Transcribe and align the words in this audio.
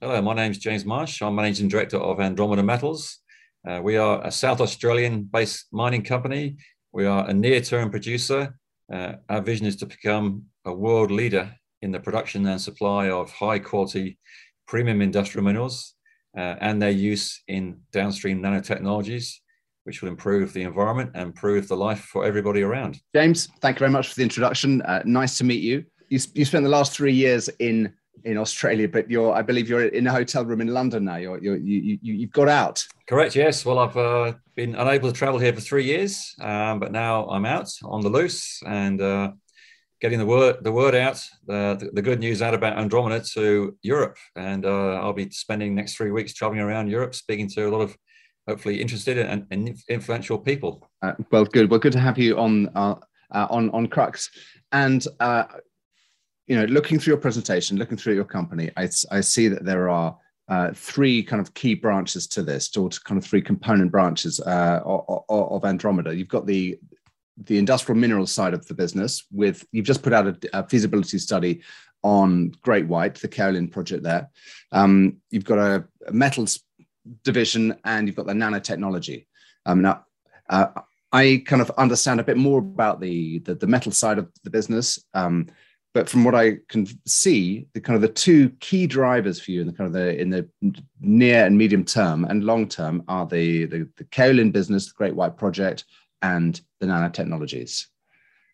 Hello, 0.00 0.22
my 0.22 0.32
name 0.32 0.52
is 0.52 0.58
James 0.58 0.84
Marsh. 0.84 1.20
I'm 1.22 1.34
Managing 1.34 1.66
Director 1.66 1.96
of 1.96 2.20
Andromeda 2.20 2.62
Metals. 2.62 3.18
Uh, 3.68 3.80
we 3.82 3.96
are 3.96 4.24
a 4.24 4.30
South 4.30 4.60
Australian 4.60 5.24
based 5.24 5.66
mining 5.72 6.04
company. 6.04 6.56
We 6.92 7.04
are 7.04 7.28
a 7.28 7.34
near 7.34 7.60
term 7.60 7.90
producer. 7.90 8.54
Uh, 8.92 9.14
our 9.28 9.40
vision 9.40 9.66
is 9.66 9.74
to 9.78 9.86
become 9.86 10.44
a 10.64 10.72
world 10.72 11.10
leader 11.10 11.52
in 11.82 11.90
the 11.90 11.98
production 11.98 12.46
and 12.46 12.60
supply 12.60 13.10
of 13.10 13.32
high 13.32 13.58
quality 13.58 14.20
premium 14.68 15.02
industrial 15.02 15.44
minerals 15.44 15.96
uh, 16.36 16.54
and 16.60 16.80
their 16.80 16.92
use 16.92 17.42
in 17.48 17.80
downstream 17.90 18.40
nanotechnologies, 18.40 19.34
which 19.82 20.00
will 20.00 20.10
improve 20.10 20.52
the 20.52 20.62
environment 20.62 21.10
and 21.14 21.24
improve 21.24 21.66
the 21.66 21.76
life 21.76 22.02
for 22.02 22.24
everybody 22.24 22.62
around. 22.62 23.00
James, 23.16 23.48
thank 23.60 23.74
you 23.74 23.80
very 23.80 23.90
much 23.90 24.10
for 24.10 24.14
the 24.14 24.22
introduction. 24.22 24.80
Uh, 24.82 25.02
nice 25.04 25.36
to 25.38 25.42
meet 25.42 25.60
you. 25.60 25.84
you. 26.08 26.20
You 26.34 26.44
spent 26.44 26.62
the 26.62 26.70
last 26.70 26.92
three 26.92 27.14
years 27.14 27.48
in 27.58 27.92
in 28.24 28.36
Australia, 28.36 28.88
but 28.88 29.10
you're, 29.10 29.32
I 29.32 29.42
believe 29.42 29.68
you're 29.68 29.86
in 29.86 30.06
a 30.06 30.12
hotel 30.12 30.44
room 30.44 30.60
in 30.60 30.68
London 30.68 31.04
now. 31.04 31.16
You're, 31.16 31.38
you're, 31.38 31.56
you, 31.56 31.98
you, 32.02 32.14
you've 32.14 32.32
got 32.32 32.48
out. 32.48 32.84
Correct. 33.08 33.36
Yes. 33.36 33.64
Well, 33.64 33.78
I've 33.78 33.96
uh, 33.96 34.34
been 34.54 34.74
unable 34.74 35.10
to 35.10 35.14
travel 35.14 35.38
here 35.38 35.52
for 35.52 35.60
three 35.60 35.84
years, 35.84 36.34
um, 36.40 36.78
but 36.78 36.92
now 36.92 37.26
I'm 37.28 37.46
out 37.46 37.70
on 37.84 38.00
the 38.00 38.08
loose 38.08 38.60
and 38.66 39.00
uh, 39.00 39.32
getting 40.00 40.18
the 40.18 40.26
word 40.26 40.62
the 40.62 40.72
word 40.72 40.94
out, 40.94 41.16
uh, 41.48 41.74
the, 41.74 41.90
the, 41.92 42.02
good 42.02 42.20
news 42.20 42.42
out 42.42 42.54
about 42.54 42.78
Andromeda 42.78 43.20
to 43.34 43.76
Europe, 43.82 44.16
and 44.36 44.64
uh, 44.64 44.94
I'll 44.94 45.12
be 45.12 45.30
spending 45.30 45.74
next 45.74 45.96
three 45.96 46.10
weeks 46.10 46.34
traveling 46.34 46.60
around 46.60 46.88
Europe, 46.88 47.14
speaking 47.14 47.48
to 47.50 47.68
a 47.68 47.70
lot 47.70 47.80
of 47.80 47.96
hopefully 48.46 48.80
interested 48.80 49.18
and, 49.18 49.46
and 49.50 49.76
influential 49.88 50.38
people. 50.38 50.88
Uh, 51.02 51.12
well, 51.30 51.44
good. 51.44 51.70
Well, 51.70 51.80
good 51.80 51.92
to 51.92 52.00
have 52.00 52.18
you 52.18 52.38
on 52.38 52.68
uh, 52.74 52.94
uh, 53.34 53.46
on 53.50 53.70
on 53.70 53.86
Crux, 53.88 54.30
and 54.72 55.04
uh, 55.20 55.44
you 56.48 56.56
know, 56.56 56.64
looking 56.64 56.98
through 56.98 57.12
your 57.12 57.20
presentation, 57.20 57.76
looking 57.76 57.96
through 57.96 58.14
your 58.14 58.24
company, 58.24 58.70
I, 58.76 58.88
I 59.10 59.20
see 59.20 59.48
that 59.48 59.64
there 59.64 59.88
are. 59.88 60.16
three 60.74 61.22
kind 61.22 61.42
of 61.42 61.52
key 61.52 61.74
branches 61.74 62.26
to 62.26 62.42
this, 62.42 62.74
or 62.76 62.88
kind 63.04 63.18
of 63.18 63.24
three 63.24 63.42
component 63.42 63.92
branches 63.92 64.40
of, 64.40 65.24
of 65.28 65.64
Andromeda. 65.64 66.16
You've 66.16 66.34
got 66.36 66.46
the 66.46 66.78
the 67.44 67.58
industrial 67.58 67.98
minerals 67.98 68.32
side 68.32 68.54
of 68.54 68.66
the 68.66 68.74
business 68.74 69.24
with 69.30 69.64
you've 69.72 69.86
just 69.86 70.02
put 70.02 70.12
out 70.12 70.26
a, 70.26 70.36
a 70.52 70.68
feasibility 70.68 71.18
study 71.18 71.62
on 72.02 72.52
Great 72.62 72.86
White, 72.86 73.16
the 73.16 73.28
kaolin 73.28 73.70
project 73.70 74.02
there. 74.02 74.30
Um, 74.72 75.18
you've 75.30 75.44
got 75.44 75.58
a, 75.58 75.84
a, 76.06 76.12
metals 76.12 76.60
division 77.24 77.76
and 77.84 78.06
you've 78.06 78.16
got 78.16 78.26
the 78.26 78.32
nanotechnology. 78.32 79.26
Um, 79.66 79.82
now, 79.82 80.04
uh, 80.48 80.68
I 81.12 81.42
kind 81.46 81.62
of 81.62 81.70
understand 81.72 82.20
a 82.20 82.24
bit 82.24 82.36
more 82.36 82.58
about 82.58 83.00
the, 83.00 83.40
the, 83.40 83.54
the 83.54 83.66
metal 83.66 83.92
side 83.92 84.18
of 84.18 84.30
the 84.44 84.50
business. 84.50 85.02
Um, 85.14 85.46
but 85.94 86.08
from 86.08 86.24
what 86.24 86.34
I 86.34 86.58
can 86.68 86.86
see, 87.06 87.66
the 87.72 87.80
kind 87.80 87.96
of 87.96 88.02
the 88.02 88.08
two 88.08 88.50
key 88.60 88.86
drivers 88.86 89.40
for 89.40 89.50
you 89.50 89.62
in 89.62 89.66
the 89.66 89.72
kind 89.72 89.86
of 89.86 89.92
the 89.92 90.20
in 90.20 90.30
the 90.30 90.48
near 91.00 91.44
and 91.44 91.56
medium 91.56 91.84
term 91.84 92.24
and 92.24 92.44
long 92.44 92.68
term 92.68 93.02
are 93.08 93.26
the 93.26 93.64
the, 93.66 93.88
the 93.96 94.04
kaolin 94.04 94.52
business, 94.52 94.86
the 94.86 94.94
Great 94.96 95.14
White 95.14 95.36
Project, 95.36 95.84
and 96.22 96.60
the 96.80 96.86
nanotechnologies. 96.86 97.86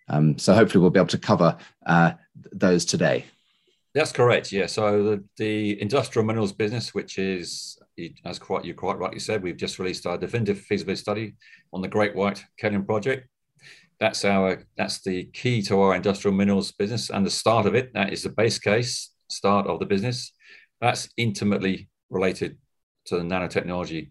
Um, 0.09 0.39
so 0.39 0.55
hopefully 0.55 0.83
we'll 0.83 0.91
be 0.91 1.01
able 1.01 1.09
to 1.09 1.19
cover 1.19 1.57
uh, 1.87 2.13
those 2.53 2.85
today. 2.85 3.25
That's 3.95 4.13
correct. 4.13 4.51
Yeah. 4.51 4.67
So 4.67 5.05
the, 5.05 5.25
the 5.37 5.81
industrial 5.81 6.27
minerals 6.27 6.53
business, 6.53 6.95
which 6.95 7.19
is 7.19 7.79
as 8.25 8.41
quite 8.41 8.65
you 8.65 8.75
quite 8.75 8.99
rightly 8.99 9.21
said, 9.21 9.43
we've 9.43 9.57
just 9.57 9.79
released 9.79 10.05
our 10.05 10.19
definitive 10.19 10.61
feasibility 10.61 11.01
study 11.01 11.35
on 11.73 11.81
the 11.81 11.89
Great 11.89 12.15
White 12.15 12.45
Kaolin 12.61 12.85
project. 12.85 13.29
That's 14.01 14.25
our 14.25 14.65
that's 14.77 15.03
the 15.03 15.25
key 15.33 15.63
to 15.63 15.81
our 15.81 15.95
industrial 15.95 16.37
minerals 16.37 16.73
business 16.73 17.11
and 17.11 17.25
the 17.25 17.31
start 17.31 17.67
of 17.67 17.75
it. 17.75 17.93
That 17.95 18.13
is 18.13 18.23
the 18.23 18.31
base 18.31 18.59
case 18.59 19.11
start 19.29 19.67
of 19.67 19.79
the 19.79 19.87
business. 19.87 20.33
That's 20.81 21.09
intimately 21.17 21.89
related 22.11 22.59
to 23.07 23.17
the 23.17 23.23
nanotechnology 23.23 24.11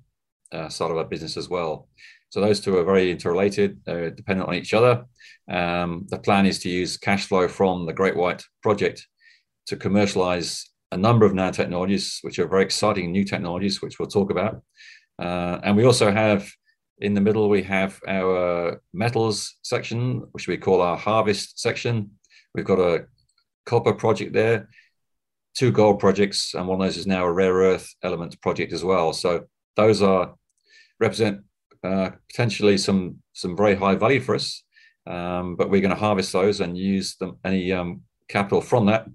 uh, 0.52 0.70
side 0.70 0.92
of 0.92 0.98
our 0.98 1.06
business 1.06 1.38
as 1.38 1.50
well. 1.50 1.88
So 2.30 2.42
those 2.42 2.59
two 2.59 2.78
are 2.78 2.84
very 2.84 3.12
interrelated, 3.12 3.80
they're 3.86 4.09
dependent 4.09 4.50
on 4.50 4.56
each 4.56 4.73
other. 4.73 5.06
Um, 5.52 6.08
the 6.09 6.18
plan 6.18 6.46
is 6.46 6.59
to 6.59 6.69
use 6.69 6.97
cash 6.97 7.28
flow 7.28 7.47
from 7.47 7.85
the 7.85 7.94
Great 7.94 8.16
White 8.16 8.44
project 8.63 9.08
to 9.68 9.75
commercialize 9.75 10.68
a 10.91 10.97
number 10.97 11.25
of 11.25 11.34
nanotechnologies, 11.34 12.19
which 12.24 12.40
are 12.40 12.47
very 12.47 12.63
exciting 12.63 13.12
new 13.12 13.24
technologies, 13.24 13.81
which 13.81 14.00
we'll 14.00 14.08
talk 14.08 14.31
about. 14.31 14.62
Uh, 15.19 15.59
and 15.63 15.78
we 15.78 15.85
also 15.85 16.12
have 16.12 16.50
in 17.00 17.14
the 17.14 17.22
middle, 17.22 17.50
we 17.50 17.64
have 17.64 18.00
our 18.08 18.81
metals 18.94 19.56
section, 19.64 20.28
which 20.31 20.48
we 20.48 20.58
call 20.58 20.81
our 20.81 20.98
harvest 20.98 21.59
section. 21.59 22.12
We've 22.54 22.66
got 22.66 22.80
a 22.80 23.06
copper 23.66 23.94
project 23.94 24.34
there, 24.34 24.70
two 25.56 25.72
gold 25.72 26.00
projects, 26.00 26.53
and 26.53 26.68
one 26.68 26.80
of 26.80 26.88
those 26.88 26.98
is 26.98 27.08
now 27.08 27.26
a 27.26 27.32
rare 27.32 27.53
earth 27.53 27.94
elements 28.03 28.36
project 28.36 28.74
as 28.74 28.84
well. 28.84 29.14
So 29.14 29.46
those 29.76 30.02
are 30.02 30.36
represent 31.00 31.42
uh, 31.84 32.12
potentially 32.30 32.78
some 32.78 33.18
some 33.34 33.58
very 33.58 33.76
high 33.76 33.96
value 33.96 34.22
for 34.22 34.36
us. 34.36 34.64
Um, 35.06 35.56
but 35.58 35.70
we're 35.70 35.82
going 35.82 35.94
to 35.94 36.00
harvest 36.00 36.32
those 36.32 36.62
and 36.62 36.78
use 36.78 37.18
them, 37.18 37.38
any 37.44 37.74
um, 37.74 38.03
capital 38.30 38.62
from 38.62 38.86
that 38.86 39.06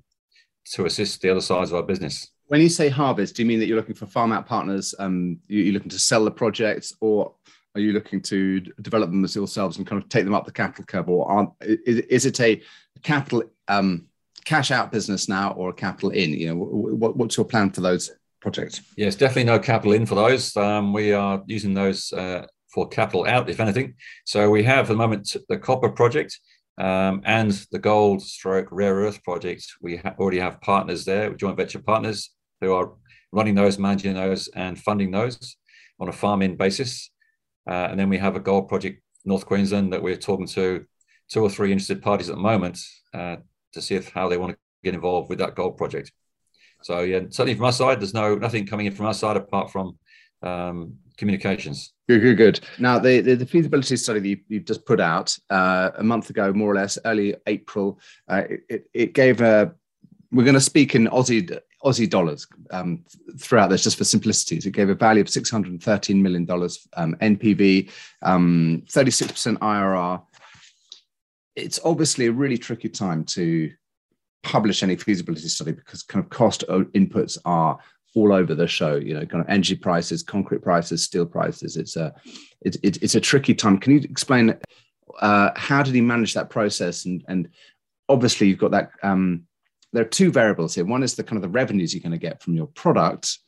to 0.72 0.84
assist 0.84 1.22
the 1.22 1.30
other 1.30 1.40
sides 1.40 1.70
of 1.70 1.76
our 1.76 1.82
business. 1.82 2.30
When 2.48 2.60
you 2.60 2.68
say 2.68 2.90
harvest, 2.90 3.36
do 3.36 3.42
you 3.42 3.48
mean 3.48 3.58
that 3.58 3.66
you're 3.66 3.76
looking 3.76 3.94
for 3.94 4.06
farm 4.06 4.32
out 4.32 4.46
partners? 4.46 4.94
Um, 4.98 5.38
you're 5.48 5.72
looking 5.72 5.90
to 5.90 5.98
sell 5.98 6.24
the 6.24 6.30
projects, 6.30 6.92
or 7.00 7.34
are 7.78 7.82
you 7.82 7.92
looking 7.92 8.20
to 8.20 8.60
develop 8.82 9.10
them 9.10 9.24
as 9.24 9.36
yourselves 9.36 9.78
and 9.78 9.86
kind 9.86 10.02
of 10.02 10.08
take 10.08 10.24
them 10.24 10.34
up 10.34 10.44
the 10.44 10.52
capital 10.52 10.84
curve, 10.84 11.08
or 11.08 11.30
are, 11.30 11.52
is, 11.60 11.98
is 12.00 12.26
it 12.26 12.40
a 12.40 12.60
capital 13.02 13.44
um, 13.68 14.06
cash 14.44 14.70
out 14.70 14.90
business 14.90 15.28
now, 15.28 15.52
or 15.52 15.70
a 15.70 15.74
capital 15.74 16.10
in? 16.10 16.32
You 16.32 16.48
know, 16.48 16.56
what, 16.56 17.16
what's 17.16 17.36
your 17.36 17.46
plan 17.46 17.70
for 17.70 17.80
those 17.80 18.10
projects? 18.40 18.82
Yes, 18.96 19.14
definitely 19.14 19.44
no 19.44 19.58
capital 19.58 19.92
in 19.92 20.06
for 20.06 20.16
those. 20.16 20.56
Um, 20.56 20.92
we 20.92 21.12
are 21.12 21.42
using 21.46 21.72
those 21.72 22.12
uh, 22.12 22.46
for 22.74 22.88
capital 22.88 23.26
out, 23.26 23.48
if 23.48 23.60
anything. 23.60 23.94
So 24.24 24.50
we 24.50 24.64
have 24.64 24.86
at 24.86 24.88
the 24.88 24.96
moment 24.96 25.36
the 25.48 25.58
copper 25.58 25.88
project 25.88 26.38
um, 26.78 27.22
and 27.24 27.52
the 27.70 27.78
gold 27.78 28.22
stroke 28.22 28.68
rare 28.70 28.94
earth 28.94 29.22
project. 29.22 29.66
We 29.80 29.98
ha- 29.98 30.14
already 30.18 30.40
have 30.40 30.60
partners 30.60 31.04
there, 31.04 31.32
joint 31.34 31.56
venture 31.56 31.80
partners 31.80 32.30
who 32.60 32.72
are 32.72 32.92
running 33.32 33.54
those, 33.54 33.78
managing 33.78 34.14
those, 34.14 34.48
and 34.48 34.78
funding 34.78 35.12
those 35.12 35.56
on 36.00 36.08
a 36.08 36.12
farm 36.12 36.42
in 36.42 36.56
basis. 36.56 37.10
Uh, 37.68 37.88
and 37.90 38.00
then 38.00 38.08
we 38.08 38.16
have 38.18 38.34
a 38.34 38.40
gold 38.40 38.68
project, 38.68 39.02
North 39.24 39.44
Queensland, 39.44 39.92
that 39.92 40.02
we're 40.02 40.16
talking 40.16 40.46
to 40.48 40.86
two 41.28 41.42
or 41.42 41.50
three 41.50 41.70
interested 41.70 42.02
parties 42.02 42.30
at 42.30 42.36
the 42.36 42.40
moment 42.40 42.80
uh, 43.12 43.36
to 43.72 43.82
see 43.82 43.94
if 43.94 44.08
how 44.08 44.28
they 44.28 44.38
want 44.38 44.52
to 44.52 44.58
get 44.82 44.94
involved 44.94 45.28
with 45.28 45.38
that 45.38 45.54
gold 45.54 45.76
project. 45.76 46.10
So 46.82 47.00
yeah, 47.00 47.20
certainly 47.28 47.54
from 47.54 47.66
our 47.66 47.72
side, 47.72 48.00
there's 48.00 48.14
no 48.14 48.36
nothing 48.36 48.66
coming 48.66 48.86
in 48.86 48.94
from 48.94 49.06
our 49.06 49.14
side 49.14 49.36
apart 49.36 49.70
from 49.70 49.98
um, 50.42 50.94
communications. 51.16 51.92
Good, 52.08 52.20
good, 52.20 52.36
good. 52.36 52.60
Now, 52.78 52.98
the, 52.98 53.20
the, 53.20 53.34
the 53.34 53.46
feasibility 53.46 53.96
study 53.96 54.20
that 54.20 54.28
you, 54.28 54.38
you 54.48 54.60
just 54.60 54.86
put 54.86 55.00
out 55.00 55.36
uh, 55.50 55.90
a 55.96 56.04
month 56.04 56.30
ago, 56.30 56.52
more 56.52 56.70
or 56.70 56.76
less, 56.76 56.98
early 57.04 57.34
April, 57.46 57.98
uh, 58.28 58.44
it, 58.68 58.88
it 58.94 59.12
gave 59.12 59.40
a. 59.40 59.74
We're 60.30 60.44
going 60.44 60.54
to 60.54 60.60
speak 60.60 60.94
in 60.94 61.06
Aussie 61.06 61.58
Aussie 61.84 62.10
dollars 62.10 62.46
um, 62.70 63.04
throughout 63.38 63.68
this, 63.70 63.84
just 63.84 63.98
for 63.98 64.04
simplicities. 64.04 64.66
It 64.66 64.72
gave 64.72 64.88
a 64.88 64.94
value 64.94 65.20
of 65.20 65.28
six 65.28 65.50
hundred 65.50 65.80
thirteen 65.82 66.22
million 66.22 66.44
dollars 66.44 66.86
um, 66.96 67.14
NPV, 67.20 67.90
um, 68.22 68.82
thirty 68.88 69.10
six 69.10 69.30
percent 69.30 69.60
IRR. 69.60 70.22
It's 71.54 71.80
obviously 71.84 72.26
a 72.26 72.32
really 72.32 72.58
tricky 72.58 72.88
time 72.88 73.24
to 73.26 73.72
publish 74.42 74.82
any 74.82 74.96
feasibility 74.96 75.48
study 75.48 75.72
because 75.72 76.02
kind 76.02 76.24
of 76.24 76.30
cost 76.30 76.64
inputs 76.68 77.38
are 77.44 77.78
all 78.14 78.32
over 78.32 78.54
the 78.54 78.66
show. 78.66 78.96
You 78.96 79.14
know, 79.14 79.26
kind 79.26 79.42
of 79.42 79.48
energy 79.48 79.76
prices, 79.76 80.22
concrete 80.22 80.62
prices, 80.62 81.04
steel 81.04 81.26
prices. 81.26 81.76
It's 81.76 81.96
a 81.96 82.14
it's 82.60 82.76
it's 82.82 83.14
a 83.14 83.20
tricky 83.20 83.54
time. 83.54 83.78
Can 83.78 83.92
you 83.92 84.00
explain 84.00 84.56
uh, 85.20 85.50
how 85.56 85.82
did 85.82 85.94
he 85.94 86.00
manage 86.00 86.34
that 86.34 86.50
process? 86.50 87.04
And 87.04 87.24
and 87.28 87.48
obviously 88.08 88.48
you've 88.48 88.58
got 88.58 88.72
that. 88.72 88.90
Um, 89.02 89.44
there 89.92 90.02
are 90.02 90.08
two 90.08 90.30
variables 90.30 90.74
here. 90.74 90.84
One 90.84 91.02
is 91.02 91.14
the 91.14 91.24
kind 91.24 91.36
of 91.36 91.42
the 91.42 91.48
revenues 91.48 91.94
you're 91.94 92.02
going 92.02 92.12
to 92.12 92.18
get 92.18 92.42
from 92.42 92.54
your 92.54 92.66
product, 92.66 93.38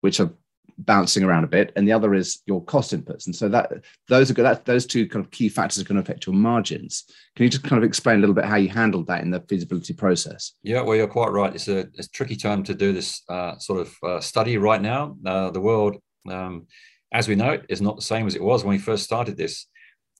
which 0.00 0.20
are 0.20 0.32
bouncing 0.76 1.22
around 1.22 1.44
a 1.44 1.48
bit, 1.48 1.72
and 1.76 1.86
the 1.86 1.92
other 1.92 2.14
is 2.14 2.42
your 2.46 2.62
cost 2.64 2.92
inputs. 2.92 3.26
And 3.26 3.34
so 3.34 3.48
that 3.48 3.72
those 4.08 4.30
are 4.30 4.34
good. 4.34 4.44
That 4.44 4.64
those 4.64 4.86
two 4.86 5.06
kind 5.08 5.24
of 5.24 5.30
key 5.30 5.48
factors 5.48 5.80
are 5.80 5.86
going 5.86 5.96
to 5.96 6.02
affect 6.02 6.26
your 6.26 6.34
margins. 6.34 7.04
Can 7.36 7.44
you 7.44 7.50
just 7.50 7.64
kind 7.64 7.82
of 7.82 7.86
explain 7.86 8.16
a 8.16 8.20
little 8.20 8.34
bit 8.34 8.44
how 8.44 8.56
you 8.56 8.68
handled 8.68 9.06
that 9.06 9.22
in 9.22 9.30
the 9.30 9.40
feasibility 9.48 9.94
process? 9.94 10.52
Yeah, 10.62 10.82
well, 10.82 10.96
you're 10.96 11.06
quite 11.06 11.30
right. 11.30 11.54
It's 11.54 11.68
a, 11.68 11.78
it's 11.94 12.06
a 12.06 12.10
tricky 12.10 12.36
time 12.36 12.62
to 12.64 12.74
do 12.74 12.92
this 12.92 13.22
uh, 13.28 13.56
sort 13.58 13.80
of 13.80 13.94
uh, 14.02 14.20
study 14.20 14.58
right 14.58 14.82
now. 14.82 15.16
Uh, 15.24 15.50
the 15.50 15.60
world, 15.60 15.96
um, 16.28 16.66
as 17.12 17.28
we 17.28 17.36
know 17.36 17.50
it, 17.50 17.66
is 17.68 17.80
not 17.80 17.96
the 17.96 18.02
same 18.02 18.26
as 18.26 18.34
it 18.34 18.42
was 18.42 18.64
when 18.64 18.74
we 18.74 18.82
first 18.82 19.04
started 19.04 19.36
this. 19.36 19.66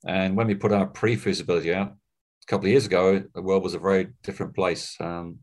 And 0.07 0.37
when 0.37 0.47
we 0.47 0.55
put 0.55 0.73
our 0.73 0.87
pre-feasibility 0.87 1.75
out 1.75 1.95
a 2.47 2.51
couple 2.51 2.67
of 2.67 2.71
years 2.71 2.87
ago, 2.87 3.23
the 3.35 3.43
world 3.43 3.63
was 3.63 3.75
a 3.75 3.79
very 3.79 4.09
different 4.23 4.55
place. 4.55 4.97
Um, 5.01 5.39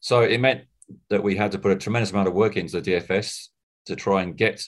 so 0.00 0.20
it 0.20 0.40
meant 0.40 0.62
that 1.10 1.22
we 1.22 1.36
had 1.36 1.52
to 1.52 1.58
put 1.58 1.72
a 1.72 1.76
tremendous 1.76 2.12
amount 2.12 2.28
of 2.28 2.34
work 2.34 2.56
into 2.56 2.80
the 2.80 2.92
DFS 2.92 3.48
to 3.86 3.96
try 3.96 4.22
and 4.22 4.36
get 4.36 4.62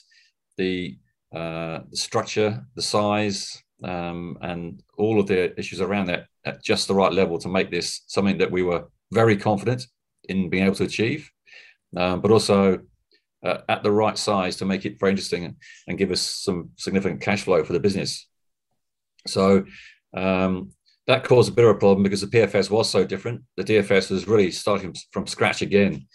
the, 0.57 0.97
uh, 1.35 1.79
the 1.89 1.97
structure, 1.97 2.65
the 2.75 2.81
size, 2.81 3.61
um, 3.83 4.37
and 4.41 4.81
all 4.97 5.19
of 5.19 5.27
the 5.27 5.57
issues 5.59 5.81
around 5.81 6.07
that 6.07 6.25
at 6.45 6.63
just 6.63 6.87
the 6.87 6.95
right 6.95 7.13
level 7.13 7.37
to 7.37 7.47
make 7.47 7.71
this 7.71 8.01
something 8.07 8.37
that 8.39 8.51
we 8.51 8.63
were 8.63 8.85
very 9.11 9.37
confident 9.37 9.85
in 10.27 10.49
being 10.49 10.65
able 10.65 10.75
to 10.75 10.83
achieve, 10.83 11.29
um, 11.95 12.21
but 12.21 12.31
also 12.31 12.79
uh, 13.45 13.59
at 13.69 13.83
the 13.83 13.91
right 13.91 14.17
size 14.17 14.57
to 14.57 14.65
make 14.65 14.85
it 14.85 14.99
very 14.99 15.11
interesting 15.11 15.55
and, 15.87 15.97
give 15.97 16.11
us 16.11 16.21
some 16.21 16.69
significant 16.75 17.21
cash 17.21 17.43
flow 17.43 17.63
for 17.63 17.73
the 17.73 17.79
business. 17.79 18.27
So 19.27 19.65
um, 20.15 20.71
that 21.07 21.23
caused 21.23 21.49
a 21.49 21.55
bit 21.55 21.65
of 21.65 21.75
a 21.75 21.79
problem 21.79 22.03
because 22.03 22.21
the 22.21 22.27
PFS 22.27 22.69
was 22.69 22.89
so 22.89 23.05
different. 23.05 23.41
The 23.55 23.63
DFS 23.63 24.11
was 24.11 24.27
really 24.27 24.51
starting 24.51 24.93
from 25.11 25.25
scratch 25.25 25.61
again. 25.61 26.05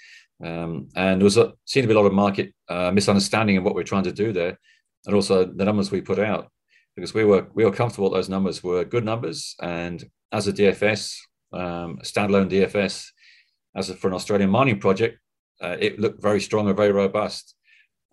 Um, 0.45 0.89
and 0.95 1.21
there 1.21 1.25
was 1.25 1.39
a, 1.39 1.55
seemed 1.65 1.85
to 1.85 1.89
be 1.89 1.95
a 1.95 1.99
lot 1.99 2.07
of 2.07 2.13
market 2.13 2.53
uh, 2.69 2.91
misunderstanding 2.91 3.57
of 3.57 3.65
what 3.65 3.75
we 3.75 3.81
are 3.81 3.87
trying 3.87 4.05
to 4.05 4.13
do 4.13 4.33
there, 4.33 4.59
and 5.07 5.15
also 5.15 5.45
the 5.45 5.65
numbers 5.65 5.91
we 5.91 6.01
put 6.01 6.19
out, 6.19 6.51
because 6.97 7.15
we 7.15 7.25
were 7.25 7.47
we 7.55 7.65
were 7.65 7.73
comfortable 7.73 8.11
those 8.11 8.29
numbers 8.29 8.63
were 8.63 8.85
good 8.85 9.05
numbers, 9.05 9.55
and 9.61 10.05
as 10.33 10.49
a 10.49 10.53
DFS, 10.53 11.17
um, 11.53 11.99
standalone 12.03 12.51
DFS, 12.51 13.07
as 13.77 13.91
a, 13.91 13.95
for 13.95 14.09
an 14.09 14.15
Australian 14.15 14.51
mining 14.51 14.81
project, 14.81 15.19
uh, 15.63 15.77
it 15.79 16.01
looked 16.01 16.21
very 16.21 16.41
strong 16.41 16.67
and 16.67 16.77
very 16.77 16.93
robust. 16.93 17.55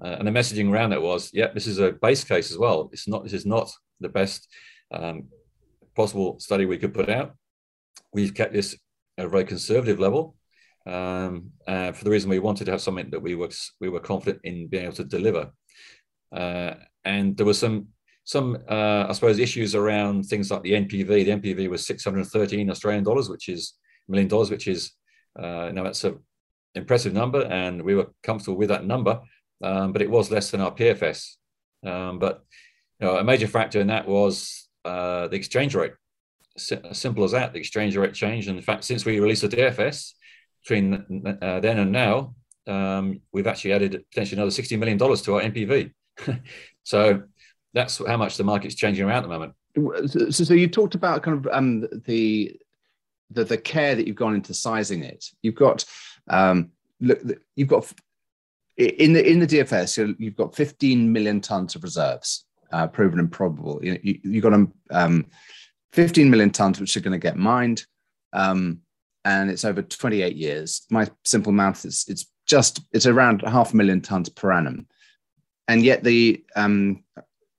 Uh, 0.01 0.15
and 0.19 0.27
the 0.27 0.31
messaging 0.31 0.71
around 0.71 0.93
it 0.93 1.01
was, 1.01 1.29
yeah, 1.33 1.47
this 1.53 1.67
is 1.67 1.79
a 1.79 1.91
base 1.91 2.23
case 2.23 2.51
as 2.51 2.57
well. 2.57 2.89
It's 2.93 3.07
not 3.07 3.23
this 3.23 3.33
is 3.33 3.45
not 3.45 3.71
the 3.99 4.09
best 4.09 4.47
um, 4.91 5.27
possible 6.01 6.39
study 6.39 6.65
we 6.65 6.77
could 6.77 6.93
put 6.93 7.09
out. 7.09 7.35
We've 8.13 8.33
kept 8.33 8.53
this 8.53 8.69
at 9.17 9.25
a 9.25 9.29
very 9.35 9.43
conservative 9.43 9.99
level 9.99 10.21
um, 10.87 11.51
uh, 11.67 11.91
for 11.91 12.03
the 12.05 12.09
reason 12.09 12.29
we 12.29 12.39
wanted 12.47 12.65
to 12.65 12.71
have 12.71 12.81
something 12.81 13.09
that 13.09 13.21
we 13.27 13.35
were 13.35 13.49
we 13.81 13.89
were 13.89 13.99
confident 13.99 14.39
in 14.45 14.69
being 14.69 14.85
able 14.85 14.95
to 14.95 15.03
deliver. 15.03 15.51
Uh, 16.31 16.73
and 17.03 17.35
there 17.35 17.45
were 17.45 17.61
some 17.65 17.87
some 18.23 18.47
uh, 18.69 19.05
I 19.09 19.11
suppose 19.11 19.39
issues 19.39 19.75
around 19.75 20.23
things 20.23 20.49
like 20.51 20.63
the 20.63 20.75
NPV. 20.83 21.09
The 21.25 21.37
NPV 21.41 21.69
was 21.69 21.85
613 21.85 22.69
Australian 22.69 23.03
dollars, 23.03 23.27
which 23.29 23.49
is 23.49 23.73
million 24.07 24.29
dollars, 24.29 24.49
which 24.49 24.67
is 24.67 24.91
uh, 25.37 25.69
now 25.73 25.83
that's 25.83 26.05
a 26.05 26.15
impressive 26.75 27.13
number, 27.13 27.41
and 27.43 27.81
we 27.81 27.95
were 27.95 28.07
comfortable 28.23 28.57
with 28.57 28.69
that 28.69 28.85
number. 28.85 29.19
Um, 29.61 29.91
but 29.91 30.01
it 30.01 30.09
was 30.09 30.31
less 30.31 30.49
than 30.49 30.61
our 30.61 30.73
PFS. 30.73 31.35
Um, 31.85 32.19
but 32.19 32.41
you 32.99 33.07
know, 33.07 33.17
a 33.17 33.23
major 33.23 33.47
factor 33.47 33.81
in 33.81 33.87
that 33.87 34.07
was 34.07 34.68
uh, 34.89 35.27
the 35.27 35.35
exchange 35.35 35.75
rate. 35.75 35.93
S- 36.57 36.73
simple 36.93 37.23
as 37.23 37.31
that. 37.31 37.53
The 37.53 37.59
exchange 37.59 37.95
rate 37.95 38.13
changed. 38.13 38.47
And 38.47 38.57
in 38.57 38.63
fact, 38.63 38.83
since 38.83 39.05
we 39.05 39.19
released 39.19 39.43
the 39.43 39.49
DFS, 39.49 40.13
between 40.61 41.37
uh, 41.41 41.59
then 41.59 41.79
and 41.79 41.91
now, 41.91 42.35
um, 42.67 43.21
we've 43.31 43.47
actually 43.47 43.73
added 43.73 44.03
potentially 44.11 44.37
another 44.41 44.51
$60 44.51 44.77
million 44.77 44.97
to 44.97 45.05
our 45.05 45.41
NPV. 45.41 45.91
so 46.83 47.23
that's 47.73 48.05
how 48.05 48.17
much 48.17 48.37
the 48.37 48.43
market's 48.43 48.75
changing 48.75 49.05
around 49.05 49.23
at 49.23 49.23
the 49.23 49.29
moment. 49.29 49.53
So, 50.09 50.43
so 50.43 50.53
you 50.53 50.67
talked 50.67 50.95
about 50.95 51.23
kind 51.23 51.37
of 51.37 51.51
um, 51.53 51.81
the, 52.05 52.59
the 53.31 53.43
the 53.43 53.57
care 53.57 53.95
that 53.95 54.07
you've 54.07 54.15
gone 54.15 54.35
into 54.35 54.53
sizing 54.53 55.03
it. 55.03 55.25
You've 55.43 55.55
got 55.55 55.85
um, 56.27 56.71
look, 56.99 57.21
you've 57.55 57.67
got 57.67 57.91
in 58.75 59.13
the 59.13 59.25
in 59.25 59.39
the 59.39 59.47
DFS, 59.47 60.15
you've 60.17 60.35
got 60.35 60.55
15 60.55 61.11
million 61.11 61.39
tons 61.39 61.75
of 61.75 61.83
reserves, 61.83 62.45
uh, 62.71 62.87
proven 62.87 63.19
and 63.19 63.31
probable. 63.31 63.79
You, 63.83 63.99
you, 64.03 64.19
you've 64.23 64.43
got 64.43 64.53
um, 64.91 65.25
15 65.93 66.29
million 66.29 66.51
tons 66.51 66.79
which 66.79 66.95
are 66.97 67.01
going 67.01 67.19
to 67.19 67.19
get 67.19 67.37
mined. 67.37 67.85
Um, 68.33 68.81
and 69.25 69.49
it's 69.49 69.65
over 69.65 69.81
28 69.81 70.35
years. 70.35 70.85
My 70.89 71.07
simple 71.25 71.51
math 71.51 71.85
is 71.85 72.05
it's 72.07 72.25
just 72.45 72.81
it's 72.91 73.05
around 73.05 73.43
half 73.45 73.73
a 73.73 73.75
million 73.75 74.01
tons 74.01 74.29
per 74.29 74.51
annum, 74.51 74.87
and 75.67 75.83
yet 75.83 76.03
the 76.03 76.43
um, 76.55 77.03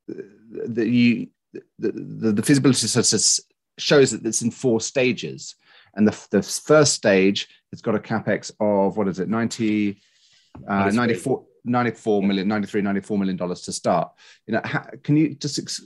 the 0.09 0.89
you 0.89 1.29
the, 1.53 1.93
the, 1.93 2.33
the 2.33 2.43
feasibility 2.43 2.87
study 2.87 3.43
shows 3.79 4.11
that 4.11 4.27
it's 4.27 4.43
in 4.43 4.51
four 4.51 4.81
stages, 4.81 5.55
and 5.95 6.09
the, 6.09 6.27
the 6.31 6.43
first 6.43 6.95
stage 6.95 7.49
it's 7.73 7.83
got 7.83 7.95
a 7.95 8.01
capex 8.01 8.51
of 8.59 8.97
what 8.97 9.07
is 9.07 9.21
it 9.21 9.29
90 9.29 10.01
uh, 10.67 10.91
94 10.91 11.45
94 11.65 12.23
million 12.23 12.49
93 12.49 12.83
94 12.83 13.19
million 13.19 13.37
dollars 13.37 13.63
to 13.63 13.73
start 13.73 14.11
you 14.47 14.55
know 14.55 14.61
how, 14.65 14.85
can 15.03 15.17
you 15.17 15.35
just 15.35 15.83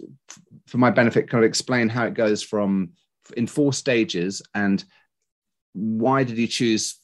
for 0.66 0.78
my 0.78 0.90
benefit 0.90 1.28
kind 1.28 1.44
of 1.44 1.48
explain 1.48 1.88
how 1.88 2.04
it 2.04 2.14
goes 2.14 2.42
from 2.42 2.90
in 3.36 3.46
four 3.46 3.72
stages 3.72 4.42
and 4.54 4.84
why 5.74 6.24
did 6.24 6.38
you 6.38 6.46
choose 6.46 6.98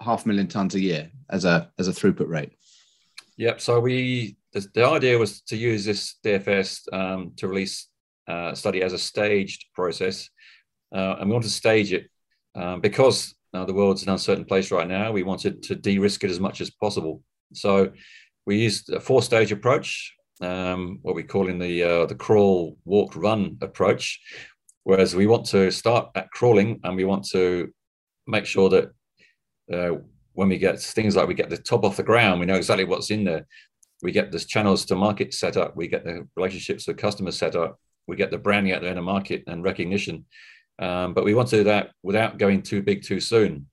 half 0.00 0.24
a 0.24 0.28
million 0.28 0.48
tons 0.48 0.74
a 0.74 0.80
year 0.80 1.10
as 1.30 1.44
a 1.44 1.70
as 1.78 1.88
a 1.88 1.92
throughput 1.92 2.28
rate? 2.28 2.52
Yep. 3.36 3.60
So 3.60 3.80
we 3.80 4.36
the, 4.52 4.66
the 4.74 4.86
idea 4.86 5.18
was 5.18 5.42
to 5.42 5.56
use 5.56 5.84
this 5.84 6.16
DFS 6.24 6.92
um, 6.92 7.32
to 7.36 7.48
release 7.48 7.88
uh, 8.26 8.54
study 8.54 8.82
as 8.82 8.92
a 8.92 8.98
staged 8.98 9.66
process, 9.74 10.30
uh, 10.94 11.16
and 11.18 11.28
we 11.28 11.34
wanted 11.34 11.48
to 11.48 11.54
stage 11.54 11.92
it 11.92 12.08
um, 12.54 12.80
because 12.80 13.34
uh, 13.52 13.64
the 13.64 13.74
world's 13.74 14.02
an 14.02 14.10
uncertain 14.10 14.44
place 14.44 14.70
right 14.70 14.88
now. 14.88 15.12
We 15.12 15.22
wanted 15.22 15.62
to 15.64 15.74
de-risk 15.74 16.24
it 16.24 16.30
as 16.30 16.40
much 16.40 16.60
as 16.60 16.70
possible. 16.70 17.22
So 17.56 17.92
we 18.46 18.56
used 18.58 18.90
a 18.90 19.00
four-stage 19.00 19.52
approach, 19.52 20.14
um, 20.40 20.98
what 21.02 21.14
we 21.14 21.22
call 21.22 21.48
in 21.48 21.58
the 21.58 21.82
uh, 21.82 22.06
the 22.06 22.14
crawl, 22.14 22.76
walk, 22.84 23.16
run 23.16 23.58
approach. 23.60 24.20
Whereas 24.84 25.16
we 25.16 25.26
want 25.26 25.46
to 25.46 25.70
start 25.70 26.10
at 26.14 26.30
crawling 26.30 26.80
and 26.84 26.96
we 26.96 27.04
want 27.04 27.24
to 27.30 27.72
make 28.26 28.44
sure 28.44 28.68
that 28.68 28.90
uh, 29.72 29.98
when 30.34 30.48
we 30.48 30.58
get 30.58 30.80
things 30.80 31.16
like 31.16 31.26
we 31.26 31.34
get 31.34 31.48
the 31.48 31.56
top 31.56 31.84
off 31.84 31.96
the 31.96 32.02
ground, 32.02 32.40
we 32.40 32.46
know 32.46 32.54
exactly 32.56 32.84
what's 32.84 33.10
in 33.10 33.24
there. 33.24 33.46
We 34.02 34.12
get 34.12 34.30
the 34.30 34.38
channels 34.38 34.84
to 34.86 34.96
market 34.96 35.32
set 35.32 35.56
up. 35.56 35.74
We 35.74 35.88
get 35.88 36.04
the 36.04 36.28
relationships 36.36 36.86
with 36.86 36.98
customers 36.98 37.38
set 37.38 37.56
up. 37.56 37.78
We 38.06 38.16
get 38.16 38.30
the 38.30 38.38
branding 38.38 38.74
out 38.74 38.82
there 38.82 38.90
in 38.90 38.96
the 38.96 39.02
market 39.02 39.44
and 39.46 39.64
recognition. 39.64 40.26
Um, 40.78 41.14
but 41.14 41.24
we 41.24 41.34
want 41.34 41.48
to 41.48 41.58
do 41.58 41.64
that 41.64 41.92
without 42.02 42.36
going 42.36 42.62
too 42.62 42.82
big 42.82 43.02
too 43.02 43.20
soon. 43.20 43.66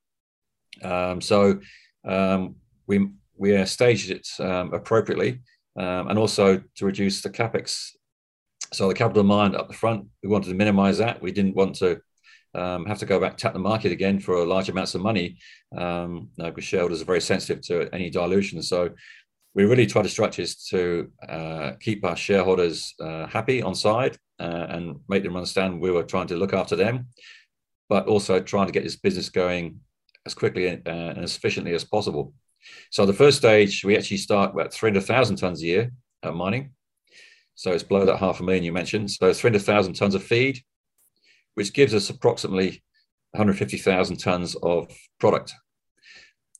Um, 0.82 1.20
so 1.20 1.60
um, 2.06 2.56
we 2.88 3.10
we 3.42 3.66
staged 3.66 4.12
it 4.12 4.28
um, 4.40 4.72
appropriately, 4.72 5.40
um, 5.76 6.10
and 6.10 6.20
also 6.20 6.62
to 6.76 6.86
reduce 6.86 7.22
the 7.22 7.30
capex. 7.30 7.90
So 8.72 8.88
the 8.88 8.94
capital 8.94 9.24
mined 9.24 9.56
up 9.56 9.68
the 9.68 9.74
front, 9.74 10.06
we 10.22 10.30
wanted 10.30 10.50
to 10.50 10.56
minimize 10.56 11.00
that. 11.00 11.22
We 11.22 11.32
didn't 11.32 11.56
want 11.56 11.76
to 11.78 12.00
um, 12.54 12.86
have 12.86 13.00
to 13.00 13.08
go 13.08 13.20
back 13.20 13.38
tap 13.38 13.54
the 13.54 13.60
market 13.60 13.92
again 13.92 14.20
for 14.20 14.46
large 14.46 14.70
amounts 14.70 14.94
of 14.94 15.02
money 15.02 15.38
um, 15.76 16.30
because 16.38 16.64
shareholders 16.64 17.02
are 17.02 17.06
very 17.14 17.22
sensitive 17.22 17.64
to 17.64 17.90
any 17.96 18.12
dilution. 18.12 18.62
So 18.62 18.92
we 19.56 19.66
really 19.66 19.88
try 19.88 20.04
to 20.04 20.10
structure 20.10 20.44
this 20.44 20.68
to 20.70 21.12
uh, 21.28 21.72
keep 21.80 22.06
our 22.06 22.16
shareholders 22.16 22.94
uh, 23.00 23.26
happy 23.26 23.64
on 23.64 23.74
side 23.74 24.18
uh, 24.40 24.68
and 24.70 25.00
make 25.10 25.24
them 25.24 25.36
understand 25.36 25.82
we 25.82 25.92
were 25.92 26.04
trying 26.04 26.28
to 26.28 26.36
look 26.36 26.54
after 26.54 26.76
them, 26.76 27.08
but 27.90 28.06
also 28.06 28.40
trying 28.40 28.68
to 28.68 28.74
get 28.74 28.84
this 28.84 28.98
business 28.98 29.30
going 29.30 29.80
as 30.28 30.36
quickly 30.36 30.68
uh, 30.70 30.80
and 30.86 31.24
as 31.24 31.36
efficiently 31.36 31.74
as 31.74 31.84
possible. 31.84 32.34
So 32.90 33.06
the 33.06 33.14
first 33.14 33.38
stage, 33.38 33.84
we 33.84 33.98
actually 33.98 34.18
start 34.18 34.54
about 34.54 34.74
300,000 34.74 35.36
tons 35.36 35.62
a 35.62 35.66
year 35.66 35.92
at 36.24 36.34
mining. 36.34 36.72
So 37.56 37.72
it's 37.72 37.84
below 37.84 38.06
that 38.06 38.18
half 38.18 38.40
a 38.40 38.44
million 38.44 38.64
you 38.64 38.72
mentioned. 38.72 39.12
So 39.12 39.34
300,000 39.34 39.94
tons 39.94 40.16
of 40.16 40.24
feed, 40.24 40.60
which 41.56 41.74
gives 41.74 41.94
us 41.94 42.10
approximately 42.10 42.84
150,000 43.32 44.18
tons 44.18 44.56
of 44.56 44.92
product. 45.20 45.54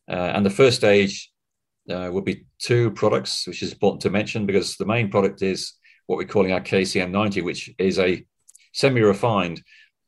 Uh, 0.10 0.32
and 0.36 0.46
the 0.46 0.50
first 0.50 0.78
stage 0.78 1.32
uh, 1.90 2.10
will 2.12 2.22
be 2.22 2.46
two 2.60 2.92
products, 2.92 3.48
which 3.48 3.64
is 3.64 3.72
important 3.72 4.02
to 4.02 4.10
mention 4.10 4.46
because 4.46 4.78
the 4.78 4.86
main 4.86 5.10
product 5.10 5.42
is 5.42 5.74
what 6.08 6.18
we're 6.18 6.28
calling 6.28 6.52
our 6.52 6.62
KCM90, 6.62 7.44
which 7.44 7.74
is 7.78 8.00
a 8.00 8.26
semi-refined, 8.74 9.62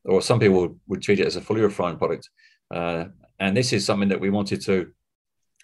or 0.04 0.22
some 0.22 0.38
people 0.38 0.76
would 0.86 1.02
treat 1.02 1.20
it 1.20 1.26
as 1.26 1.36
a 1.36 1.40
fully 1.40 1.62
refined 1.62 1.98
product. 1.98 2.28
Uh, 2.72 3.06
and 3.38 3.56
this 3.56 3.72
is 3.72 3.84
something 3.84 4.08
that 4.08 4.20
we 4.20 4.30
wanted 4.30 4.60
to 4.62 4.92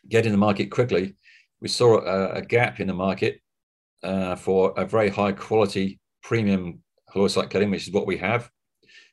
get 0.08 0.26
in 0.26 0.32
the 0.32 0.38
market 0.38 0.70
quickly. 0.70 1.14
We 1.60 1.68
saw 1.68 2.00
a, 2.00 2.36
a 2.36 2.42
gap 2.42 2.80
in 2.80 2.86
the 2.86 2.94
market 2.94 3.40
uh, 4.02 4.36
for 4.36 4.72
a 4.76 4.84
very 4.84 5.10
high 5.10 5.32
quality 5.32 6.00
premium 6.22 6.80
halloysite 7.14 7.50
kaolin, 7.50 7.70
which 7.70 7.86
is 7.86 7.92
what 7.92 8.06
we 8.06 8.16
have 8.18 8.50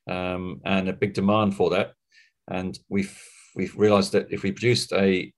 um, 0.09 0.61
and 0.65 0.89
a 0.89 0.93
big 0.93 1.13
demand 1.13 1.55
for 1.55 1.69
that. 1.71 1.93
And 2.49 2.77
we've 2.89 3.17
we've 3.55 3.75
realised 3.75 4.13
that 4.13 4.27
if 4.31 4.43
we 4.43 4.51
produced 4.51 4.93
a 4.93 5.33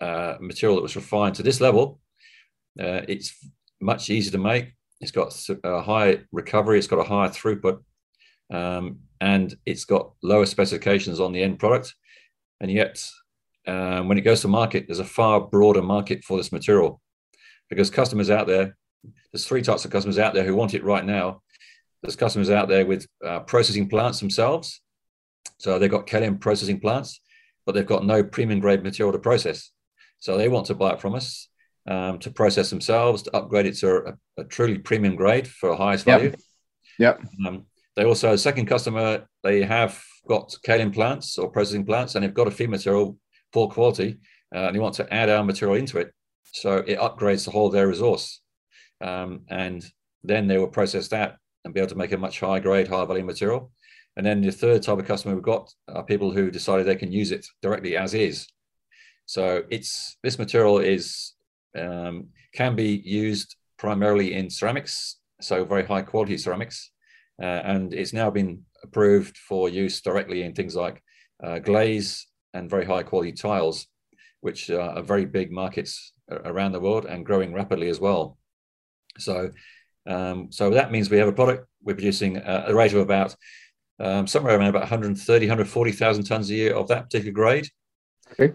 uh, 0.00 0.36
material 0.40 0.76
that 0.76 0.82
was 0.82 0.96
refined 0.96 1.36
to 1.36 1.42
this 1.42 1.60
level, 1.60 2.00
uh, 2.78 3.02
it's 3.08 3.34
much 3.80 4.10
easier 4.10 4.32
to 4.32 4.38
make. 4.38 4.74
It's 5.00 5.12
got 5.12 5.34
a 5.64 5.80
high 5.80 6.20
recovery. 6.32 6.78
It's 6.78 6.88
got 6.88 6.98
a 6.98 7.04
higher 7.04 7.28
throughput, 7.28 7.78
um, 8.52 8.98
and 9.20 9.54
it's 9.64 9.84
got 9.84 10.12
lower 10.22 10.46
specifications 10.46 11.20
on 11.20 11.32
the 11.32 11.42
end 11.42 11.58
product. 11.58 11.94
And 12.60 12.70
yet, 12.70 13.02
um, 13.68 14.08
when 14.08 14.18
it 14.18 14.22
goes 14.22 14.40
to 14.40 14.48
market, 14.48 14.86
there's 14.86 14.98
a 14.98 15.04
far 15.04 15.40
broader 15.40 15.82
market 15.82 16.24
for 16.24 16.36
this 16.36 16.52
material 16.52 17.00
because 17.68 17.90
customers 17.90 18.30
out 18.30 18.46
there, 18.46 18.76
there's 19.30 19.46
three 19.46 19.62
types 19.62 19.84
of 19.84 19.90
customers 19.90 20.18
out 20.18 20.32
there 20.34 20.44
who 20.44 20.56
want 20.56 20.74
it 20.74 20.82
right 20.82 21.04
now. 21.04 21.42
There's 22.02 22.16
customers 22.16 22.50
out 22.50 22.68
there 22.68 22.86
with 22.86 23.06
uh, 23.24 23.40
processing 23.40 23.88
plants 23.88 24.20
themselves. 24.20 24.80
So 25.58 25.78
they've 25.78 25.90
got 25.90 26.06
kaolin 26.06 26.40
processing 26.40 26.80
plants, 26.80 27.20
but 27.66 27.74
they've 27.74 27.86
got 27.86 28.06
no 28.06 28.24
premium 28.24 28.60
grade 28.60 28.82
material 28.82 29.12
to 29.12 29.18
process. 29.18 29.70
So 30.18 30.36
they 30.36 30.48
want 30.48 30.66
to 30.66 30.74
buy 30.74 30.92
it 30.92 31.00
from 31.00 31.14
us 31.14 31.48
um, 31.86 32.18
to 32.20 32.30
process 32.30 32.70
themselves, 32.70 33.22
to 33.22 33.36
upgrade 33.36 33.66
it 33.66 33.76
to 33.78 33.88
a, 33.90 34.42
a 34.42 34.44
truly 34.44 34.78
premium 34.78 35.16
grade 35.16 35.46
for 35.46 35.76
highest 35.76 36.04
value. 36.04 36.32
Yep. 36.98 37.20
Um, 37.46 37.66
they 37.96 38.04
also, 38.04 38.36
second 38.36 38.66
customer, 38.66 39.26
they 39.42 39.62
have 39.62 40.00
got 40.26 40.54
kaolin 40.66 40.94
plants 40.94 41.38
or 41.38 41.50
processing 41.50 41.84
plants, 41.84 42.14
and 42.14 42.24
they've 42.24 42.34
got 42.34 42.46
a 42.46 42.50
feed 42.50 42.70
material, 42.70 43.18
poor 43.52 43.68
quality, 43.68 44.18
uh, 44.54 44.66
and 44.66 44.74
they 44.74 44.80
want 44.80 44.94
to 44.96 45.12
add 45.12 45.28
our 45.28 45.44
material 45.44 45.76
into 45.76 45.98
it. 45.98 46.12
So 46.52 46.78
it 46.78 46.98
upgrades 46.98 47.44
the 47.44 47.50
whole 47.50 47.66
of 47.66 47.72
their 47.72 47.88
resource. 47.88 48.40
Um, 49.00 49.42
and 49.48 49.84
then 50.24 50.46
they 50.46 50.58
will 50.58 50.68
process 50.68 51.08
that 51.08 51.36
and 51.64 51.74
be 51.74 51.80
able 51.80 51.90
to 51.90 51.96
make 51.96 52.12
a 52.12 52.18
much 52.18 52.40
higher 52.40 52.60
grade, 52.60 52.88
higher 52.88 53.06
value 53.06 53.24
material. 53.24 53.70
And 54.16 54.26
then 54.26 54.40
the 54.40 54.50
third 54.50 54.82
type 54.82 54.98
of 54.98 55.06
customer 55.06 55.34
we've 55.34 55.44
got 55.44 55.72
are 55.88 56.02
people 56.02 56.32
who 56.32 56.50
decided 56.50 56.86
they 56.86 56.96
can 56.96 57.12
use 57.12 57.30
it 57.30 57.46
directly 57.62 57.96
as 57.96 58.14
is. 58.14 58.48
So 59.26 59.62
it's 59.70 60.16
this 60.22 60.38
material 60.38 60.78
is 60.78 61.34
um, 61.78 62.28
can 62.54 62.74
be 62.74 63.02
used 63.04 63.56
primarily 63.78 64.34
in 64.34 64.50
ceramics, 64.50 65.18
so 65.40 65.64
very 65.64 65.84
high 65.84 66.02
quality 66.02 66.36
ceramics, 66.38 66.90
uh, 67.40 67.60
and 67.64 67.94
it's 67.94 68.12
now 68.12 68.30
been 68.30 68.64
approved 68.82 69.36
for 69.36 69.68
use 69.68 70.00
directly 70.00 70.42
in 70.42 70.54
things 70.54 70.74
like 70.74 71.02
uh, 71.44 71.58
glaze 71.58 72.26
and 72.58 72.70
very 72.70 72.84
high 72.84 73.02
quality 73.02 73.32
tiles, 73.32 73.86
which 74.40 74.70
are 74.70 75.02
very 75.02 75.24
big 75.24 75.50
markets 75.50 76.12
around 76.30 76.72
the 76.72 76.80
world 76.80 77.06
and 77.06 77.24
growing 77.24 77.52
rapidly 77.54 77.88
as 77.88 78.00
well. 78.00 78.36
So, 79.18 79.50
um, 80.06 80.48
so 80.50 80.70
that 80.70 80.92
means 80.92 81.10
we 81.10 81.18
have 81.18 81.28
a 81.28 81.32
product 81.32 81.66
we're 81.82 81.94
producing 81.94 82.36
a, 82.36 82.64
a 82.68 82.74
rate 82.74 82.92
of 82.92 83.00
about 83.00 83.34
um, 84.00 84.26
somewhere 84.26 84.56
around 84.56 84.68
about 84.68 84.82
130, 84.82 85.46
140,000 85.46 86.24
tons 86.24 86.50
a 86.50 86.54
year 86.54 86.74
of 86.74 86.88
that 86.88 87.04
particular 87.04 87.32
grade. 87.32 87.68
Okay. 88.32 88.54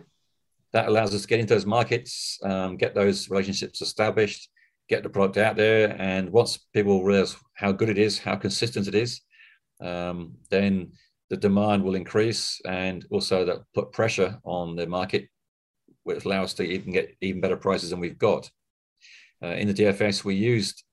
That 0.71 0.87
allows 0.87 1.13
us 1.13 1.23
to 1.23 1.27
get 1.27 1.39
into 1.39 1.53
those 1.53 1.65
markets, 1.65 2.39
um, 2.43 2.77
get 2.77 2.95
those 2.95 3.29
relationships 3.29 3.81
established, 3.81 4.49
get 4.89 5.03
the 5.03 5.09
product 5.09 5.37
out 5.37 5.55
there. 5.55 5.95
And 5.99 6.29
once 6.29 6.57
people 6.73 7.03
realize 7.03 7.35
how 7.55 7.71
good 7.71 7.89
it 7.89 7.97
is, 7.97 8.17
how 8.17 8.35
consistent 8.35 8.87
it 8.87 8.95
is, 8.95 9.21
um, 9.81 10.35
then 10.49 10.93
the 11.29 11.37
demand 11.37 11.83
will 11.83 11.95
increase 11.95 12.61
and 12.65 13.05
also 13.09 13.45
that 13.45 13.59
put 13.73 13.91
pressure 13.91 14.39
on 14.43 14.75
the 14.75 14.87
market, 14.87 15.27
which 16.03 16.25
allows 16.25 16.45
us 16.45 16.53
to 16.55 16.63
even 16.63 16.93
get 16.93 17.15
even 17.21 17.41
better 17.41 17.57
prices 17.57 17.89
than 17.89 17.99
we've 17.99 18.17
got. 18.17 18.49
Uh, 19.43 19.47
in 19.47 19.67
the 19.67 19.73
DFS, 19.73 20.23
we 20.23 20.35
used 20.35 20.83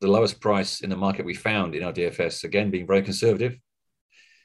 the 0.00 0.08
lowest 0.08 0.40
price 0.40 0.80
in 0.80 0.90
the 0.90 0.96
market 0.96 1.24
we 1.24 1.34
found 1.34 1.74
in 1.74 1.82
our 1.82 1.92
DFS, 1.92 2.44
again, 2.44 2.70
being 2.70 2.86
very 2.86 3.02
conservative. 3.02 3.56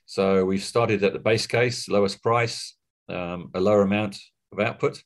So 0.05 0.45
we've 0.45 0.63
started 0.63 1.03
at 1.03 1.13
the 1.13 1.19
base 1.19 1.47
case, 1.47 1.87
lowest 1.87 2.21
price, 2.21 2.75
um, 3.09 3.51
a 3.53 3.59
lower 3.59 3.81
amount 3.81 4.19
of 4.51 4.59
output. 4.59 5.01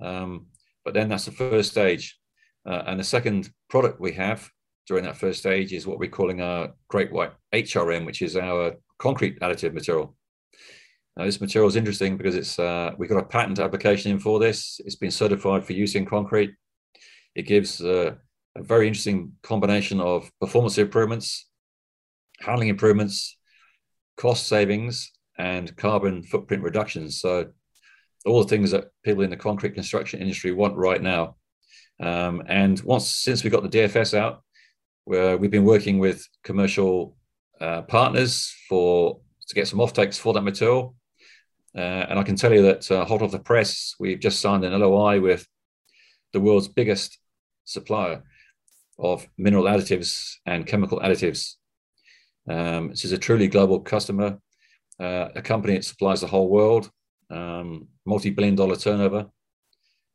Um, 0.00 0.46
but 0.84 0.94
then 0.94 1.08
that's 1.08 1.24
the 1.24 1.32
first 1.32 1.70
stage. 1.70 2.18
Uh, 2.66 2.82
and 2.86 3.00
the 3.00 3.04
second 3.04 3.50
product 3.68 4.00
we 4.00 4.12
have 4.12 4.48
during 4.86 5.04
that 5.04 5.16
first 5.16 5.40
stage 5.40 5.72
is 5.72 5.86
what 5.86 5.98
we're 5.98 6.10
calling 6.10 6.40
our 6.40 6.72
Great 6.88 7.12
White 7.12 7.32
HRM, 7.52 8.04
which 8.04 8.22
is 8.22 8.36
our 8.36 8.74
concrete 9.02 9.40
additive 9.40 9.74
material. 9.74 10.16
Now, 11.16 11.24
this 11.24 11.40
material 11.40 11.68
is 11.68 11.76
interesting 11.76 12.16
because 12.16 12.36
it's 12.36 12.58
uh, 12.58 12.92
we've 12.96 13.10
got 13.10 13.18
a 13.18 13.26
patent 13.26 13.58
application 13.58 14.12
in 14.12 14.18
for 14.18 14.38
this. 14.38 14.80
It's 14.84 14.96
been 14.96 15.10
certified 15.10 15.64
for 15.64 15.72
use 15.72 15.94
in 15.94 16.06
concrete. 16.06 16.52
It 17.34 17.42
gives 17.42 17.82
uh, 17.82 18.14
a 18.56 18.62
very 18.62 18.86
interesting 18.86 19.32
combination 19.42 20.00
of 20.00 20.30
performance 20.40 20.78
improvements, 20.78 21.48
handling 22.40 22.68
improvements, 22.68 23.36
cost 24.16 24.46
savings, 24.46 25.10
and 25.36 25.76
carbon 25.76 26.22
footprint 26.22 26.62
reductions. 26.62 27.20
So 27.20 27.50
all 28.24 28.42
the 28.42 28.48
things 28.48 28.70
that 28.70 28.84
people 29.04 29.24
in 29.24 29.30
the 29.30 29.36
concrete 29.36 29.74
construction 29.74 30.20
industry 30.20 30.52
want 30.52 30.76
right 30.76 31.02
now. 31.02 31.36
Um, 32.00 32.42
and 32.48 32.80
once 32.82 33.08
since 33.08 33.42
we 33.42 33.50
got 33.50 33.64
the 33.64 33.76
DFS 33.76 34.16
out, 34.16 34.42
where 35.04 35.36
we've 35.36 35.50
been 35.50 35.64
working 35.64 35.98
with 35.98 36.26
commercial 36.44 37.16
uh, 37.62 37.82
partners 37.82 38.52
for 38.68 39.20
to 39.48 39.54
get 39.54 39.68
some 39.68 39.78
offtakes 39.78 40.18
for 40.18 40.32
that 40.32 40.42
material. 40.42 40.96
Uh, 41.76 42.04
and 42.08 42.18
I 42.18 42.22
can 42.22 42.36
tell 42.36 42.52
you 42.52 42.62
that 42.62 42.90
uh, 42.90 43.04
hot 43.04 43.22
off 43.22 43.30
the 43.30 43.38
press, 43.38 43.94
we've 43.98 44.20
just 44.20 44.40
signed 44.40 44.64
an 44.64 44.78
LOI 44.78 45.20
with 45.20 45.46
the 46.32 46.40
world's 46.40 46.68
biggest 46.68 47.18
supplier 47.64 48.22
of 48.98 49.26
mineral 49.38 49.64
additives 49.64 50.34
and 50.44 50.66
chemical 50.66 51.00
additives. 51.00 51.54
Um, 52.48 52.88
this 52.90 53.04
is 53.04 53.12
a 53.12 53.18
truly 53.18 53.48
global 53.48 53.80
customer, 53.80 54.38
uh, 55.00 55.28
a 55.34 55.42
company 55.42 55.74
that 55.74 55.84
supplies 55.84 56.20
the 56.20 56.26
whole 56.26 56.50
world, 56.50 56.90
um, 57.30 57.88
multi-billion 58.04 58.56
dollar 58.56 58.76
turnover. 58.76 59.26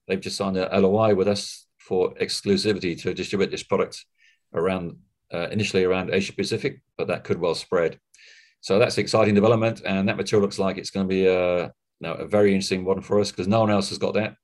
They've 0.07 0.21
just 0.21 0.37
signed 0.37 0.57
an 0.57 0.81
LOI 0.81 1.15
with 1.15 1.27
us 1.27 1.65
for 1.79 2.13
exclusivity 2.15 3.01
to 3.01 3.13
distribute 3.13 3.51
this 3.51 3.63
product 3.63 4.05
around 4.53 4.97
uh, 5.33 5.47
initially 5.49 5.83
around 5.83 6.13
Asia 6.13 6.33
Pacific, 6.33 6.81
but 6.97 7.07
that 7.07 7.23
could 7.23 7.39
well 7.39 7.55
spread. 7.55 7.99
So 8.61 8.79
that's 8.79 8.97
exciting 8.97 9.35
development, 9.35 9.81
and 9.85 10.07
that 10.09 10.17
material 10.17 10.41
looks 10.41 10.59
like 10.59 10.77
it's 10.77 10.89
going 10.89 11.07
to 11.07 11.09
be 11.09 11.27
a, 11.27 11.65
you 11.65 11.71
know, 12.01 12.13
a 12.13 12.27
very 12.27 12.53
interesting 12.53 12.85
one 12.85 13.01
for 13.01 13.19
us 13.19 13.31
because 13.31 13.47
no 13.47 13.59
one 13.59 13.69
else 13.69 13.89
has 13.89 13.97
got 13.97 14.13
that. 14.15 14.35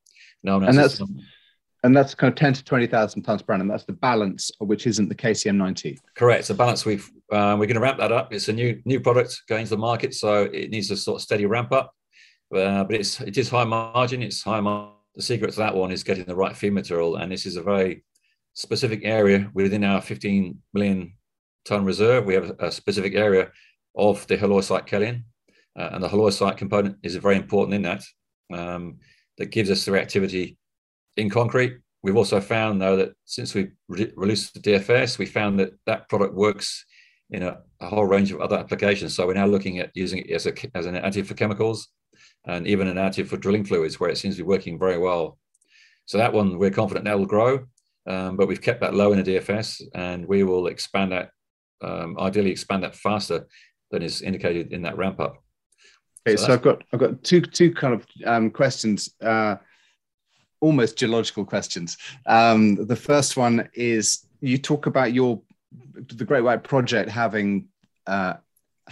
No 0.43 0.57
one 0.57 0.63
else. 0.63 0.69
And 0.69 0.83
that's 0.83 1.01
and 1.83 1.95
that's 1.95 2.15
kind 2.15 2.31
of 2.31 2.35
ten 2.37 2.53
to 2.53 2.63
twenty 2.63 2.87
thousand 2.87 3.23
tons 3.23 3.41
per 3.41 3.53
annum. 3.53 3.67
That's 3.67 3.83
the 3.83 3.93
balance, 3.93 4.51
which 4.59 4.87
isn't 4.87 5.09
the 5.09 5.15
KCM 5.15 5.55
ninety. 5.55 5.99
Correct. 6.15 6.41
It's 6.41 6.49
a 6.49 6.55
balance. 6.55 6.85
We've 6.85 7.05
uh, 7.31 7.55
we're 7.59 7.65
going 7.65 7.75
to 7.75 7.81
ramp 7.81 7.99
that 7.99 8.11
up. 8.11 8.33
It's 8.33 8.47
a 8.47 8.53
new 8.53 8.81
new 8.85 8.99
product 8.99 9.41
going 9.49 9.65
to 9.65 9.71
the 9.71 9.77
market, 9.77 10.13
so 10.13 10.43
it 10.43 10.69
needs 10.69 10.91
a 10.91 10.97
sort 10.97 11.17
of 11.17 11.21
steady 11.21 11.45
ramp 11.45 11.71
up. 11.71 11.93
Uh, 12.53 12.83
but 12.83 12.95
it's 12.95 13.19
it 13.21 13.37
is 13.37 13.49
high 13.49 13.65
margin. 13.65 14.23
It's 14.23 14.41
high 14.41 14.61
margin. 14.61 14.93
The 15.15 15.21
secret 15.21 15.51
to 15.51 15.57
that 15.57 15.75
one 15.75 15.91
is 15.91 16.03
getting 16.03 16.25
the 16.25 16.35
right 16.35 16.55
feed 16.55 16.73
material, 16.73 17.17
and 17.17 17.31
this 17.31 17.45
is 17.45 17.55
a 17.55 17.61
very 17.61 18.03
specific 18.53 19.01
area 19.03 19.49
within 19.53 19.83
our 19.83 20.01
15 20.01 20.57
million 20.73 21.13
ton 21.65 21.85
reserve. 21.85 22.25
We 22.25 22.33
have 22.35 22.51
a 22.59 22.71
specific 22.71 23.15
area 23.15 23.51
of 23.95 24.25
the 24.27 24.37
halloysite 24.37 24.87
kaolin, 24.87 25.23
uh, 25.77 25.89
and 25.93 26.03
the 26.03 26.09
halloysite 26.09 26.57
component 26.57 26.97
is 27.03 27.15
very 27.15 27.35
important 27.35 27.75
in 27.75 27.81
that. 27.83 28.03
Um, 28.53 28.99
that 29.37 29.47
gives 29.47 29.71
us 29.71 29.85
the 29.85 29.91
reactivity 29.91 30.57
in 31.17 31.29
concrete. 31.29 31.77
We've 32.03 32.17
also 32.17 32.41
found, 32.41 32.81
though, 32.81 32.97
that 32.97 33.13
since 33.25 33.53
we 33.53 33.69
re- 33.87 34.11
released 34.15 34.53
the 34.53 34.59
DFS, 34.59 35.17
we 35.17 35.25
found 35.25 35.59
that 35.59 35.71
that 35.85 36.09
product 36.09 36.35
works 36.35 36.85
in 37.31 37.43
a, 37.43 37.57
a, 37.79 37.87
whole 37.87 38.05
range 38.05 38.31
of 38.31 38.41
other 38.41 38.57
applications. 38.57 39.15
So 39.15 39.25
we're 39.25 39.33
now 39.33 39.47
looking 39.47 39.79
at 39.79 39.89
using 39.95 40.19
it 40.19 40.29
as, 40.29 40.45
a, 40.45 40.53
as 40.75 40.85
an 40.85 40.95
additive 40.95 41.25
for 41.25 41.33
chemicals 41.33 41.87
and 42.45 42.67
even 42.67 42.87
an 42.87 42.97
additive 42.97 43.27
for 43.27 43.37
drilling 43.37 43.63
fluids, 43.63 43.99
where 43.99 44.09
it 44.09 44.17
seems 44.17 44.35
to 44.35 44.43
be 44.43 44.47
working 44.47 44.77
very 44.77 44.97
well. 44.97 45.39
So 46.05 46.17
that 46.17 46.33
one, 46.33 46.59
we're 46.59 46.69
confident 46.69 47.05
that 47.05 47.17
will 47.17 47.25
grow. 47.25 47.65
Um, 48.05 48.35
but 48.35 48.47
we've 48.47 48.61
kept 48.61 48.81
that 48.81 48.93
low 48.93 49.13
in 49.13 49.23
the 49.23 49.35
DFS, 49.35 49.81
and 49.93 50.25
we 50.27 50.43
will 50.43 50.67
expand 50.67 51.11
that, 51.11 51.29
um, 51.81 52.17
ideally 52.19 52.51
expand 52.51 52.83
that 52.83 52.95
faster 52.95 53.47
than 53.91 54.01
is 54.01 54.21
indicated 54.21 54.73
in 54.73 54.81
that 54.81 54.97
ramp 54.97 55.19
up. 55.19 55.43
Okay, 56.27 56.37
so, 56.37 56.47
so 56.47 56.53
I've 56.53 56.61
got 56.61 56.83
I've 56.91 56.99
got 56.99 57.23
two 57.23 57.41
two 57.41 57.73
kind 57.73 57.93
of 57.93 58.05
um, 58.25 58.49
questions, 58.49 59.13
uh, 59.21 59.55
almost 60.59 60.97
geological 60.97 61.45
questions. 61.45 61.97
Um, 62.25 62.75
the 62.87 62.95
first 62.95 63.37
one 63.37 63.69
is 63.73 64.25
you 64.41 64.57
talk 64.57 64.85
about 64.85 65.13
your 65.13 65.41
the 65.95 66.25
Great 66.25 66.41
White 66.41 66.63
Project 66.63 67.09
having 67.09 67.67
uh, 68.07 68.35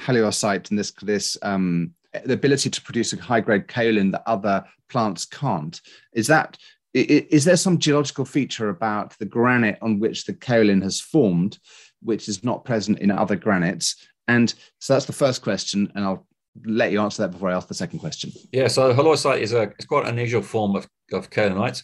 and 0.08 0.80
this 0.80 0.92
this 1.02 1.38
um, 1.42 1.94
the 2.26 2.34
ability 2.34 2.70
to 2.70 2.82
produce 2.82 3.14
a 3.14 3.22
high 3.22 3.42
grade 3.42 3.68
kaolin 3.68 4.12
that 4.12 4.24
other 4.26 4.64
plants 4.90 5.26
can't. 5.26 5.80
Is 6.14 6.28
that 6.28 6.58
is 6.94 7.46
there 7.46 7.58
some 7.58 7.78
geological 7.78 8.26
feature 8.26 8.70
about 8.70 9.18
the 9.18 9.26
granite 9.26 9.78
on 9.82 10.00
which 10.00 10.26
the 10.26 10.34
kaolin 10.34 10.84
has 10.84 11.00
formed, 11.00 11.58
which 12.02 12.28
is 12.28 12.44
not 12.44 12.66
present 12.66 13.00
in 13.00 13.12
other 13.12 13.36
granites? 13.36 13.96
And 14.28 14.54
so 14.80 14.94
that's 14.94 15.06
the 15.06 15.14
first 15.14 15.42
question, 15.42 15.92
and 15.96 16.04
I'll 16.04 16.28
let 16.66 16.92
you 16.92 17.00
answer 17.00 17.24
that 17.24 17.32
before 17.32 17.50
I 17.50 17.56
ask 17.56 17.68
the 17.68 17.74
second 17.74 18.00
question. 18.00 18.32
Yeah, 18.52 18.68
so 18.68 18.94
halloysite 18.94 19.40
is 19.40 19.54
a 19.54 19.64
it's 19.64 19.86
quite 19.86 20.04
an 20.04 20.12
unusual 20.12 20.42
form 20.42 20.76
of, 20.76 20.88
of 21.14 21.30
kaolinite. 21.30 21.84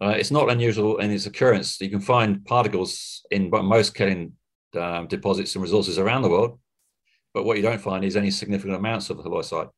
Uh, 0.00 0.14
it's 0.16 0.30
not 0.30 0.50
unusual 0.50 0.98
in 0.98 1.10
its 1.10 1.26
occurrence. 1.26 1.80
You 1.80 1.90
can 1.90 2.00
find 2.00 2.44
particles 2.44 3.24
in 3.30 3.50
most 3.50 3.94
kaolin 3.94 4.32
um, 4.76 5.06
deposits 5.08 5.54
and 5.54 5.62
resources 5.62 5.98
around 5.98 6.22
the 6.22 6.28
world, 6.28 6.58
but 7.34 7.44
what 7.44 7.56
you 7.56 7.62
don't 7.62 7.80
find 7.80 8.04
is 8.04 8.16
any 8.16 8.30
significant 8.30 8.76
amounts 8.76 9.10
of 9.10 9.18
halloysite 9.18 9.70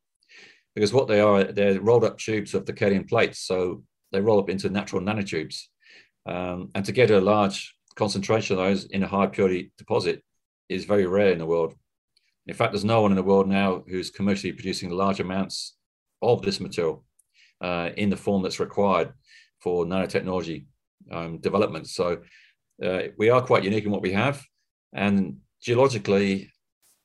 because 0.75 0.93
what 0.93 1.07
they 1.07 1.21
are, 1.21 1.45
they're 1.45 1.79
rolled 1.79 2.03
up 2.03 2.17
tubes 2.17 2.53
of 2.53 2.65
the 2.65 2.73
kaolin 2.73 3.07
plates. 3.07 3.39
So 3.39 3.83
they 4.15 4.21
roll 4.21 4.39
up 4.39 4.49
into 4.49 4.69
natural 4.69 5.01
nanotubes. 5.01 5.63
Um, 6.25 6.71
and 6.73 6.83
to 6.85 6.91
get 6.91 7.11
a 7.11 7.19
large 7.19 7.75
concentration 7.95 8.57
of 8.57 8.63
those 8.63 8.85
in 8.85 9.03
a 9.03 9.07
high 9.07 9.27
purity 9.27 9.71
deposit 9.77 10.23
is 10.69 10.85
very 10.85 11.05
rare 11.05 11.31
in 11.31 11.39
the 11.39 11.45
world. 11.45 11.73
In 12.47 12.53
fact, 12.53 12.71
there's 12.71 12.85
no 12.85 13.01
one 13.01 13.11
in 13.11 13.15
the 13.17 13.23
world 13.23 13.47
now 13.47 13.83
who's 13.87 14.09
commercially 14.09 14.53
producing 14.53 14.89
large 14.89 15.19
amounts 15.19 15.75
of 16.21 16.41
this 16.41 16.59
material 16.59 17.03
uh, 17.61 17.89
in 17.97 18.09
the 18.09 18.17
form 18.17 18.41
that's 18.41 18.59
required 18.59 19.13
for 19.59 19.85
nanotechnology 19.85 20.65
um, 21.11 21.39
development. 21.39 21.87
So 21.87 22.21
uh, 22.83 22.99
we 23.17 23.29
are 23.29 23.41
quite 23.41 23.63
unique 23.63 23.85
in 23.85 23.91
what 23.91 24.01
we 24.01 24.13
have. 24.13 24.43
And 24.93 25.37
geologically, 25.61 26.51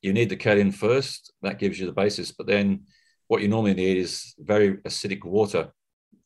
you 0.03 0.13
need 0.13 0.29
the 0.29 0.37
kaolin 0.37 0.73
first. 0.75 1.33
That 1.43 1.59
gives 1.59 1.79
you 1.79 1.87
the 1.87 1.93
basis. 1.93 2.33
But 2.33 2.47
then 2.47 2.85
what 3.29 3.43
you 3.43 3.49
normally 3.49 3.75
need 3.75 3.97
is 3.97 4.35
very 4.39 4.79
acidic 4.79 5.25
water 5.25 5.73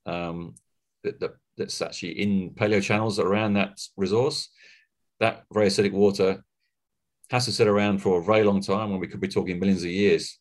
um, 0.06 0.54
that, 1.04 1.20
that, 1.20 1.30
that's 1.56 1.80
actually 1.80 2.20
in 2.20 2.50
paleo 2.50 2.82
channels 2.82 3.18
around 3.18 3.54
that 3.54 3.78
resource, 3.96 4.48
that 5.20 5.44
very 5.52 5.68
acidic 5.68 5.92
water 5.92 6.44
has 7.30 7.44
to 7.44 7.52
sit 7.52 7.68
around 7.68 7.98
for 7.98 8.18
a 8.20 8.24
very 8.24 8.44
long 8.44 8.60
time 8.60 8.90
when 8.90 9.00
we 9.00 9.06
could 9.06 9.20
be 9.20 9.28
talking 9.28 9.58
millions 9.58 9.84
of 9.84 9.90
years 9.90 10.38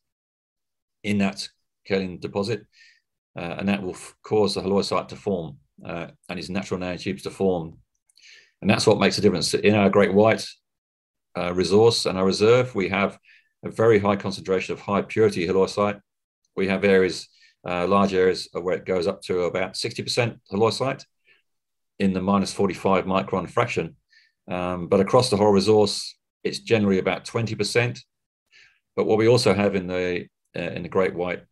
in 1.03 1.19
that 1.19 1.47
kaolin 1.87 2.19
deposit. 2.19 2.65
Uh, 3.35 3.55
and 3.57 3.67
that 3.69 3.81
will 3.81 3.93
f- 3.95 4.15
cause 4.23 4.55
the 4.55 4.61
halloysite 4.61 5.07
to 5.07 5.15
form. 5.15 5.57
uh, 5.85 6.07
and 6.29 6.39
its 6.39 6.49
natural 6.49 6.79
nanotubes 6.79 7.23
to 7.23 7.31
form. 7.31 7.77
And 8.61 8.69
that's 8.69 8.87
what 8.87 8.99
makes 8.99 9.17
a 9.17 9.21
difference. 9.21 9.53
In 9.53 9.75
our 9.75 9.89
Great 9.89 10.13
White 10.13 10.45
uh, 11.37 11.53
resource 11.53 12.05
and 12.05 12.17
our 12.17 12.25
reserve, 12.25 12.73
we 12.75 12.89
have 12.89 13.17
a 13.63 13.69
very 13.69 13.99
high 13.99 14.15
concentration 14.15 14.73
of 14.73 14.79
high 14.79 15.01
purity 15.01 15.47
halloysite. 15.47 15.99
We 16.55 16.67
have 16.67 16.83
areas, 16.83 17.27
uh, 17.67 17.87
large 17.87 18.13
areas 18.13 18.47
where 18.51 18.75
it 18.75 18.85
goes 18.85 19.07
up 19.07 19.21
to 19.23 19.41
about 19.43 19.73
60% 19.73 20.39
halloysite 20.51 21.05
in 21.99 22.13
the 22.13 22.21
minus 22.21 22.53
45 22.53 23.05
micron 23.05 23.49
fraction. 23.49 23.95
Um, 24.49 24.87
but 24.87 24.99
across 24.99 25.29
the 25.29 25.37
whole 25.37 25.51
resource, 25.51 26.15
it's 26.43 26.59
generally 26.59 26.99
about 26.99 27.25
20%. 27.25 27.99
But 28.95 29.05
what 29.05 29.17
we 29.17 29.27
also 29.27 29.53
have 29.53 29.75
in 29.75 29.87
the 29.87 30.27
uh, 30.55 30.59
in 30.59 30.83
the 30.83 30.89
Great 30.89 31.15
White 31.15 31.43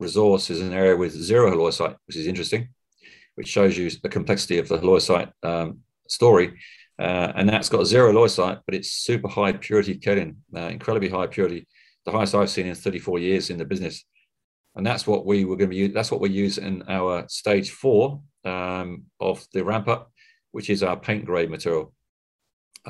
resource 0.00 0.50
is 0.50 0.60
an 0.60 0.72
area 0.72 0.96
with 0.96 1.12
zero 1.12 1.50
halloysite, 1.50 1.96
which 2.06 2.16
is 2.16 2.26
interesting, 2.26 2.68
which 3.36 3.48
shows 3.48 3.78
you 3.78 3.90
the 3.90 4.08
complexity 4.08 4.58
of 4.58 4.68
the 4.68 4.78
halloysite 4.78 5.32
um, 5.42 5.78
story. 6.08 6.58
Uh, 6.98 7.32
and 7.36 7.48
that's 7.48 7.70
got 7.70 7.86
zero 7.86 8.12
halloysite, 8.12 8.60
but 8.66 8.74
it's 8.74 8.92
super 8.92 9.28
high 9.28 9.52
purity 9.52 9.96
kaolin, 9.98 10.36
uh, 10.54 10.68
incredibly 10.68 11.08
high 11.08 11.26
purity, 11.26 11.66
the 12.04 12.12
highest 12.12 12.34
I've 12.34 12.50
seen 12.50 12.66
in 12.66 12.74
34 12.74 13.18
years 13.18 13.48
in 13.48 13.56
the 13.56 13.64
business. 13.64 14.04
And 14.76 14.86
that's 14.86 15.06
what 15.06 15.26
we 15.26 15.44
were 15.44 15.56
going 15.56 15.70
to 15.70 15.76
use. 15.76 15.92
That's 15.92 16.10
what 16.10 16.20
we 16.20 16.30
use 16.30 16.58
in 16.58 16.84
our 16.88 17.24
stage 17.28 17.70
four 17.70 18.22
um, 18.44 19.04
of 19.18 19.44
the 19.52 19.64
ramp 19.64 19.88
up, 19.88 20.12
which 20.52 20.70
is 20.70 20.82
our 20.82 20.96
paint 20.96 21.24
grade 21.24 21.50
material, 21.50 21.92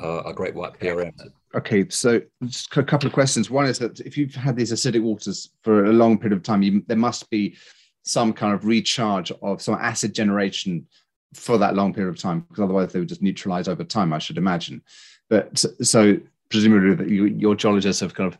uh, 0.01 0.23
a 0.25 0.33
great 0.33 0.55
white 0.55 0.79
PRM. 0.79 1.13
Okay, 1.55 1.89
so 1.89 2.21
just 2.45 2.75
a 2.77 2.83
couple 2.83 3.07
of 3.07 3.13
questions. 3.13 3.49
One 3.49 3.65
is 3.65 3.79
that 3.79 3.99
if 4.01 4.17
you've 4.17 4.35
had 4.35 4.55
these 4.55 4.71
acidic 4.71 5.01
waters 5.01 5.49
for 5.63 5.85
a 5.85 5.93
long 5.93 6.17
period 6.17 6.37
of 6.37 6.43
time, 6.43 6.61
you, 6.61 6.83
there 6.87 6.97
must 6.97 7.29
be 7.29 7.57
some 8.03 8.31
kind 8.31 8.53
of 8.53 8.65
recharge 8.65 9.31
of 9.41 9.61
some 9.61 9.75
acid 9.75 10.13
generation 10.13 10.87
for 11.33 11.57
that 11.57 11.75
long 11.75 11.93
period 11.93 12.09
of 12.09 12.17
time, 12.17 12.41
because 12.41 12.63
otherwise 12.63 12.93
they 12.93 12.99
would 12.99 13.09
just 13.09 13.21
neutralize 13.21 13.67
over 13.67 13.83
time, 13.83 14.13
I 14.13 14.19
should 14.19 14.37
imagine. 14.37 14.81
But 15.29 15.57
so 15.81 16.17
presumably 16.49 16.95
that 16.95 17.09
you, 17.09 17.25
your 17.25 17.55
geologists 17.55 18.01
have 18.01 18.13
kind 18.13 18.31
of 18.31 18.37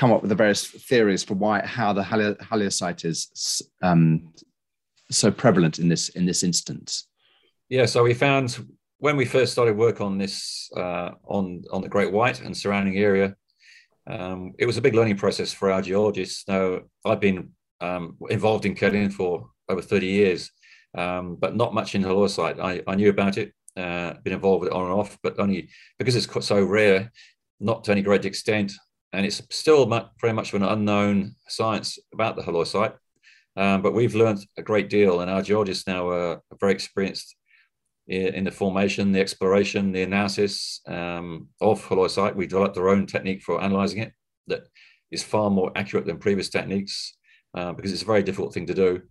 come 0.00 0.12
up 0.12 0.22
with 0.22 0.30
the 0.30 0.34
various 0.34 0.66
theories 0.66 1.22
for 1.22 1.34
why 1.34 1.60
how 1.60 1.92
the 1.92 2.02
halloysite 2.02 3.04
is 3.04 3.60
um, 3.82 4.32
so 5.10 5.30
prevalent 5.30 5.78
in 5.78 5.90
this 5.90 6.08
in 6.10 6.24
this 6.24 6.42
instance. 6.42 7.06
Yeah, 7.68 7.84
so 7.84 8.02
we 8.02 8.14
found 8.14 8.46
when 8.96 9.16
we 9.18 9.26
first 9.26 9.52
started 9.52 9.76
work 9.76 10.00
on 10.00 10.16
this 10.16 10.70
uh, 10.74 11.10
on 11.24 11.64
on 11.70 11.82
the 11.82 11.88
Great 11.94 12.12
White 12.12 12.40
and 12.40 12.56
surrounding 12.56 12.96
area, 12.96 13.36
um, 14.06 14.54
it 14.58 14.64
was 14.64 14.78
a 14.78 14.80
big 14.80 14.94
learning 14.94 15.18
process 15.18 15.52
for 15.52 15.70
our 15.70 15.82
geologists. 15.82 16.48
Now 16.48 16.80
I've 17.04 17.20
been 17.20 17.50
um, 17.82 18.16
involved 18.30 18.64
in 18.64 18.74
kaolin 18.74 19.12
for 19.12 19.50
over 19.68 19.82
30 19.82 20.06
years, 20.06 20.50
um, 20.96 21.36
but 21.36 21.54
not 21.54 21.74
much 21.74 21.94
in 21.94 22.02
halloysite. 22.02 22.58
I, 22.58 22.82
I 22.90 22.94
knew 22.94 23.10
about 23.10 23.36
it, 23.36 23.52
uh, 23.76 24.14
been 24.24 24.32
involved 24.32 24.62
with 24.62 24.70
it 24.70 24.76
on 24.76 24.84
and 24.86 24.94
off, 25.00 25.18
but 25.22 25.38
only 25.38 25.68
because 25.98 26.16
it's 26.16 26.46
so 26.46 26.64
rare, 26.64 27.12
not 27.60 27.84
to 27.84 27.92
any 27.92 28.02
great 28.02 28.24
extent, 28.24 28.72
and 29.12 29.26
it's 29.26 29.42
still 29.50 29.86
much, 29.86 30.08
very 30.20 30.32
much 30.32 30.52
of 30.52 30.62
an 30.62 30.68
unknown 30.68 31.34
science 31.48 31.98
about 32.12 32.36
the 32.36 32.42
halloysite. 32.42 32.94
Um, 33.56 33.82
but 33.82 33.94
we've 33.94 34.14
learned 34.14 34.44
a 34.56 34.62
great 34.62 34.88
deal, 34.88 35.20
and 35.20 35.30
our 35.30 35.42
geologists 35.42 35.86
now 35.86 36.08
are 36.08 36.42
very 36.60 36.72
experienced 36.72 37.36
in 38.06 38.42
the 38.44 38.50
formation, 38.50 39.12
the 39.12 39.20
exploration, 39.20 39.92
the 39.92 40.02
analysis 40.02 40.80
um, 40.88 41.48
of 41.60 41.84
halloysite. 41.86 42.34
We 42.34 42.46
developed 42.46 42.76
our 42.76 42.88
own 42.88 43.06
technique 43.06 43.42
for 43.42 43.62
analyzing 43.62 44.00
it 44.00 44.12
that 44.48 44.62
is 45.12 45.22
far 45.22 45.48
more 45.48 45.70
accurate 45.76 46.06
than 46.06 46.18
previous 46.18 46.48
techniques 46.48 47.16
uh, 47.54 47.72
because 47.72 47.92
it's 47.92 48.02
a 48.02 48.06
very 48.06 48.22
difficult 48.22 48.52
thing 48.52 48.66
to 48.66 48.74
do. 48.74 49.02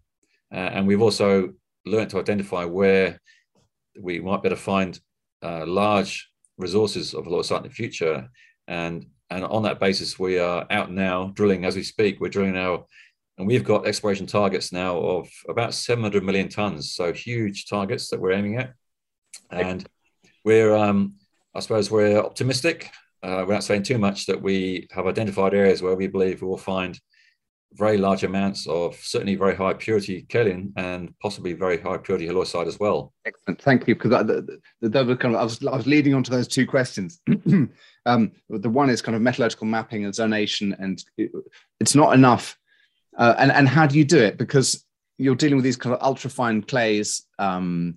Uh, 0.53 0.69
and 0.73 0.87
we've 0.87 1.01
also 1.01 1.53
learned 1.85 2.09
to 2.09 2.19
identify 2.19 2.65
where 2.65 3.19
we 3.99 4.19
might 4.19 4.43
better 4.43 4.55
find 4.55 4.99
uh, 5.43 5.65
large 5.65 6.29
resources 6.57 7.13
of 7.13 7.25
halloysite 7.25 7.57
in 7.57 7.63
the 7.63 7.69
future. 7.69 8.29
And, 8.67 9.05
and 9.29 9.43
on 9.43 9.63
that 9.63 9.79
basis, 9.79 10.17
we 10.17 10.39
are 10.39 10.65
out 10.69 10.91
now 10.91 11.31
drilling 11.35 11.65
as 11.65 11.75
we 11.75 11.83
speak. 11.83 12.19
We're 12.19 12.29
drilling 12.29 12.53
now 12.53 12.85
and 13.37 13.47
we've 13.47 13.63
got 13.63 13.87
exploration 13.87 14.25
targets 14.25 14.73
now 14.73 14.97
of 14.97 15.29
about 15.47 15.73
700 15.73 16.23
million 16.23 16.49
tons. 16.49 16.93
So 16.93 17.13
huge 17.13 17.67
targets 17.67 18.09
that 18.09 18.19
we're 18.19 18.33
aiming 18.33 18.57
at 18.57 18.73
and 19.51 19.87
we're 20.43 20.75
um, 20.75 21.15
I 21.55 21.59
suppose 21.59 21.89
we're 21.89 22.19
optimistic. 22.19 22.91
Uh, 23.21 23.43
we're 23.47 23.53
not 23.53 23.63
saying 23.63 23.83
too 23.83 23.97
much 23.97 24.25
that 24.27 24.41
we 24.41 24.87
have 24.91 25.07
identified 25.07 25.53
areas 25.53 25.81
where 25.81 25.95
we 25.95 26.07
believe 26.07 26.41
we 26.41 26.47
will 26.47 26.57
find 26.57 26.99
very 27.73 27.97
large 27.97 28.23
amounts 28.23 28.67
of 28.67 28.95
certainly 28.95 29.35
very 29.35 29.55
high 29.55 29.73
purity 29.73 30.25
kaolin 30.27 30.71
and 30.75 31.13
possibly 31.19 31.53
very 31.53 31.79
high 31.79 31.97
purity 31.97 32.27
halloysite 32.27 32.67
as 32.67 32.79
well. 32.79 33.13
Excellent, 33.25 33.61
thank 33.61 33.87
you. 33.87 33.95
Because 33.95 34.11
the, 34.27 34.59
the, 34.81 35.15
kind 35.15 35.35
of, 35.35 35.41
I 35.41 35.43
was 35.43 35.65
I 35.65 35.75
was 35.75 35.87
leading 35.87 36.13
on 36.13 36.23
to 36.23 36.31
those 36.31 36.47
two 36.47 36.65
questions. 36.65 37.21
um, 38.05 38.31
the 38.49 38.69
one 38.69 38.89
is 38.89 39.01
kind 39.01 39.15
of 39.15 39.21
metallurgical 39.21 39.67
mapping 39.67 40.05
and 40.05 40.13
zonation, 40.13 40.75
and 40.79 41.03
it, 41.17 41.31
it's 41.79 41.95
not 41.95 42.13
enough. 42.13 42.57
Uh, 43.17 43.35
and 43.37 43.51
and 43.51 43.67
how 43.67 43.85
do 43.85 43.97
you 43.97 44.05
do 44.05 44.19
it? 44.19 44.37
Because 44.37 44.85
you're 45.17 45.35
dealing 45.35 45.57
with 45.57 45.65
these 45.65 45.77
kind 45.77 45.93
of 45.93 46.01
ultra 46.01 46.29
fine 46.29 46.63
clays. 46.63 47.25
Um, 47.37 47.95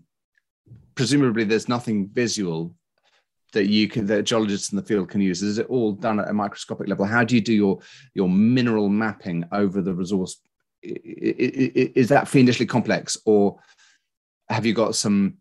presumably 0.94 1.44
there's 1.44 1.68
nothing 1.68 2.08
visual 2.12 2.74
that 3.52 3.68
you 3.68 3.88
can 3.88 4.06
that 4.06 4.24
geologists 4.24 4.72
in 4.72 4.76
the 4.76 4.82
field 4.82 5.08
can 5.08 5.20
use? 5.20 5.42
Is 5.42 5.58
it 5.58 5.66
all 5.68 5.92
done 5.92 6.20
at 6.20 6.28
a 6.28 6.32
microscopic 6.32 6.88
level? 6.88 7.04
How 7.04 7.24
do 7.24 7.34
you 7.34 7.40
do 7.40 7.52
your 7.52 7.78
your 8.14 8.28
mineral 8.28 8.88
mapping 8.88 9.44
over 9.52 9.80
the 9.80 9.94
resource? 9.94 10.40
Is 10.82 12.08
that 12.08 12.28
fiendishly 12.28 12.66
complex 12.66 13.16
or 13.24 13.58
have 14.48 14.66
you 14.66 14.74
got 14.74 14.94
some 14.94 15.36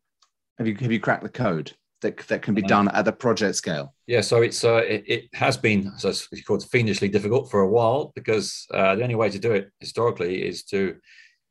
have 0.57 0.67
you 0.67 0.75
have 0.75 0.91
you 0.91 0.99
cracked 0.99 1.23
the 1.23 1.29
code 1.29 1.73
that, 2.01 2.17
that 2.27 2.41
can 2.41 2.53
be 2.53 2.61
done 2.61 2.87
at 2.89 3.05
the 3.05 3.11
project 3.11 3.55
scale? 3.55 3.93
Yeah 4.07 4.21
so 4.21 4.41
it's 4.41 4.63
uh, 4.63 4.83
it, 4.87 5.03
it 5.07 5.29
has 5.33 5.57
been 5.57 5.91
so 5.97 6.09
it's 6.09 6.43
called 6.45 6.63
fiendishly 6.69 7.09
difficult 7.09 7.49
for 7.49 7.61
a 7.61 7.69
while 7.69 8.11
because 8.15 8.67
uh, 8.73 8.95
the 8.95 9.03
only 9.03 9.15
way 9.15 9.29
to 9.29 9.39
do 9.39 9.51
it 9.51 9.71
historically 9.79 10.47
is 10.47 10.63
to 10.65 10.97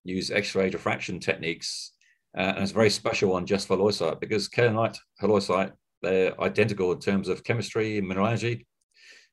use 0.05 0.31
x-ray 0.31 0.71
diffraction 0.71 1.21
techniques 1.21 1.93
uh, 2.37 2.43
and 2.43 2.59
it's 2.59 2.71
a 2.71 2.75
very 2.75 2.91
special 2.91 3.31
one 3.31 3.45
just 3.45 3.67
for 3.67 3.77
halloysite 3.77 4.21
because 4.21 4.49
kaolinite, 4.49 4.99
halloysite, 5.21 5.73
they're 6.03 6.41
identical 6.41 6.93
in 6.93 6.99
terms 6.99 7.29
of 7.29 7.45
chemistry 7.45 7.99
and 7.99 8.09
mineralogy. 8.09 8.67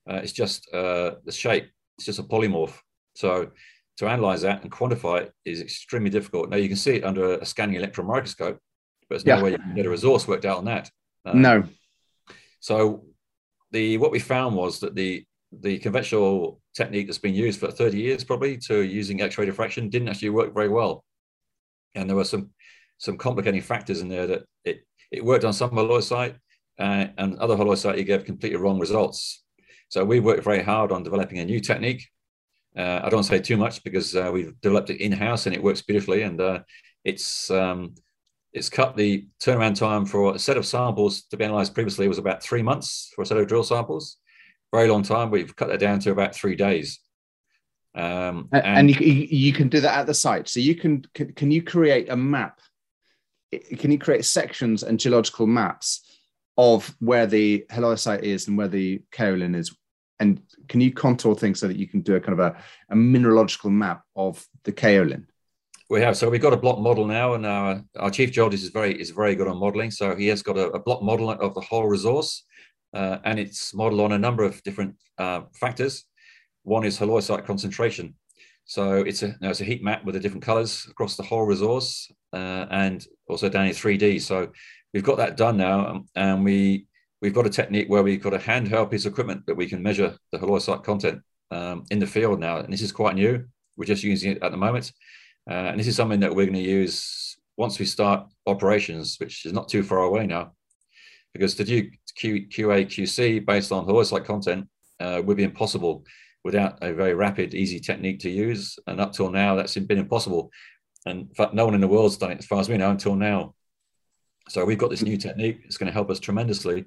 Uh, 0.08 0.16
it's 0.16 0.32
just 0.32 0.72
uh, 0.72 1.12
the 1.24 1.32
shape, 1.32 1.70
it's 1.96 2.06
just 2.06 2.18
a 2.18 2.22
polymorph. 2.22 2.78
So 3.14 3.50
to 3.98 4.06
analyze 4.06 4.42
that 4.42 4.62
and 4.62 4.70
quantify 4.70 5.22
it 5.22 5.32
is 5.44 5.60
extremely 5.60 6.10
difficult. 6.10 6.50
Now 6.50 6.56
you 6.56 6.68
can 6.68 6.76
see 6.76 6.96
it 6.96 7.04
under 7.04 7.34
a 7.34 7.44
scanning 7.44 7.76
electron 7.76 8.06
microscope, 8.06 8.58
but 9.08 9.08
there's 9.10 9.26
no 9.26 9.36
yeah. 9.36 9.42
way 9.42 9.50
you 9.52 9.58
can 9.58 9.74
get 9.74 9.86
a 9.86 9.90
resource 9.90 10.28
worked 10.28 10.44
out 10.44 10.58
on 10.58 10.64
that. 10.66 10.90
Um, 11.24 11.42
no. 11.42 11.64
So 12.60 13.04
the 13.72 13.98
what 13.98 14.12
we 14.12 14.18
found 14.18 14.56
was 14.56 14.80
that 14.80 14.94
the 14.94 15.24
the 15.60 15.78
conventional 15.78 16.60
technique 16.74 17.06
that's 17.06 17.18
been 17.18 17.34
used 17.34 17.58
for 17.58 17.70
30 17.70 17.98
years 17.98 18.22
probably 18.22 18.56
to 18.58 18.82
using 18.82 19.22
X-ray 19.22 19.46
diffraction 19.46 19.88
didn't 19.88 20.08
actually 20.08 20.30
work 20.30 20.54
very 20.54 20.68
well. 20.68 21.04
And 21.94 22.08
there 22.08 22.16
were 22.16 22.24
some 22.24 22.50
some 22.98 23.16
complicating 23.16 23.62
factors 23.62 24.00
in 24.00 24.08
there 24.08 24.26
that 24.26 24.44
it, 24.64 24.80
it 25.10 25.24
worked 25.24 25.44
on 25.44 25.52
some 25.52 25.70
halloysite 25.70 26.36
uh, 26.78 27.06
and 27.16 27.38
other 27.38 27.56
halloysite 27.56 27.98
you 27.98 28.04
gave 28.04 28.24
completely 28.24 28.58
wrong 28.58 28.78
results. 28.78 29.42
So 29.88 30.04
we 30.04 30.20
worked 30.20 30.44
very 30.44 30.62
hard 30.62 30.92
on 30.92 31.02
developing 31.02 31.38
a 31.38 31.44
new 31.44 31.60
technique. 31.60 32.08
Uh, 32.76 33.00
I 33.02 33.08
don't 33.08 33.24
say 33.24 33.40
too 33.40 33.56
much 33.56 33.82
because 33.82 34.14
uh, 34.14 34.30
we've 34.32 34.58
developed 34.60 34.90
it 34.90 35.00
in-house 35.00 35.46
and 35.46 35.54
it 35.54 35.62
works 35.62 35.82
beautifully. 35.82 36.22
And 36.22 36.40
uh, 36.40 36.60
it's 37.04 37.50
um, 37.50 37.94
it's 38.52 38.68
cut 38.68 38.96
the 38.96 39.26
turnaround 39.42 39.76
time 39.76 40.06
for 40.06 40.34
a 40.34 40.38
set 40.38 40.56
of 40.56 40.66
samples 40.66 41.22
to 41.24 41.36
be 41.36 41.44
analyzed 41.44 41.74
previously 41.74 42.08
was 42.08 42.18
about 42.18 42.42
three 42.42 42.62
months 42.62 43.10
for 43.14 43.22
a 43.22 43.26
set 43.26 43.38
of 43.38 43.46
drill 43.46 43.64
samples. 43.64 44.16
Very 44.72 44.88
long 44.88 45.02
time. 45.02 45.30
We've 45.30 45.54
cut 45.54 45.68
that 45.68 45.80
down 45.80 45.98
to 46.00 46.10
about 46.10 46.34
three 46.34 46.54
days. 46.54 47.00
Um, 47.94 48.48
and, 48.52 48.64
and 48.64 48.90
you, 48.90 48.96
you, 49.00 49.52
can 49.52 49.68
do 49.68 49.80
that 49.80 49.98
at 49.98 50.06
the 50.06 50.14
site. 50.14 50.48
So 50.48 50.60
you 50.60 50.76
can, 50.76 51.04
can, 51.14 51.32
can 51.32 51.50
you 51.50 51.62
create 51.62 52.10
a 52.10 52.16
map 52.16 52.60
can 53.78 53.90
you 53.90 53.98
create 53.98 54.24
sections 54.24 54.82
and 54.82 55.00
geological 55.00 55.46
maps 55.46 56.02
of 56.58 56.94
where 56.98 57.26
the 57.26 57.64
halloysite 57.70 58.22
is 58.22 58.48
and 58.48 58.58
where 58.58 58.68
the 58.68 59.00
kaolin 59.12 59.56
is? 59.56 59.74
And 60.20 60.42
can 60.68 60.80
you 60.80 60.92
contour 60.92 61.36
things 61.36 61.60
so 61.60 61.68
that 61.68 61.76
you 61.76 61.86
can 61.86 62.00
do 62.00 62.16
a 62.16 62.20
kind 62.20 62.38
of 62.38 62.40
a, 62.40 62.56
a 62.90 62.96
mineralogical 62.96 63.70
map 63.70 64.02
of 64.16 64.44
the 64.64 64.72
kaolin? 64.72 65.24
We 65.88 66.00
have. 66.02 66.16
So 66.18 66.28
we've 66.28 66.42
got 66.42 66.52
a 66.52 66.58
block 66.58 66.80
model 66.80 67.06
now, 67.06 67.32
and 67.32 67.46
our, 67.46 67.82
our 67.98 68.10
chief 68.10 68.32
geologist 68.32 68.64
is 68.64 68.70
very 68.70 69.00
is 69.00 69.10
very 69.10 69.34
good 69.34 69.48
on 69.48 69.56
modeling. 69.56 69.90
So 69.90 70.16
he 70.16 70.26
has 70.26 70.42
got 70.42 70.58
a, 70.58 70.68
a 70.72 70.78
block 70.78 71.00
model 71.02 71.30
of 71.30 71.54
the 71.54 71.62
whole 71.62 71.86
resource, 71.86 72.44
uh, 72.92 73.18
and 73.24 73.38
it's 73.38 73.72
modeled 73.72 74.02
on 74.02 74.12
a 74.12 74.18
number 74.18 74.44
of 74.44 74.62
different 74.64 74.96
uh, 75.16 75.42
factors. 75.54 76.04
One 76.64 76.84
is 76.84 76.98
halloysite 76.98 77.46
concentration. 77.46 78.14
So 78.68 78.96
it's 78.96 79.22
a, 79.22 79.34
it's 79.40 79.62
a 79.62 79.64
heat 79.64 79.82
map 79.82 80.04
with 80.04 80.14
the 80.14 80.20
different 80.20 80.44
colors 80.44 80.86
across 80.90 81.16
the 81.16 81.22
whole 81.22 81.46
resource 81.46 82.12
uh, 82.34 82.66
and 82.70 83.06
also 83.26 83.48
down 83.48 83.64
in 83.64 83.72
3D. 83.72 84.20
So 84.20 84.52
we've 84.92 85.04
got 85.04 85.18
that 85.18 85.36
done 85.36 85.56
now, 85.56 86.04
and 86.14 86.44
we 86.44 86.86
we've 87.20 87.34
got 87.34 87.46
a 87.46 87.50
technique 87.50 87.88
where 87.88 88.02
we've 88.02 88.22
got 88.22 88.34
a 88.34 88.38
handheld 88.38 88.90
piece 88.90 89.04
of 89.04 89.12
equipment 89.12 89.44
that 89.46 89.56
we 89.56 89.66
can 89.66 89.82
measure 89.82 90.16
the 90.32 90.38
halloysite 90.38 90.84
content 90.84 91.20
um, 91.50 91.84
in 91.90 91.98
the 91.98 92.06
field 92.06 92.40
now, 92.40 92.58
and 92.58 92.72
this 92.72 92.82
is 92.82 92.92
quite 92.92 93.14
new. 93.14 93.44
We're 93.76 93.84
just 93.84 94.02
using 94.02 94.32
it 94.32 94.42
at 94.42 94.50
the 94.50 94.56
moment, 94.56 94.92
uh, 95.50 95.54
and 95.54 95.80
this 95.80 95.86
is 95.86 95.96
something 95.96 96.20
that 96.20 96.34
we're 96.34 96.46
going 96.46 96.54
to 96.54 96.60
use 96.60 97.36
once 97.56 97.78
we 97.78 97.84
start 97.84 98.26
operations, 98.46 99.16
which 99.18 99.44
is 99.44 99.52
not 99.52 99.68
too 99.68 99.82
far 99.82 99.98
away 99.98 100.26
now, 100.26 100.52
because 101.32 101.54
to 101.56 101.64
do 101.64 101.90
Q, 102.16 102.46
QA, 102.46 102.86
QC 102.86 103.44
based 103.44 103.72
on 103.72 103.86
halloysite 103.86 104.24
content 104.24 104.68
uh, 105.00 105.22
would 105.24 105.36
be 105.36 105.44
impossible 105.44 106.04
without 106.44 106.78
a 106.82 106.92
very 106.92 107.14
rapid, 107.14 107.54
easy 107.54 107.80
technique 107.80 108.20
to 108.20 108.30
use. 108.30 108.78
And 108.86 109.00
up 109.00 109.12
till 109.12 109.30
now, 109.30 109.54
that's 109.54 109.76
been 109.76 109.98
impossible. 109.98 110.50
And 111.06 111.28
in 111.28 111.34
fact, 111.34 111.54
no 111.54 111.64
one 111.64 111.74
in 111.74 111.80
the 111.80 111.88
world's 111.88 112.16
done 112.16 112.32
it, 112.32 112.38
as 112.38 112.46
far 112.46 112.60
as 112.60 112.68
we 112.68 112.76
know, 112.76 112.90
until 112.90 113.16
now. 113.16 113.54
So 114.48 114.64
we've 114.64 114.78
got 114.78 114.90
this 114.90 115.02
new 115.02 115.16
technique. 115.16 115.60
It's 115.64 115.76
going 115.76 115.88
to 115.88 115.92
help 115.92 116.10
us 116.10 116.20
tremendously. 116.20 116.86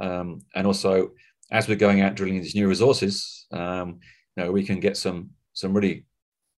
Um, 0.00 0.42
and 0.54 0.66
also, 0.66 1.12
as 1.50 1.68
we're 1.68 1.76
going 1.76 2.00
out 2.00 2.14
drilling 2.14 2.40
these 2.40 2.54
new 2.54 2.68
resources, 2.68 3.46
um, 3.52 4.00
you 4.36 4.44
know, 4.44 4.52
we 4.52 4.64
can 4.64 4.80
get 4.80 4.96
some 4.96 5.30
some 5.54 5.74
really 5.74 6.04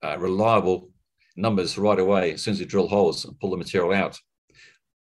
uh, 0.02 0.18
reliable 0.18 0.90
numbers 1.36 1.78
right 1.78 1.98
away 1.98 2.32
as 2.32 2.42
soon 2.42 2.52
as 2.52 2.60
we 2.60 2.66
drill 2.66 2.88
holes 2.88 3.24
and 3.24 3.38
pull 3.38 3.50
the 3.50 3.56
material 3.56 3.92
out. 3.92 4.18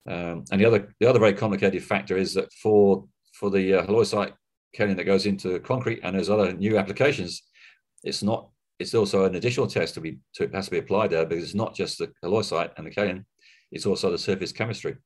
Um, 0.09 0.45
and 0.51 0.61
the 0.61 0.65
other 0.65 0.95
the 1.01 1.09
other 1.09 1.19
very 1.19 1.35
complicated 1.35 1.83
factor 1.83 2.17
is 2.17 2.35
that 2.35 2.53
for 2.53 3.05
for 3.33 3.51
the 3.51 3.75
uh, 3.75 3.87
halloysite 3.87 4.33
kaolin 4.77 4.97
that 4.97 5.05
goes 5.05 5.27
into 5.27 5.59
concrete 5.61 6.01
and 6.03 6.15
there's 6.15 6.31
other 6.31 6.53
new 6.53 6.79
applications, 6.79 7.43
it's 8.05 8.23
not 8.23 8.49
it's 8.79 8.95
also 8.95 9.25
an 9.25 9.35
additional 9.35 9.67
test 9.67 9.95
to 9.95 10.01
be 10.01 10.19
to, 10.35 10.49
has 10.55 10.67
to 10.67 10.71
be 10.71 10.79
applied 10.79 11.11
there 11.11 11.27
because 11.27 11.45
it's 11.45 11.55
not 11.55 11.75
just 11.75 11.99
the 11.99 12.13
halloysite 12.25 12.71
and 12.77 12.87
the 12.87 12.91
kaolin, 12.91 13.25
it's 13.71 13.87
also 13.87 14.11
the 14.11 14.19
surface 14.19 14.53
chemistry. 14.53 14.97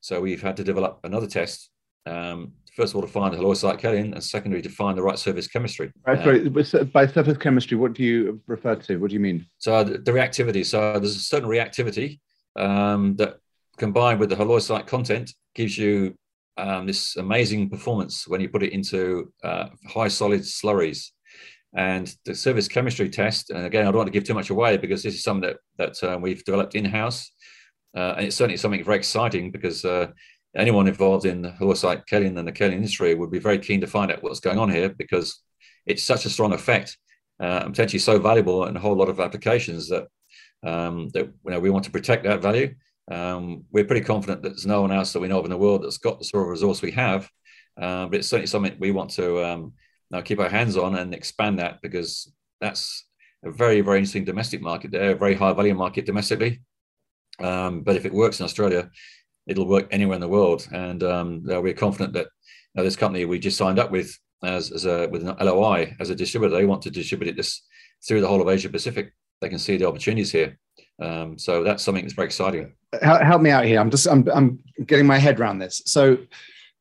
So 0.00 0.20
we've 0.20 0.42
had 0.42 0.56
to 0.56 0.64
develop 0.64 1.00
another 1.04 1.26
test. 1.26 1.70
Um, 2.06 2.52
first 2.74 2.92
of 2.92 2.96
all, 2.96 3.02
to 3.02 3.08
find 3.08 3.34
the 3.34 3.38
halloysite 3.38 3.80
kaolin, 3.80 4.12
and 4.12 4.24
secondly, 4.24 4.62
to 4.62 4.68
find 4.68 4.96
the 4.96 5.02
right 5.02 5.18
surface 5.18 5.48
chemistry. 5.48 5.92
Right, 6.06 6.22
sorry, 6.22 6.46
uh, 6.46 6.84
by 6.84 7.06
surface 7.06 7.38
chemistry, 7.38 7.76
what 7.76 7.92
do 7.92 8.02
you 8.02 8.40
refer 8.46 8.76
to? 8.76 8.96
What 8.96 9.10
do 9.10 9.14
you 9.14 9.20
mean? 9.20 9.46
So 9.58 9.84
the, 9.84 9.98
the 9.98 10.12
reactivity. 10.12 10.64
So 10.64 10.98
there's 10.98 11.16
a 11.16 11.20
certain 11.20 11.48
reactivity 11.48 12.20
um, 12.56 13.16
that 13.16 13.38
combined 13.76 14.20
with 14.20 14.30
the 14.30 14.36
halloysite 14.36 14.86
content 14.86 15.32
gives 15.54 15.76
you 15.76 16.14
um, 16.56 16.86
this 16.86 17.16
amazing 17.16 17.70
performance 17.70 18.28
when 18.28 18.40
you 18.40 18.48
put 18.48 18.62
it 18.62 18.72
into 18.72 19.32
uh, 19.42 19.68
high 19.86 20.08
solid 20.08 20.40
slurries. 20.40 21.10
And 21.74 22.12
the 22.24 22.34
surface 22.34 22.66
chemistry 22.66 23.08
test, 23.08 23.50
and 23.50 23.64
again, 23.64 23.82
I 23.82 23.90
don't 23.90 23.98
want 23.98 24.08
to 24.08 24.12
give 24.12 24.24
too 24.24 24.34
much 24.34 24.50
away 24.50 24.76
because 24.76 25.02
this 25.02 25.14
is 25.14 25.22
something 25.22 25.48
that, 25.48 25.58
that 25.78 26.02
uh, 26.02 26.18
we've 26.18 26.44
developed 26.44 26.74
in 26.74 26.84
house. 26.84 27.30
Uh, 27.96 28.14
and 28.16 28.26
it's 28.26 28.36
certainly 28.36 28.56
something 28.56 28.84
very 28.84 28.96
exciting 28.96 29.50
because 29.50 29.84
uh, 29.84 30.08
anyone 30.56 30.86
involved 30.86 31.26
in 31.26 31.42
the 31.42 31.50
halloysite 31.50 32.02
kaolin 32.06 32.38
and 32.38 32.46
the 32.46 32.52
kaolin 32.52 32.72
industry 32.72 33.14
would 33.14 33.30
be 33.30 33.38
very 33.38 33.58
keen 33.58 33.80
to 33.80 33.86
find 33.86 34.10
out 34.12 34.22
what's 34.22 34.40
going 34.40 34.58
on 34.58 34.70
here 34.70 34.88
because 34.88 35.42
it's 35.86 36.02
such 36.02 36.24
a 36.24 36.30
strong 36.30 36.52
effect 36.52 36.96
uh, 37.40 37.62
and 37.64 37.72
potentially 37.72 37.98
so 37.98 38.18
valuable 38.18 38.66
in 38.66 38.76
a 38.76 38.80
whole 38.80 38.94
lot 38.94 39.08
of 39.08 39.18
applications 39.18 39.88
that, 39.88 40.06
um, 40.64 41.08
that 41.10 41.24
you 41.24 41.50
know, 41.50 41.60
we 41.60 41.70
want 41.70 41.84
to 41.84 41.90
protect 41.90 42.24
that 42.24 42.42
value 42.42 42.74
um, 43.10 43.64
we're 43.72 43.84
pretty 43.84 44.04
confident 44.04 44.42
that 44.42 44.50
there's 44.50 44.66
no 44.66 44.82
one 44.82 44.92
else 44.92 45.12
that 45.12 45.20
we 45.20 45.28
know 45.28 45.38
of 45.38 45.44
in 45.44 45.50
the 45.50 45.56
world 45.56 45.82
that's 45.82 45.98
got 45.98 46.18
the 46.18 46.24
sort 46.24 46.44
of 46.44 46.50
resource 46.50 46.80
we 46.80 46.92
have. 46.92 47.28
Uh, 47.80 48.06
but 48.06 48.18
it's 48.18 48.28
certainly 48.28 48.46
something 48.46 48.76
we 48.78 48.92
want 48.92 49.10
to 49.10 49.44
um, 49.44 49.72
now 50.10 50.20
keep 50.20 50.38
our 50.38 50.48
hands 50.48 50.76
on 50.76 50.96
and 50.96 51.14
expand 51.14 51.58
that 51.58 51.80
because 51.82 52.32
that's 52.60 53.06
a 53.44 53.50
very, 53.50 53.80
very 53.80 53.98
interesting 53.98 54.24
domestic 54.24 54.60
market 54.60 54.90
there, 54.90 55.12
a 55.12 55.16
very 55.16 55.34
high 55.34 55.52
value 55.52 55.74
market 55.74 56.06
domestically. 56.06 56.60
Um, 57.40 57.82
but 57.82 57.96
if 57.96 58.04
it 58.04 58.12
works 58.12 58.40
in 58.40 58.44
Australia, 58.44 58.90
it'll 59.46 59.66
work 59.66 59.88
anywhere 59.90 60.14
in 60.14 60.20
the 60.20 60.28
world. 60.28 60.66
And 60.72 61.02
um, 61.02 61.42
we're 61.44 61.74
confident 61.74 62.12
that 62.14 62.28
this 62.74 62.96
company 62.96 63.24
we 63.24 63.38
just 63.38 63.58
signed 63.58 63.78
up 63.78 63.90
with 63.90 64.16
as, 64.42 64.70
as 64.72 64.86
a 64.86 65.08
with 65.08 65.26
an 65.26 65.36
LOI 65.40 65.94
as 66.00 66.10
a 66.10 66.14
distributor, 66.14 66.54
they 66.54 66.64
want 66.64 66.82
to 66.82 66.90
distribute 66.90 67.28
it 67.28 67.36
this 67.36 67.62
through 68.06 68.20
the 68.20 68.28
whole 68.28 68.40
of 68.40 68.48
Asia 68.48 68.68
Pacific. 68.68 69.12
They 69.40 69.48
can 69.48 69.58
see 69.58 69.76
the 69.76 69.88
opportunities 69.88 70.32
here. 70.32 70.58
Um, 71.00 71.38
so 71.38 71.62
that's 71.62 71.82
something 71.82 72.04
that's 72.04 72.14
very 72.14 72.26
exciting. 72.26 72.74
Help 73.02 73.42
me 73.42 73.50
out 73.50 73.64
here. 73.64 73.80
I'm 73.80 73.90
just 73.90 74.06
I'm 74.06 74.26
I'm 74.28 74.58
getting 74.86 75.06
my 75.06 75.18
head 75.18 75.40
around 75.40 75.58
this. 75.58 75.82
So 75.86 76.18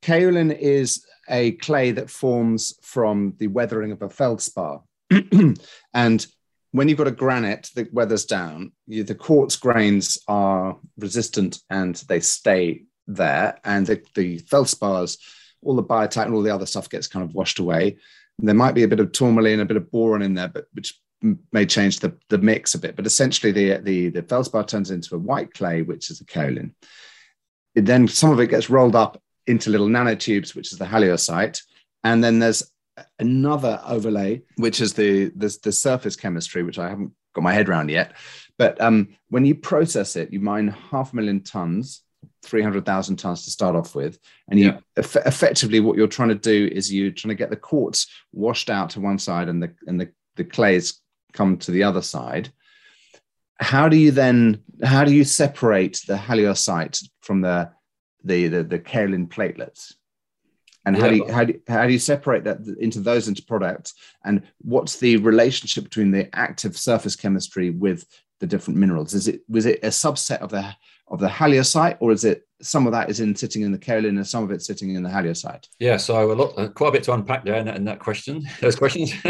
kaolin 0.02 0.58
is 0.58 1.06
a 1.30 1.52
clay 1.54 1.92
that 1.92 2.10
forms 2.10 2.74
from 2.82 3.34
the 3.38 3.48
weathering 3.48 3.92
of 3.92 4.02
a 4.02 4.10
feldspar, 4.10 4.82
and 5.94 6.28
when 6.72 6.88
you've 6.88 6.98
got 6.98 7.08
a 7.08 7.12
granite 7.12 7.70
that 7.76 7.94
weathers 7.94 8.26
down, 8.26 8.72
you, 8.88 9.04
the 9.04 9.16
quartz 9.16 9.56
grains 9.56 10.20
are 10.28 10.78
resistant 10.98 11.60
and 11.70 11.96
they 12.08 12.20
stay 12.20 12.84
there, 13.08 13.60
and 13.64 13.88
the, 13.88 14.02
the 14.16 14.40
feldspars, 14.42 15.18
all 15.64 15.76
the 15.76 15.84
biotite 15.84 16.26
and 16.26 16.34
all 16.34 16.44
the 16.44 16.54
other 16.54 16.68
stuff 16.68 16.90
gets 16.90 17.08
kind 17.08 17.26
of 17.26 17.34
washed 17.34 17.60
away. 17.60 17.98
There 18.38 18.56
might 18.56 18.76
be 18.76 18.84
a 18.84 18.88
bit 18.88 19.00
of 19.00 19.12
tourmaline, 19.12 19.60
a 19.60 19.66
bit 19.66 19.78
of 19.78 19.92
boron 19.92 20.22
in 20.22 20.36
there, 20.36 20.48
but 20.48 20.66
which 20.74 20.94
may 21.52 21.66
change 21.66 22.00
the, 22.00 22.16
the 22.30 22.38
mix 22.38 22.76
a 22.76 22.80
bit, 22.80 22.96
but 22.96 23.06
essentially 23.06 23.52
the, 23.52 23.78
the, 23.80 24.10
the 24.10 24.24
feldspar 24.24 24.64
turns 24.64 24.92
into 24.92 25.16
a 25.16 25.20
white 25.20 25.54
clay, 25.54 25.82
which 25.82 26.10
is 26.10 26.22
a 26.22 26.26
kaolin. 26.26 26.72
It 27.76 27.86
then 27.86 28.08
some 28.08 28.32
of 28.32 28.40
it 28.40 28.48
gets 28.48 28.70
rolled 28.70 28.96
up 28.96 29.22
into 29.48 29.70
little 29.70 29.88
nanotubes, 29.88 30.56
which 30.56 30.72
is 30.72 30.78
the 30.78 30.86
halloysite. 30.86 31.62
And 32.04 32.24
then 32.24 32.40
there's 32.40 32.72
another 33.20 33.82
overlay, 33.86 34.44
which 34.58 34.82
is 34.82 34.94
the, 34.94 35.32
the, 35.36 35.56
the 35.64 35.72
surface 35.72 36.16
chemistry, 36.16 36.64
which 36.64 36.80
I 36.80 36.90
haven't 36.90 37.14
got 37.34 37.44
my 37.44 37.54
head 37.54 37.70
around 37.70 37.90
yet. 37.90 38.14
But 38.58 38.80
um, 38.82 39.10
when 39.30 39.46
you 39.46 39.56
process 39.56 40.16
it, 40.16 40.34
you 40.34 40.40
mine 40.40 40.68
half 40.92 41.14
a 41.14 41.16
million 41.16 41.42
tons 41.42 42.04
300,000 42.44 43.18
tons 43.18 43.44
to 43.44 43.52
start 43.52 43.76
off 43.76 43.96
with. 43.96 44.20
And 44.50 44.60
you 44.60 44.68
yeah. 44.68 44.80
eff- 44.98 45.16
effectively, 45.26 45.80
what 45.80 45.98
you're 45.98 46.08
trying 46.08 46.30
to 46.30 46.36
do 46.36 46.70
is 46.72 46.94
you're 46.94 47.12
trying 47.12 47.30
to 47.30 47.36
get 47.36 47.50
the 47.50 47.56
quartz 47.56 48.08
washed 48.34 48.70
out 48.70 48.92
to 48.92 49.02
one 49.02 49.20
side 49.20 49.50
and 49.50 49.62
the, 49.62 49.74
and 49.88 50.00
the, 50.00 50.12
the 50.36 50.44
clays 50.44 51.02
come 51.34 51.58
to 51.58 51.72
the 51.72 51.84
other 51.84 52.02
side 52.02 52.50
how 53.60 53.90
do 53.90 53.98
you 53.98 54.12
then 54.12 54.64
how 54.84 55.04
do 55.04 55.14
you 55.14 55.24
separate 55.24 56.02
the 56.08 56.16
halloysite 56.16 57.04
from 57.22 57.42
the 57.42 57.70
the 58.24 58.48
the, 58.48 58.64
the 58.64 58.80
kaolin 58.80 59.28
platelets 59.28 59.94
and 60.90 60.98
how, 60.98 61.06
yeah. 61.06 61.12
do 61.12 61.16
you, 61.18 61.32
how, 61.32 61.44
do 61.44 61.54
you, 61.54 61.62
how 61.68 61.86
do 61.86 61.94
you 61.94 62.00
separate 62.00 62.44
that 62.44 62.60
into 62.80 63.00
those 63.00 63.28
into 63.28 63.44
products? 63.44 63.94
And 64.26 64.44
what's 64.60 64.98
the 64.98 65.18
relationship 65.18 65.84
between 65.84 66.12
the 66.12 66.34
active 66.36 66.78
surface 66.78 67.16
chemistry 67.16 67.70
with 67.70 68.06
the 68.40 68.48
different 68.48 68.80
minerals? 68.80 69.14
Is 69.14 69.28
it 69.28 69.42
was 69.48 69.66
it 69.66 69.80
a 69.84 69.88
subset 69.88 70.40
of 70.40 70.50
the 70.50 70.76
of 71.08 71.20
the 71.20 71.28
halloysite 71.28 71.98
or 72.00 72.12
is 72.12 72.24
it 72.24 72.44
some 72.62 72.86
of 72.86 72.92
that 72.92 73.10
is 73.10 73.20
in 73.20 73.36
sitting 73.36 73.64
in 73.64 73.72
the 73.72 73.80
kaolin 73.80 74.10
and 74.10 74.28
some 74.28 74.44
of 74.44 74.52
it's 74.52 74.68
sitting 74.68 74.94
in 74.94 75.02
the 75.02 75.10
halloysite 75.10 75.66
yeah 75.80 75.98
so 75.98 76.32
a 76.32 76.34
lot 76.34 76.54
uh, 76.56 76.68
quite 76.68 76.90
a 76.90 76.92
bit 76.92 77.04
to 77.04 77.12
unpack 77.12 77.44
there 77.44 77.56
in 77.56 77.66
that, 77.66 77.76
in 77.78 77.84
that 77.84 78.00
question 78.00 78.46
those 78.62 78.76
questions. 78.76 79.12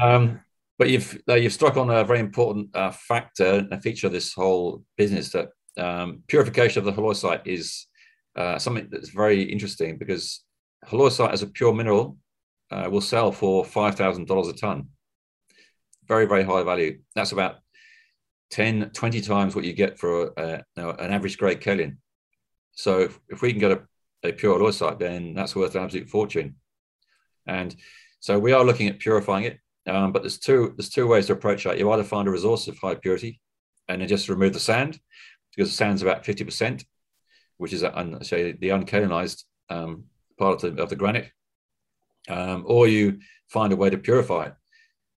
Um, 0.00 0.40
but 0.78 0.90
you've 0.90 1.22
uh, 1.28 1.34
you've 1.34 1.52
struck 1.52 1.76
on 1.76 1.90
a 1.90 2.04
very 2.04 2.20
important 2.20 2.74
uh, 2.74 2.90
factor, 2.90 3.66
a 3.70 3.80
feature 3.80 4.06
of 4.06 4.12
this 4.12 4.32
whole 4.32 4.82
business 4.96 5.30
that 5.30 5.50
um, 5.78 6.22
purification 6.26 6.80
of 6.80 6.84
the 6.84 7.00
halloysite 7.00 7.46
is 7.46 7.86
uh, 8.36 8.58
something 8.58 8.88
that's 8.90 9.10
very 9.10 9.42
interesting 9.42 9.98
because 9.98 10.42
halloysite 10.86 11.32
as 11.32 11.42
a 11.42 11.46
pure 11.46 11.72
mineral 11.72 12.18
uh, 12.70 12.88
will 12.90 13.00
sell 13.00 13.32
for 13.32 13.64
five 13.64 13.94
thousand 13.94 14.26
dollars 14.26 14.48
a 14.48 14.52
ton. 14.52 14.88
Very 16.06 16.26
very 16.26 16.44
high 16.44 16.62
value. 16.62 17.00
That's 17.14 17.32
about 17.32 17.56
10, 18.50 18.90
20 18.90 19.20
times 19.20 19.56
what 19.56 19.64
you 19.64 19.72
get 19.72 19.98
for 19.98 20.32
a, 20.36 20.64
you 20.76 20.82
know, 20.82 20.90
an 20.90 21.10
average 21.10 21.38
grade 21.38 21.60
kaolin. 21.60 21.96
So 22.72 23.00
if, 23.00 23.18
if 23.28 23.42
we 23.42 23.50
can 23.50 23.58
get 23.58 23.72
a, 23.72 23.80
a 24.22 24.32
pure 24.32 24.58
halloysite, 24.58 24.98
then 24.98 25.34
that's 25.34 25.56
worth 25.56 25.74
an 25.74 25.82
absolute 25.82 26.08
fortune. 26.08 26.56
And 27.46 27.74
so 28.20 28.38
we 28.38 28.52
are 28.52 28.64
looking 28.64 28.88
at 28.88 29.00
purifying 29.00 29.44
it. 29.44 29.58
Um, 29.86 30.12
but 30.12 30.22
there's 30.22 30.38
two 30.38 30.72
there's 30.76 30.88
two 30.88 31.06
ways 31.06 31.26
to 31.26 31.34
approach 31.34 31.64
that. 31.64 31.78
You 31.78 31.90
either 31.90 32.04
find 32.04 32.26
a 32.26 32.30
resource 32.30 32.68
of 32.68 32.78
high 32.78 32.94
purity 32.94 33.40
and 33.88 34.00
then 34.00 34.08
just 34.08 34.28
remove 34.28 34.52
the 34.52 34.60
sand 34.60 34.98
because 35.54 35.68
the 35.68 35.76
sand's 35.76 36.00
about 36.00 36.24
50%, 36.24 36.84
which 37.58 37.72
is 37.72 37.80
say 38.22 38.52
the 38.52 38.68
unkaolinized 38.68 39.44
um, 39.70 40.04
part 40.38 40.62
of 40.62 40.76
the, 40.76 40.82
of 40.82 40.88
the 40.88 40.96
granite, 40.96 41.30
um, 42.28 42.64
or 42.66 42.88
you 42.88 43.18
find 43.48 43.72
a 43.72 43.76
way 43.76 43.90
to 43.90 43.98
purify 43.98 44.46
it. 44.46 44.54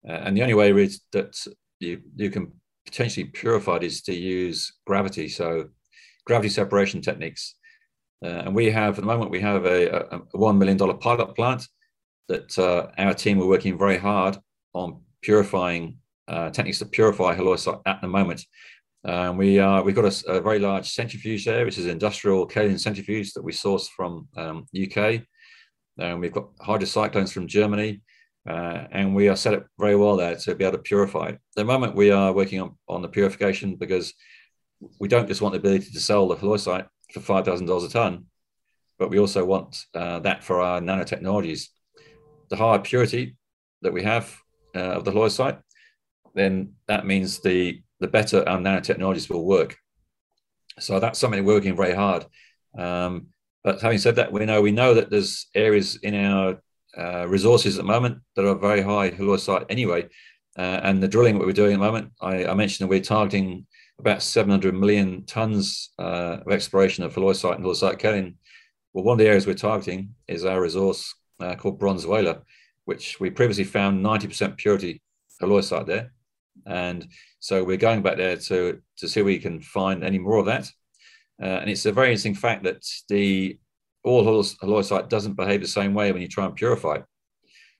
Uh, 0.09 0.23
and 0.25 0.37
the 0.37 0.43
only 0.43 0.55
way 0.55 0.71
is 0.71 1.01
that 1.13 1.35
you, 1.81 2.01
you 2.15 2.31
can 2.31 2.53
potentially 2.85 3.27
purify 3.27 3.77
it 3.77 3.83
is 3.83 4.03
to 4.03 4.15
use 4.15 4.73
gravity. 4.87 5.29
So 5.29 5.71
gravity 6.25 6.49
separation 6.49 7.01
techniques. 7.01 7.55
Uh, 8.25 8.29
and 8.29 8.55
we 8.55 8.71
have, 8.71 8.95
at 8.95 9.01
the 9.01 9.07
moment, 9.07 9.31
we 9.31 9.41
have 9.41 9.67
a, 9.67 9.89
a, 9.89 10.17
a 10.17 10.39
$1 10.39 10.59
million 10.59 10.79
pilot 10.99 11.35
plant 11.35 11.67
that 12.29 12.59
uh, 12.59 12.89
our 12.99 13.15
team 13.15 13.41
are 13.41 13.47
working 13.47 13.79
very 13.79 13.99
hard 13.99 14.39
on 14.73 15.01
purifying 15.23 15.99
uh, 16.29 16.51
techniques 16.51 16.79
to 16.79 16.87
purify 16.87 17.37
halloysite 17.37 17.81
at 17.87 18.01
the 18.01 18.09
moment. 18.09 18.45
Um, 19.07 19.37
we 19.37 19.61
are 19.61 19.85
we've 19.85 19.95
got 19.95 20.05
a, 20.05 20.33
a, 20.33 20.41
very 20.41 20.59
large 20.59 20.91
centrifuge 20.91 21.45
there, 21.45 21.65
which 21.65 21.79
is 21.79 21.87
industrial 21.87 22.49
kaolin 22.49 22.81
centrifuge 22.81 23.33
that 23.35 23.45
we 23.45 23.53
source 23.53 23.89
from 23.89 24.27
um, 24.37 24.67
UK. 24.77 25.23
And 25.97 26.21
we've 26.21 26.33
got 26.33 26.57
hydrocyclones 26.57 27.33
from 27.33 27.47
Germany, 27.47 28.03
uh, 28.49 28.87
and 28.91 29.15
we 29.15 29.29
are 29.29 29.37
set 29.37 29.55
up 29.55 29.67
very 29.79 29.95
well 29.95 30.17
there 30.17 30.35
to 30.35 30.55
be 30.57 30.65
able 30.65 30.77
to 30.77 30.83
purify. 30.83 31.29
At 31.29 31.39
the 31.55 31.65
moment, 31.65 31.95
we 31.95 32.11
are 32.11 32.33
working 32.33 32.61
on, 32.61 32.77
on 32.89 33.01
the 33.01 33.09
purification 33.09 33.77
because 33.77 34.13
we 34.99 35.07
don't 35.07 35.29
just 35.29 35.41
want 35.41 35.53
the 35.53 35.61
ability 35.61 35.93
to 35.93 36.01
sell 36.01 36.27
the 36.27 36.35
halloysite 36.35 36.89
for 37.13 37.21
five 37.21 37.45
thousand 37.45 37.67
dollars 37.67 37.85
a 37.85 37.91
ton, 37.91 38.27
but 38.99 39.09
we 39.09 39.21
also 39.21 39.45
want 39.45 39.85
uh, 39.95 40.19
that 40.21 40.43
for 40.43 40.61
our 40.61 40.81
nanotechnologies. 40.81 41.69
The 42.51 42.57
higher 42.57 42.81
purity 42.81 43.37
that 43.83 43.93
we 43.93 44.03
have 44.03 44.37
uh, 44.75 44.81
of 44.81 45.05
the 45.05 45.13
halloysite, 45.13 45.61
then 46.35 46.73
that 46.89 47.07
means 47.07 47.39
the 47.39 47.83
the 48.01 48.09
better 48.09 48.47
our 48.49 48.59
nanotechnologies 48.59 49.31
will 49.31 49.45
work. 49.45 49.77
So 50.79 51.01
that's 51.01 51.19
something 51.19 51.45
we're 51.45 51.55
working 51.55 51.77
very 51.77 51.95
hard. 51.95 52.27
Um, 52.77 53.29
but 53.65 53.81
having 53.81 53.99
said 53.99 54.17
that, 54.17 54.33
we 54.33 54.45
know 54.45 54.63
we 54.63 54.73
know 54.73 54.95
that 54.95 55.11
there's 55.11 55.47
areas 55.55 55.97
in 55.97 56.15
our 56.15 56.61
uh, 56.97 57.27
resources 57.29 57.77
at 57.77 57.85
the 57.85 57.93
moment 57.93 58.19
that 58.35 58.49
are 58.49 58.55
very 58.55 58.81
high 58.81 59.11
halloysite 59.11 59.67
anyway. 59.69 60.09
Uh, 60.59 60.81
and 60.83 61.03
the 61.03 61.09
drilling 61.09 61.39
that 61.39 61.47
we're 61.47 61.53
doing 61.53 61.75
at 61.75 61.79
the 61.79 61.85
moment, 61.85 62.13
I, 62.21 62.47
I, 62.47 62.55
mentioned 62.55 62.87
that 62.87 62.91
we're 62.91 63.03
targeting 63.03 63.67
about 63.99 64.23
700 64.23 64.75
million 64.75 65.27
tons 65.27 65.91
uh, 65.99 66.39
of 66.47 66.51
exploration 66.51 67.05
of 67.05 67.15
halloysite 67.15 67.57
and 67.57 67.65
halloysite 67.65 68.01
kaolin. 68.01 68.37
Well, 68.95 69.05
one 69.05 69.15
of 69.15 69.19
the 69.19 69.27
areas 69.27 69.47
we're 69.47 69.55
targeting 69.55 70.15
is 70.27 70.47
our 70.47 70.63
resource 70.63 71.15
uh, 71.41 71.57
called 71.57 71.79
Bronze 71.79 72.07
Whaler, 72.07 72.41
which 72.87 73.21
we 73.21 73.29
previously 73.29 73.65
found 73.65 74.03
90% 74.03 74.57
purity 74.57 75.03
halloysite 75.43 75.87
there. 75.87 76.13
And 76.65 77.09
so 77.41 77.63
we're 77.63 77.77
going 77.77 78.03
back 78.03 78.17
there 78.17 78.37
to, 78.37 78.81
to 78.99 79.09
see 79.09 79.21
if 79.21 79.27
we 79.27 79.39
can 79.39 79.61
find 79.61 80.03
any 80.03 80.19
more 80.19 80.39
of 80.39 80.47
that. 80.47 80.71
Uh, 81.41 81.47
and 81.61 81.71
it's 81.71 81.87
a 81.87 81.93
very 81.93 82.09
interesting 82.09 82.35
fact 82.35 82.65
that 82.65 82.85
the 83.09 83.59
all 84.05 84.25
halloysite 84.25 85.09
doesn't 85.09 85.35
behave 85.35 85.61
the 85.61 85.67
same 85.67 85.93
way 85.93 86.13
when 86.13 86.23
you 86.23 86.29
try 86.29 86.47
and 86.47 86.55
purify 86.55 86.95
it. 86.95 87.05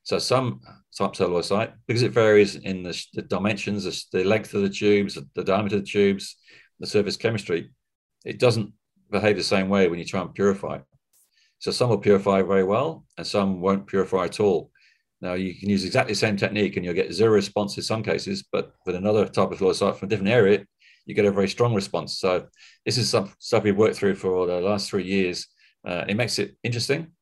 So 0.03 0.19
some 0.19 0.61
types 0.97 1.21
of 1.21 1.31
halloysite, 1.31 1.73
because 1.87 2.03
it 2.03 2.13
varies 2.13 2.57
in 2.57 2.83
the, 2.83 3.07
the 3.15 3.23
dimensions, 3.23 3.85
the, 3.85 4.19
the, 4.19 4.25
length 4.25 4.55
of 4.55 4.63
the 4.63 4.69
tubes, 4.69 5.15
the, 5.15 5.27
the 5.35 5.45
diameter 5.45 5.77
of 5.77 5.83
the 5.83 5.89
tubes, 5.89 6.37
the 6.81 6.87
surface 6.87 7.17
chemistry, 7.17 7.71
it 8.25 8.39
doesn't 8.39 8.73
behave 9.11 9.37
the 9.37 9.43
same 9.43 9.69
way 9.69 9.89
when 9.89 9.99
you 9.99 10.05
try 10.05 10.21
and 10.21 10.35
purify 10.35 10.77
it. 10.77 10.85
So 11.59 11.71
some 11.71 11.89
will 11.89 11.99
purify 11.99 12.43
very 12.43 12.65
well 12.65 13.05
and 13.17 13.27
some 13.27 13.61
won't 13.61 13.87
purify 13.87 14.25
at 14.25 14.41
all. 14.41 14.71
Now 15.21 15.35
you 15.35 15.55
can 15.55 15.69
use 15.69 15.85
exactly 15.85 16.13
the 16.13 16.19
same 16.19 16.37
technique 16.37 16.77
and 16.77 16.85
you'll 16.85 16.95
get 16.95 17.13
zero 17.13 17.33
response 17.33 17.77
in 17.77 17.83
some 17.83 18.03
cases, 18.03 18.45
but 18.53 18.73
with 18.85 18.97
another 18.97 19.27
type 19.27 19.51
of 19.51 19.59
flow 19.59 19.71
halloysite 19.71 19.97
from 19.97 20.07
a 20.07 20.11
different 20.11 20.31
area, 20.31 20.65
you 21.07 21.15
get 21.15 21.25
a 21.25 21.31
very 21.31 21.49
strong 21.49 21.75
response. 21.75 22.19
So 22.19 22.47
this 22.85 22.99
is 22.99 23.09
some 23.09 23.33
stuff 23.39 23.63
we've 23.63 23.77
worked 23.77 23.97
through 23.97 24.17
for 24.17 24.47
the 24.47 24.61
last 24.61 24.91
three 24.91 25.05
years. 25.05 25.47
Uh, 25.87 26.05
it 26.09 26.17
makes 26.17 26.39
it 26.39 26.57
interesting, 26.65 27.13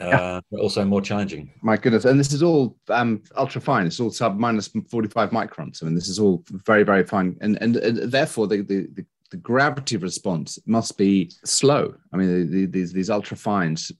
uh, 0.00 0.06
yeah. 0.06 0.40
but 0.50 0.60
also 0.60 0.84
more 0.84 1.02
challenging. 1.02 1.50
My 1.62 1.76
goodness. 1.76 2.04
And 2.04 2.18
this 2.18 2.32
is 2.32 2.42
all 2.42 2.76
um, 2.88 3.22
ultra 3.36 3.60
fine. 3.60 3.86
It's 3.86 4.00
all 4.00 4.10
sub 4.10 4.38
minus 4.38 4.68
45 4.68 5.30
microns. 5.30 5.82
I 5.82 5.86
mean, 5.86 5.96
this 5.96 6.08
is 6.08 6.18
all 6.18 6.44
very, 6.50 6.84
very 6.84 7.04
fine. 7.04 7.36
And, 7.40 7.58
and, 7.60 7.76
and 7.76 7.98
therefore 8.12 8.46
the, 8.46 8.62
the, 8.62 8.88
the 8.94 9.04
the 9.30 9.36
gravity 9.36 9.96
response 9.96 10.58
must 10.66 10.96
be 10.96 11.30
slow. 11.44 11.94
I 12.12 12.16
mean, 12.16 12.50
the, 12.50 12.60
the, 12.60 12.66
these 12.66 12.92
these 12.92 13.10
ultra 13.10 13.36
fines 13.36 13.92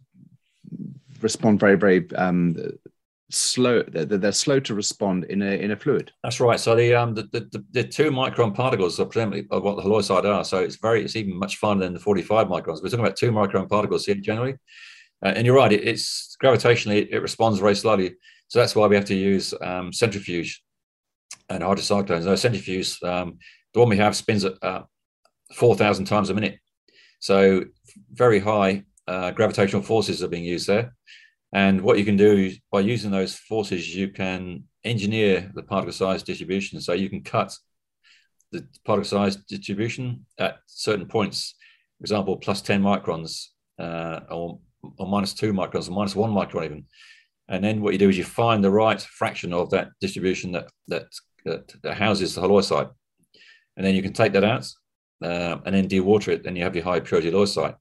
respond 1.21 1.61
very 1.61 1.77
very 1.77 2.11
um, 2.15 2.57
slow. 3.31 3.83
They're, 3.83 4.33
slow 4.33 4.61
to 4.61 4.75
respond 4.75 5.25
in 5.25 5.43
a 5.43 5.53
in 5.63 5.71
a 5.71 5.77
fluid. 5.77 6.13
That's 6.23 6.41
right. 6.41 6.59
So 6.59 6.75
the 6.75 6.95
um 6.95 7.15
the, 7.15 7.23
the, 7.33 7.65
the 7.73 7.85
two 7.85 8.11
micron 8.11 8.55
particles 8.55 8.99
are 8.99 9.07
presumably 9.07 9.47
of 9.51 9.63
what 9.63 9.77
the 9.77 9.83
halloysite 9.83 10.25
are. 10.25 10.45
So 10.45 10.59
it's 10.59 10.77
very 10.77 11.05
it's 11.05 11.17
even 11.17 11.37
much 11.37 11.57
finer 11.57 11.81
than 11.81 11.95
the 11.95 12.01
forty 12.01 12.23
five 12.23 12.49
microns. 12.49 12.83
We're 12.83 12.91
talking 12.91 13.01
about 13.01 13.17
two 13.17 13.33
micron 13.33 13.69
particles 13.69 14.07
here 14.07 14.15
generally. 14.15 14.55
Uh, 15.25 15.33
and 15.35 15.47
you're 15.47 15.57
right. 15.57 15.73
It, 15.73 15.87
it's 15.87 16.37
gravitationally 16.43 17.09
it 17.11 17.21
responds 17.21 17.59
very 17.59 17.75
slowly. 17.75 18.17
So 18.49 18.61
that's 18.61 18.75
why 18.75 18.87
we 18.87 18.97
have 18.97 19.05
to 19.07 19.15
use 19.15 19.53
um, 19.61 19.93
centrifuge 19.93 20.63
and 21.49 21.63
hydrocyclones. 21.63 22.25
No 22.25 22.35
centrifuge. 22.35 23.03
Um, 23.03 23.39
the 23.75 23.81
one 23.81 23.91
we 23.91 23.99
have 23.99 24.17
spins 24.17 24.45
at 24.45 24.55
uh, 24.63 24.83
4,000 25.55 26.07
times 26.07 26.31
a 26.31 26.35
minute. 26.35 26.59
So 27.21 27.65
very 28.13 28.39
high 28.39 28.85
uh, 29.07 29.33
gravitational 29.33 29.83
forces 29.83 30.23
are 30.23 30.29
being 30.29 30.45
used 30.45 30.67
there. 30.67 30.95
And 31.53 31.81
what 31.81 31.99
you 31.99 32.05
can 32.05 32.17
do 32.17 32.53
by 32.71 32.81
using 32.81 33.11
those 33.11 33.35
forces, 33.35 33.95
you 33.95 34.09
can 34.09 34.65
engineer 34.85 35.51
the 35.55 35.63
particle 35.63 35.93
size 35.93 36.23
distribution. 36.23 36.81
So 36.81 36.93
you 36.93 37.09
can 37.09 37.23
cut 37.23 37.57
the 38.53 38.67
particle 38.85 39.09
size 39.09 39.37
distribution 39.37 40.27
at 40.39 40.59
certain 40.67 41.07
points, 41.07 41.55
for 41.99 42.05
example, 42.05 42.37
plus 42.37 42.61
10 42.63 42.83
microns 42.83 43.47
uh, 43.79 44.21
or, 44.31 44.59
or 44.99 45.07
minus 45.07 45.35
two 45.35 45.53
microns 45.53 45.89
or 45.89 45.93
minus 45.93 46.17
one 46.17 46.33
micron 46.33 46.65
even. 46.65 46.85
And 47.49 47.65
then 47.65 47.81
what 47.81 47.95
you 47.95 47.99
do 47.99 48.11
is 48.11 48.19
you 48.19 48.25
find 48.25 48.63
the 48.63 48.71
right 48.71 49.01
fraction 49.01 49.55
of 49.55 49.71
that 49.71 49.89
distribution 50.01 50.53
that, 50.53 50.69
that, 50.89 51.07
that 51.83 51.97
houses 51.97 52.35
the 52.35 52.43
halloysite. 52.43 52.91
And 53.77 53.87
then 53.87 53.95
you 53.95 54.03
can 54.03 54.13
take 54.13 54.33
that 54.35 54.45
out 54.45 54.69
uh, 55.23 55.59
and 55.65 55.75
then 55.75 55.89
dewater 55.89 56.29
it, 56.29 56.45
then 56.45 56.57
you 56.57 56.65
have 56.65 56.75
your 56.75 56.85
high 56.85 57.01
purity 57.01 57.31
halloysite. 57.31 57.77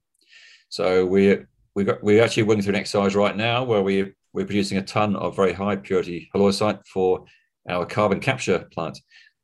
So 0.69 1.05
we 1.05 1.39
we 1.77 1.83
got 1.83 2.03
we're 2.03 2.23
actually 2.23 2.41
working 2.41 2.63
through 2.63 2.73
an 2.73 2.79
exercise 2.79 3.15
right 3.15 3.37
now 3.37 3.63
where 3.63 3.83
we 3.83 4.11
we're 4.33 4.47
producing 4.47 4.79
a 4.79 4.81
ton 4.81 5.15
of 5.15 5.35
very 5.35 5.53
high 5.53 5.75
purity 5.75 6.27
halloysite 6.33 6.83
for 6.87 7.23
our 7.69 7.85
carbon 7.85 8.19
capture 8.19 8.67
plant 8.73 8.97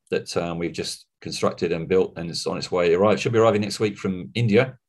that 0.09 0.35
um, 0.35 0.57
we've 0.57 0.73
just 0.73 1.05
constructed 1.21 1.71
and 1.71 1.87
built, 1.87 2.13
and 2.17 2.31
it's 2.31 2.47
on 2.47 2.57
its 2.57 2.71
way. 2.71 2.91
Arrive 2.91 3.19
should 3.19 3.33
be 3.33 3.37
arriving 3.37 3.61
next 3.61 3.79
week 3.79 3.99
from 3.99 4.31
India. 4.33 4.79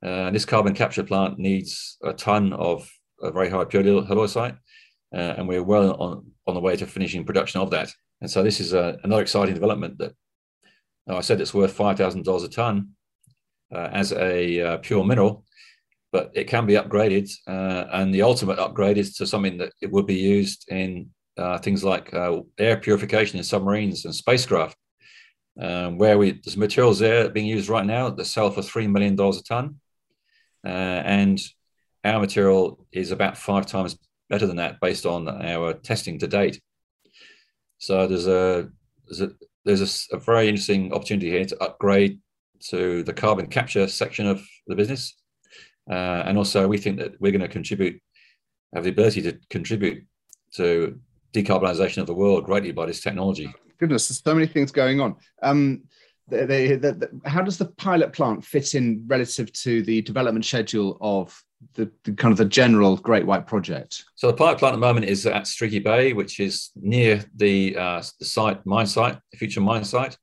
Uh, 0.00 0.30
this 0.30 0.44
carbon 0.44 0.74
capture 0.74 1.02
plant 1.02 1.40
needs 1.40 1.98
a 2.04 2.12
ton 2.12 2.52
of 2.52 2.88
a 3.20 3.32
very 3.32 3.50
high 3.50 3.64
purity 3.64 3.90
halloysite, 3.90 4.56
uh, 5.12 5.34
and 5.36 5.48
we're 5.48 5.64
well 5.64 6.00
on 6.00 6.24
on 6.46 6.54
the 6.54 6.60
way 6.60 6.76
to 6.76 6.86
finishing 6.86 7.24
production 7.24 7.60
of 7.60 7.70
that. 7.70 7.90
And 8.20 8.30
so 8.30 8.44
this 8.44 8.60
is 8.60 8.74
a, 8.74 8.96
another 9.02 9.22
exciting 9.22 9.54
development 9.54 9.98
that 9.98 10.12
I 11.08 11.20
said 11.20 11.40
it's 11.40 11.52
worth 11.52 11.76
$5,000 11.76 12.44
a 12.44 12.48
ton 12.48 12.90
uh, 13.74 13.88
as 13.92 14.12
a 14.12 14.60
uh, 14.60 14.76
pure 14.76 15.04
mineral, 15.04 15.44
but 16.12 16.30
it 16.34 16.44
can 16.44 16.66
be 16.66 16.74
upgraded. 16.74 17.32
Uh, 17.46 17.86
and 17.92 18.14
the 18.14 18.22
ultimate 18.22 18.58
upgrade 18.58 18.98
is 18.98 19.16
to 19.16 19.26
something 19.26 19.56
that 19.58 19.72
it 19.80 19.90
would 19.90 20.06
be 20.06 20.14
used 20.14 20.66
in 20.68 21.10
uh, 21.38 21.58
things 21.58 21.82
like 21.82 22.12
uh, 22.12 22.40
air 22.58 22.76
purification 22.76 23.38
in 23.38 23.44
submarines 23.44 24.04
and 24.04 24.14
spacecraft, 24.14 24.76
um, 25.60 25.96
where 25.96 26.18
we, 26.18 26.32
there's 26.32 26.56
materials 26.56 26.98
there 26.98 27.30
being 27.30 27.46
used 27.46 27.70
right 27.70 27.86
now 27.86 28.10
that 28.10 28.24
sell 28.26 28.50
for 28.50 28.60
$3 28.60 28.90
million 28.90 29.18
a 29.18 29.32
ton. 29.42 29.80
Uh, 30.64 30.68
and 30.68 31.40
our 32.04 32.20
material 32.20 32.86
is 32.92 33.10
about 33.10 33.38
five 33.38 33.66
times 33.66 33.98
better 34.28 34.46
than 34.46 34.56
that 34.56 34.80
based 34.80 35.06
on 35.06 35.28
our 35.28 35.72
testing 35.72 36.18
to 36.18 36.28
date. 36.28 36.60
So 37.78 38.06
there's 38.06 38.28
a, 38.28 38.68
there's 39.06 39.22
a 39.22 39.32
there's 39.64 40.08
a, 40.10 40.16
a, 40.16 40.18
very 40.18 40.48
interesting 40.48 40.92
opportunity 40.92 41.30
here 41.30 41.44
to 41.44 41.62
upgrade 41.62 42.20
to 42.68 43.02
the 43.04 43.12
carbon 43.12 43.46
capture 43.46 43.86
section 43.86 44.26
of 44.26 44.44
the 44.66 44.74
business. 44.74 45.14
Uh, 45.92 46.22
and 46.26 46.38
also, 46.38 46.66
we 46.66 46.78
think 46.78 46.98
that 46.98 47.20
we're 47.20 47.32
going 47.32 47.42
to 47.42 47.48
contribute, 47.48 48.00
have 48.74 48.84
the 48.84 48.90
ability 48.90 49.20
to 49.20 49.38
contribute 49.50 50.04
to 50.54 50.98
decarbonisation 51.34 51.98
of 51.98 52.06
the 52.06 52.14
world 52.14 52.44
greatly 52.44 52.72
by 52.72 52.86
this 52.86 53.00
technology. 53.00 53.52
Goodness, 53.78 54.08
there's 54.08 54.22
so 54.22 54.34
many 54.34 54.46
things 54.46 54.72
going 54.72 55.00
on. 55.00 55.16
Um, 55.42 55.82
they, 56.28 56.46
they, 56.46 56.76
they, 56.76 56.92
how 57.26 57.42
does 57.42 57.58
the 57.58 57.66
pilot 57.66 58.12
plant 58.14 58.42
fit 58.42 58.74
in 58.74 59.04
relative 59.06 59.52
to 59.64 59.82
the 59.82 60.00
development 60.02 60.46
schedule 60.46 60.96
of 61.02 61.38
the, 61.74 61.90
the, 62.04 62.12
kind 62.12 62.32
of 62.32 62.38
the 62.38 62.46
general 62.46 62.96
Great 62.96 63.26
White 63.26 63.46
Project? 63.46 64.04
So 64.14 64.28
the 64.28 64.36
pilot 64.36 64.58
plant 64.58 64.74
at 64.74 64.76
the 64.76 64.86
moment 64.86 65.06
is 65.06 65.26
at 65.26 65.46
Streaky 65.46 65.80
Bay, 65.80 66.14
which 66.14 66.40
is 66.40 66.70
near 66.76 67.22
the 67.36 67.76
uh, 67.76 68.02
the 68.18 68.24
site 68.24 68.64
mine 68.64 68.86
site, 68.86 69.18
the 69.30 69.36
future 69.36 69.60
mine 69.60 69.84
site. 69.84 70.16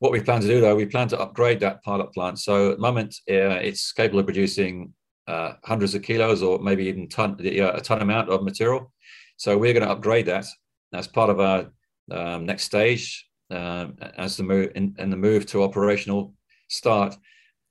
What 0.00 0.12
we 0.12 0.20
plan 0.20 0.40
to 0.40 0.48
do 0.48 0.60
though, 0.60 0.74
we 0.74 0.86
plan 0.86 1.08
to 1.08 1.20
upgrade 1.20 1.60
that 1.60 1.82
pilot 1.82 2.12
plant. 2.12 2.38
So 2.38 2.72
at 2.72 2.76
the 2.76 2.82
moment, 2.82 3.14
uh, 3.28 3.60
it's 3.60 3.92
capable 3.92 4.18
of 4.18 4.26
producing 4.26 4.94
uh, 5.28 5.52
hundreds 5.62 5.94
of 5.94 6.02
kilos 6.02 6.42
or 6.42 6.58
maybe 6.58 6.86
even 6.86 7.08
ton, 7.08 7.36
uh, 7.38 7.72
a 7.72 7.80
ton 7.80 8.00
amount 8.00 8.30
of 8.30 8.42
material. 8.42 8.92
So 9.36 9.58
we're 9.58 9.74
going 9.74 9.86
to 9.86 9.92
upgrade 9.92 10.26
that 10.26 10.46
as 10.94 11.06
part 11.06 11.28
of 11.28 11.38
our 11.38 11.66
um, 12.10 12.46
next 12.46 12.64
stage 12.64 13.28
um, 13.50 13.96
as 14.16 14.38
the 14.38 14.42
move 14.42 14.72
in, 14.74 14.94
in 14.98 15.10
the 15.10 15.16
move 15.16 15.44
to 15.46 15.62
operational 15.62 16.34
start. 16.68 17.14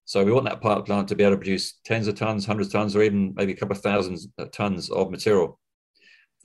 So 0.05 0.23
we 0.23 0.31
want 0.31 0.45
that 0.45 0.61
pilot 0.61 0.85
plant 0.85 1.07
to 1.07 1.15
be 1.15 1.23
able 1.23 1.33
to 1.33 1.37
produce 1.37 1.79
tens 1.83 2.07
of 2.07 2.15
tons, 2.15 2.45
hundreds 2.45 2.67
of 2.69 2.73
tons, 2.73 2.95
or 2.95 3.01
even 3.01 3.33
maybe 3.35 3.53
a 3.53 3.55
couple 3.55 3.75
of 3.75 3.81
thousands 3.81 4.27
of 4.37 4.51
tons 4.51 4.91
of 4.91 5.09
material. 5.09 5.59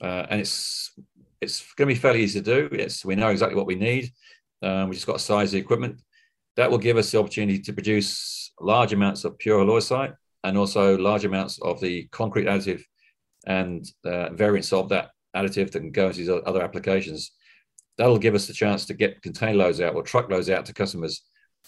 Uh, 0.01 0.25
and 0.29 0.41
it's 0.41 0.91
it's 1.41 1.73
going 1.75 1.87
to 1.87 1.95
be 1.95 1.99
fairly 1.99 2.23
easy 2.23 2.41
to 2.41 2.45
do. 2.45 2.75
It's 2.75 3.05
we 3.05 3.15
know 3.15 3.29
exactly 3.29 3.55
what 3.55 3.67
we 3.67 3.75
need. 3.75 4.11
Um, 4.65 4.89
we 4.89 4.95
just 4.95 5.07
got 5.07 5.21
size 5.21 5.51
the 5.51 5.59
equipment. 5.59 6.01
That 6.55 6.71
will 6.71 6.79
give 6.79 6.97
us 6.97 7.11
the 7.11 7.19
opportunity 7.19 7.59
to 7.59 7.73
produce 7.73 8.51
large 8.59 8.93
amounts 8.93 9.23
of 9.23 9.37
pure 9.37 9.63
halloysite 9.63 10.15
and 10.43 10.57
also 10.57 10.97
large 10.97 11.23
amounts 11.23 11.61
of 11.61 11.79
the 11.79 12.07
concrete 12.11 12.45
additive 12.45 12.81
and 13.45 13.85
uh, 14.05 14.29
variants 14.31 14.73
of 14.73 14.89
that 14.89 15.11
additive 15.35 15.71
that 15.71 15.79
can 15.79 15.91
go 15.91 16.07
into 16.07 16.19
these 16.19 16.29
other 16.29 16.63
applications. 16.63 17.31
That'll 17.97 18.17
give 18.17 18.33
us 18.33 18.47
the 18.47 18.53
chance 18.53 18.85
to 18.87 18.93
get 18.95 19.21
container 19.21 19.57
loads 19.57 19.81
out 19.81 19.93
or 19.93 20.01
truck 20.01 20.29
loads 20.31 20.49
out 20.49 20.65
to 20.65 20.73
customers 20.73 21.21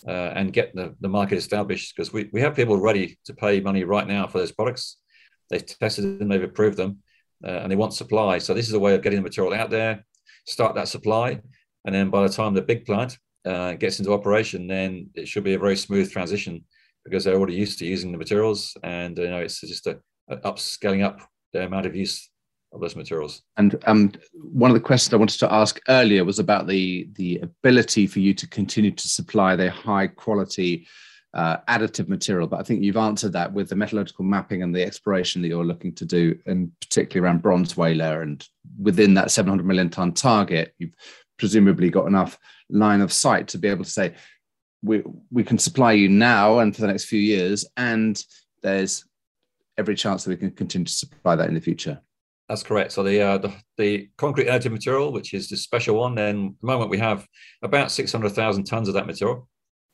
uh, 0.08 0.32
and 0.36 0.52
get 0.52 0.74
the, 0.74 0.96
the 1.00 1.08
market 1.08 1.38
established 1.38 1.96
because 1.96 2.12
we, 2.12 2.30
we 2.34 2.42
have 2.42 2.56
people 2.56 2.78
ready 2.78 3.20
to 3.26 3.34
pay 3.34 3.60
money 3.60 3.84
right 3.84 4.08
now 4.08 4.26
for 4.26 4.40
those 4.40 4.52
products. 4.52 4.98
They've 5.50 5.66
tested 5.66 6.20
them, 6.20 6.30
they've 6.30 6.44
approved 6.44 6.78
them, 6.78 7.04
uh, 7.44 7.60
and 7.62 7.72
they 7.72 7.76
want 7.76 7.94
supply. 7.94 8.40
So 8.40 8.54
this 8.54 8.68
is 8.68 8.74
a 8.74 8.80
way 8.80 8.96
of 8.96 9.04
getting 9.04 9.20
the 9.20 9.24
material 9.24 9.54
out 9.54 9.70
there, 9.70 10.04
start 10.46 10.76
that 10.76 10.88
supply, 10.88 11.42
and 11.88 11.96
then 11.96 12.10
by 12.10 12.22
the 12.22 12.34
time 12.34 12.54
the 12.54 12.62
big 12.62 12.86
plant 12.86 13.18
uh, 13.46 13.74
gets 13.74 13.98
into 13.98 14.12
operation, 14.12 14.68
then 14.68 15.10
it 15.16 15.28
should 15.28 15.46
be 15.46 15.54
a 15.54 15.60
very 15.60 15.78
smooth 15.78 16.12
transition 16.12 16.66
because 17.06 17.24
they're 17.24 17.38
already 17.38 17.56
used 17.56 17.80
to 17.80 17.86
using 17.86 18.12
the 18.12 18.18
materials, 18.18 18.76
and 18.84 19.18
you 19.18 19.30
know 19.30 19.40
it's 19.40 19.62
just 19.62 19.88
a, 19.88 19.98
a 20.30 20.36
up 20.46 20.60
scaling 20.60 21.02
up 21.02 21.22
the 21.54 21.64
amount 21.64 21.86
of 21.86 21.96
use 21.96 22.30
of 22.74 22.82
those 22.82 22.98
materials. 22.98 23.42
And 23.56 23.82
um, 23.88 24.12
one 24.34 24.70
of 24.70 24.76
the 24.76 24.82
questions 24.82 25.14
I 25.14 25.18
wanted 25.18 25.40
to 25.40 25.54
ask 25.54 25.80
earlier 25.88 26.26
was 26.26 26.40
about 26.40 26.68
the 26.68 27.08
the 27.14 27.40
ability 27.40 28.06
for 28.06 28.20
you 28.20 28.34
to 28.34 28.48
continue 28.50 28.92
to 28.92 29.08
supply 29.08 29.56
the 29.56 29.72
high 29.72 30.08
quality 30.08 30.86
uh, 31.34 31.58
additive 31.70 32.10
material. 32.10 32.48
But 32.48 32.60
I 32.60 32.64
think 32.64 32.84
you've 32.84 32.98
answered 32.98 33.32
that 33.34 33.54
with 33.54 33.70
the 33.70 33.76
metallurgical 33.76 34.26
mapping 34.26 34.62
and 34.62 34.76
the 34.76 34.84
exploration 34.84 35.42
that 35.42 35.48
you're 35.48 35.64
looking 35.64 35.94
to 35.96 36.06
do, 36.06 36.38
and 36.46 36.70
particularly 36.82 37.26
around 37.26 37.42
bronze 37.42 37.78
whaler. 37.78 38.24
And 38.24 38.46
within 38.78 39.14
that 39.14 39.32
700 39.32 39.66
million 39.66 39.90
ton 39.90 40.12
target, 40.12 40.74
you've 40.80 40.96
presumably 41.38 41.90
got 41.90 42.08
enough 42.08 42.38
line 42.70 43.02
of 43.02 43.14
sight 43.14 43.48
to 43.50 43.58
be 43.58 43.68
able 43.68 43.84
to 43.84 43.90
say, 43.90 44.16
we, 44.84 45.04
we 45.32 45.44
can 45.44 45.58
supply 45.58 45.92
you 45.94 46.10
now 46.10 46.60
and 46.60 46.76
for 46.76 46.82
the 46.82 46.88
next 46.88 47.06
few 47.06 47.20
years, 47.20 47.66
and 47.78 48.24
there's 48.64 49.06
every 49.78 49.96
chance 49.96 50.24
that 50.24 50.30
we 50.30 50.38
can 50.38 50.52
continue 50.52 50.86
to 50.86 50.92
supply 50.92 51.36
that 51.36 51.48
in 51.48 51.56
the 51.56 51.62
future. 51.62 52.02
That's 52.50 52.64
correct. 52.64 52.94
So 52.94 53.04
the, 53.04 53.22
uh, 53.22 53.38
the, 53.40 53.54
the 53.78 54.10
concrete 54.18 54.48
additive 54.48 54.72
material, 54.72 55.12
which 55.12 55.34
is 55.34 55.50
the 55.50 55.58
special 55.58 55.96
one, 55.98 56.16
then 56.16 56.56
the 56.62 56.68
moment 56.68 56.90
we 56.90 56.98
have 56.98 57.28
about 57.62 57.92
six 57.92 58.12
hundred 58.12 58.32
thousand 58.32 58.64
tons 58.64 58.88
of 58.88 58.94
that 58.94 59.06
material. 59.06 59.50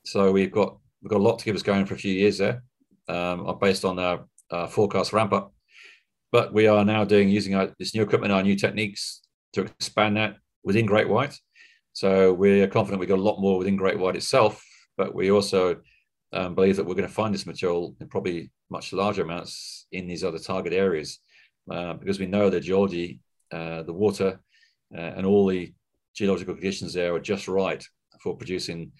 So 0.05 0.31
we've 0.31 0.51
got 0.51 0.77
we've 1.01 1.09
got 1.09 1.19
a 1.19 1.23
lot 1.23 1.39
to 1.39 1.45
give 1.45 1.55
us 1.55 1.63
going 1.63 1.85
for 1.85 1.95
a 1.95 1.97
few 1.97 2.13
years 2.13 2.37
there, 2.37 2.63
um, 3.07 3.57
based 3.59 3.85
on 3.85 3.97
our, 3.97 4.25
our 4.51 4.67
forecast 4.67 5.13
ramp 5.13 5.33
up. 5.33 5.53
But 6.31 6.53
we 6.53 6.67
are 6.67 6.85
now 6.85 7.05
doing 7.05 7.29
using 7.29 7.55
our, 7.55 7.71
this 7.79 7.95
new 7.95 8.03
equipment, 8.03 8.31
our 8.31 8.43
new 8.43 8.55
techniques 8.55 9.21
to 9.53 9.61
expand 9.61 10.17
that 10.17 10.37
within 10.63 10.85
Great 10.85 11.09
White. 11.09 11.39
So 11.93 12.33
we're 12.33 12.67
confident 12.67 12.99
we've 12.99 13.09
got 13.09 13.19
a 13.19 13.21
lot 13.21 13.39
more 13.39 13.57
within 13.57 13.75
Great 13.75 13.99
White 13.99 14.15
itself, 14.15 14.63
but 14.97 15.13
we 15.13 15.31
also 15.31 15.81
um, 16.31 16.55
believe 16.55 16.75
that 16.77 16.85
we're 16.85 16.95
going 16.95 17.07
to 17.07 17.13
find 17.13 17.33
this 17.33 17.45
material 17.45 17.95
in 17.99 18.07
probably 18.07 18.51
much 18.69 18.91
larger 18.93 19.21
amounts 19.21 19.85
in 19.91 20.07
these 20.07 20.23
other 20.23 20.39
target 20.39 20.73
areas 20.73 21.19
uh, 21.71 21.93
because 21.93 22.19
we 22.19 22.25
know 22.25 22.49
the 22.49 22.59
geology, 22.59 23.19
uh, 23.51 23.83
the 23.83 23.93
water, 23.93 24.39
uh, 24.95 24.99
and 24.99 25.25
all 25.25 25.45
the 25.45 25.73
geological 26.15 26.55
conditions 26.55 26.93
there 26.93 27.13
are 27.13 27.19
just 27.19 27.47
right 27.47 27.85
for 28.21 28.35
producing 28.35 28.91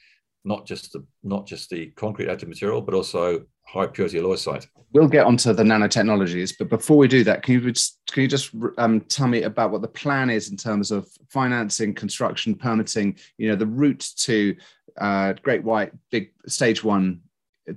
not 0.46 0.66
just 0.66 0.92
the 0.94 1.06
not 1.24 1.48
just 1.48 1.70
the 1.70 1.88
concrete 1.96 2.28
additive 2.28 2.48
material, 2.50 2.82
but 2.82 2.94
also 2.94 3.46
high 3.66 3.88
purity 3.88 4.22
site. 4.38 4.68
We'll 4.94 5.08
get 5.08 5.26
onto 5.26 5.54
the 5.54 5.64
nanotechnologies, 5.64 6.56
but 6.58 6.70
before 6.70 6.98
we 6.98 7.08
do 7.08 7.24
that, 7.24 7.42
can 7.42 7.56
you 7.56 7.72
just 7.72 8.00
can 8.12 8.22
you 8.24 8.28
just 8.28 8.52
um, 8.78 9.02
tell 9.02 9.28
me 9.28 9.44
about 9.44 9.72
what 9.72 9.82
the 9.82 9.88
plan 9.88 10.30
is 10.30 10.52
in 10.52 10.58
terms 10.58 10.92
of 10.92 11.08
financing, 11.30 11.94
construction, 11.94 12.54
permitting? 12.54 13.18
You 13.38 13.50
know, 13.50 13.56
the 13.56 13.66
route 13.66 14.08
to 14.18 14.56
uh, 14.98 15.34
Great 15.42 15.64
White 15.64 15.94
Big 16.12 16.32
Stage 16.48 16.84
One 16.84 17.22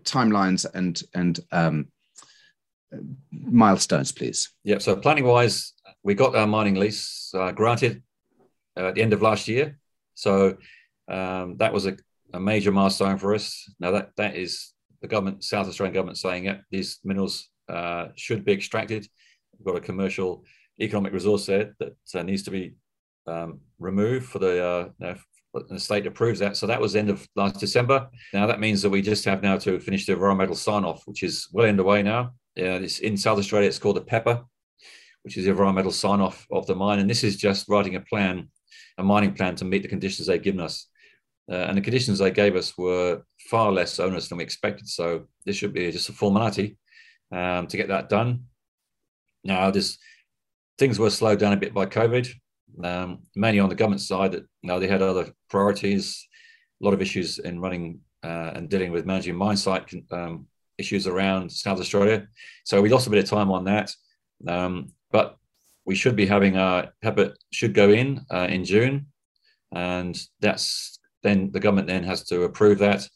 timelines 0.02 0.66
and 0.74 1.02
and 1.14 1.40
um, 1.52 1.86
milestones, 3.32 4.12
please. 4.12 4.50
Yeah. 4.64 4.78
So 4.78 4.96
planning 4.96 5.24
wise, 5.24 5.72
we 6.02 6.14
got 6.14 6.36
our 6.36 6.46
mining 6.46 6.74
lease 6.74 7.32
uh, 7.34 7.52
granted 7.52 8.02
uh, 8.76 8.88
at 8.88 8.94
the 8.94 9.02
end 9.02 9.12
of 9.12 9.22
last 9.22 9.48
year. 9.48 9.78
So 10.14 10.56
um, 11.08 11.56
that 11.58 11.72
was 11.72 11.86
a, 11.86 11.96
a, 12.32 12.40
major 12.40 12.72
milestone 12.72 13.18
for 13.18 13.34
us. 13.34 13.68
Now 13.78 13.92
that 13.92 14.10
that 14.16 14.36
is 14.36 14.72
the 15.00 15.08
government, 15.08 15.44
South 15.44 15.68
Australian 15.68 15.94
government, 15.94 16.18
saying 16.18 16.44
yeah, 16.44 16.58
these 16.70 16.98
minerals 17.04 17.48
uh, 17.68 18.08
should 18.16 18.44
be 18.44 18.52
extracted. 18.52 19.06
We've 19.58 19.66
got 19.66 19.76
a 19.76 19.84
commercial, 19.84 20.44
economic 20.80 21.12
resource 21.12 21.46
there 21.46 21.74
that 21.78 21.96
uh, 22.14 22.22
needs 22.22 22.42
to 22.44 22.50
be 22.50 22.74
um, 23.26 23.60
removed 23.78 24.26
for 24.26 24.38
the 24.38 24.64
uh, 24.64 24.88
you 24.98 25.06
know, 25.06 25.16
the 25.68 25.80
state 25.80 26.06
approves 26.06 26.38
that. 26.40 26.56
So 26.56 26.66
that 26.66 26.80
was 26.80 26.92
the 26.92 26.98
end 26.98 27.10
of 27.10 27.26
last 27.34 27.58
December. 27.58 28.08
Now 28.32 28.46
that 28.46 28.60
means 28.60 28.82
that 28.82 28.90
we 28.90 29.02
just 29.02 29.24
have 29.24 29.42
now 29.42 29.56
to 29.58 29.80
finish 29.80 30.06
the 30.06 30.12
environmental 30.12 30.54
sign 30.54 30.84
off, 30.84 31.02
which 31.06 31.22
is 31.22 31.48
well 31.52 31.66
underway 31.66 32.02
now. 32.02 32.32
Yeah, 32.54 32.76
it's 32.76 33.00
in 33.00 33.16
South 33.16 33.38
Australia. 33.38 33.68
It's 33.68 33.78
called 33.78 33.96
the 33.96 34.02
PEPR, 34.02 34.44
which 35.22 35.36
is 35.36 35.44
the 35.44 35.50
environmental 35.50 35.92
sign 35.92 36.20
off 36.20 36.46
of 36.50 36.66
the 36.66 36.74
mine. 36.74 36.98
And 36.98 37.08
this 37.08 37.24
is 37.24 37.36
just 37.36 37.68
writing 37.68 37.96
a 37.96 38.00
plan, 38.00 38.48
a 38.98 39.02
mining 39.02 39.34
plan 39.34 39.56
to 39.56 39.64
meet 39.64 39.82
the 39.82 39.88
conditions 39.88 40.26
they've 40.26 40.42
given 40.42 40.60
us. 40.60 40.88
Uh, 41.50 41.66
and 41.68 41.76
the 41.76 41.82
conditions 41.82 42.18
they 42.18 42.30
gave 42.30 42.56
us 42.56 42.76
were 42.76 43.22
far 43.50 43.70
less 43.70 44.00
onerous 44.00 44.28
than 44.28 44.38
we 44.38 44.44
expected. 44.44 44.88
So 44.88 45.26
this 45.44 45.56
should 45.56 45.72
be 45.72 45.92
just 45.92 46.08
a 46.08 46.12
formality 46.12 46.76
um, 47.32 47.66
to 47.68 47.76
get 47.76 47.88
that 47.88 48.08
done. 48.08 48.44
Now, 49.44 49.70
this 49.70 49.98
things 50.78 50.98
were 50.98 51.10
slowed 51.10 51.38
down 51.38 51.52
a 51.52 51.56
bit 51.56 51.72
by 51.72 51.86
COVID, 51.86 52.28
um, 52.82 53.20
mainly 53.34 53.60
on 53.60 53.68
the 53.68 53.74
government 53.74 54.02
side. 54.02 54.32
That 54.32 54.44
you 54.62 54.80
they 54.80 54.88
had 54.88 55.02
other 55.02 55.32
priorities, 55.48 56.26
a 56.82 56.84
lot 56.84 56.94
of 56.94 57.00
issues 57.00 57.38
in 57.38 57.60
running 57.60 58.00
uh, 58.24 58.50
and 58.54 58.68
dealing 58.68 58.90
with 58.90 59.06
managing 59.06 59.36
mine 59.36 59.56
site 59.56 59.92
um, 60.10 60.46
issues 60.78 61.06
around 61.06 61.50
South 61.50 61.80
Australia. 61.80 62.26
So 62.64 62.82
we 62.82 62.88
lost 62.88 63.06
a 63.06 63.10
bit 63.10 63.22
of 63.22 63.30
time 63.30 63.50
on 63.50 63.64
that. 63.64 63.94
Um, 64.46 64.92
but 65.12 65.38
we 65.86 65.94
should 65.94 66.16
be 66.16 66.26
having 66.26 66.56
our 66.56 66.92
PEPR 67.02 67.34
should 67.52 67.72
go 67.72 67.90
in 67.90 68.26
uh, 68.30 68.48
in 68.50 68.64
June, 68.64 69.06
and 69.72 70.20
that's 70.40 70.95
then 71.26 71.50
the 71.52 71.60
government 71.60 71.88
then 71.88 72.04
has 72.04 72.24
to 72.24 72.44
approve 72.44 72.78
that. 72.78 73.08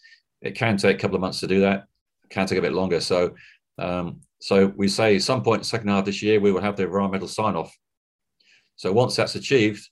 It 0.43 0.55
can 0.55 0.77
take 0.77 0.97
a 0.97 0.99
couple 0.99 1.17
of 1.17 1.21
months 1.21 1.41
to 1.41 1.47
do 1.47 1.61
that. 1.61 1.85
It 2.25 2.31
can 2.31 2.47
take 2.47 2.59
a 2.59 2.63
bit 2.63 2.73
longer. 2.73 3.01
So, 3.01 3.35
um, 3.79 4.21
so 4.41 4.67
we 4.77 4.89
say 4.89 5.19
some 5.19 5.43
point 5.43 5.67
second 5.67 5.89
half 5.89 6.05
this 6.05 6.23
year 6.23 6.41
we 6.41 6.53
will 6.53 6.63
have 6.63 6.77
the 6.77 6.85
environmental 6.85 7.29
sign 7.29 7.57
off. 7.57 7.77
So 8.77 8.93
once 8.93 9.17
that's 9.17 9.35
achieved, 9.35 9.87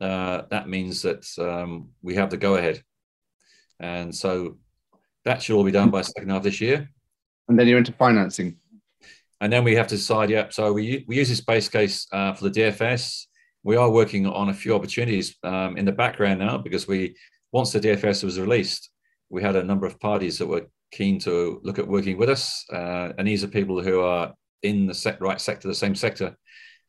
uh, 0.00 0.42
that 0.50 0.68
means 0.68 1.02
that 1.02 1.26
um, 1.38 1.90
we 2.02 2.16
have 2.16 2.30
the 2.30 2.36
go 2.36 2.56
ahead, 2.56 2.82
and 3.78 4.14
so 4.14 4.58
that 5.24 5.42
should 5.42 5.56
all 5.56 5.64
be 5.64 5.70
done 5.70 5.90
by 5.90 6.02
second 6.02 6.30
half 6.30 6.42
this 6.42 6.60
year 6.60 6.90
and 7.48 7.58
then 7.58 7.66
you're 7.66 7.78
into 7.78 7.92
financing. 7.92 8.56
And 9.40 9.52
then 9.52 9.64
we 9.64 9.74
have 9.74 9.88
to 9.88 9.96
decide. 9.96 10.30
Yeah, 10.30 10.48
so 10.50 10.72
we 10.72 11.04
we 11.06 11.16
use 11.16 11.28
this 11.28 11.40
base 11.40 11.68
case 11.68 12.06
uh, 12.12 12.32
for 12.32 12.48
the 12.48 12.60
DFS. 12.60 13.26
We 13.62 13.76
are 13.76 13.90
working 13.90 14.26
on 14.26 14.48
a 14.48 14.54
few 14.54 14.74
opportunities 14.74 15.36
um, 15.42 15.76
in 15.76 15.84
the 15.84 15.92
background 15.92 16.40
now 16.40 16.58
because 16.58 16.86
we 16.86 17.16
once 17.54 17.70
the 17.70 17.78
DFS 17.78 18.24
was 18.24 18.40
released, 18.40 18.90
we 19.30 19.40
had 19.40 19.54
a 19.54 19.62
number 19.62 19.86
of 19.86 20.00
parties 20.00 20.38
that 20.38 20.48
were 20.48 20.66
keen 20.90 21.20
to 21.20 21.60
look 21.62 21.78
at 21.78 21.86
working 21.86 22.18
with 22.18 22.28
us, 22.28 22.64
uh, 22.72 23.12
and 23.16 23.28
these 23.28 23.44
are 23.44 23.48
people 23.48 23.80
who 23.80 24.00
are 24.00 24.34
in 24.64 24.86
the 24.86 25.16
right 25.20 25.40
sector, 25.40 25.68
the 25.68 25.74
same 25.74 25.94
sector. 25.94 26.36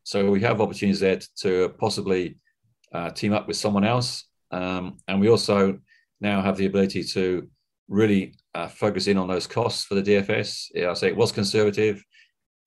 So 0.01 0.31
we 0.31 0.41
have 0.41 0.61
opportunities 0.61 1.01
there 1.01 1.17
to, 1.17 1.27
to 1.43 1.69
possibly 1.77 2.37
uh, 2.91 3.11
team 3.11 3.31
up 3.31 3.47
with 3.47 3.57
someone 3.57 3.85
else, 3.85 4.25
um, 4.49 4.97
and 5.07 5.21
we 5.21 5.29
also 5.29 5.77
now 6.19 6.41
have 6.41 6.57
the 6.57 6.65
ability 6.65 7.03
to 7.13 7.47
really 7.87 8.33
uh, 8.55 8.67
focus 8.67 9.05
in 9.05 9.17
on 9.17 9.27
those 9.27 9.45
costs 9.45 9.85
for 9.85 9.93
the 9.93 10.01
DFS. 10.01 10.69
Yeah, 10.73 10.89
I 10.89 10.93
say 10.95 11.09
it 11.09 11.15
was 11.15 11.31
conservative. 11.31 12.03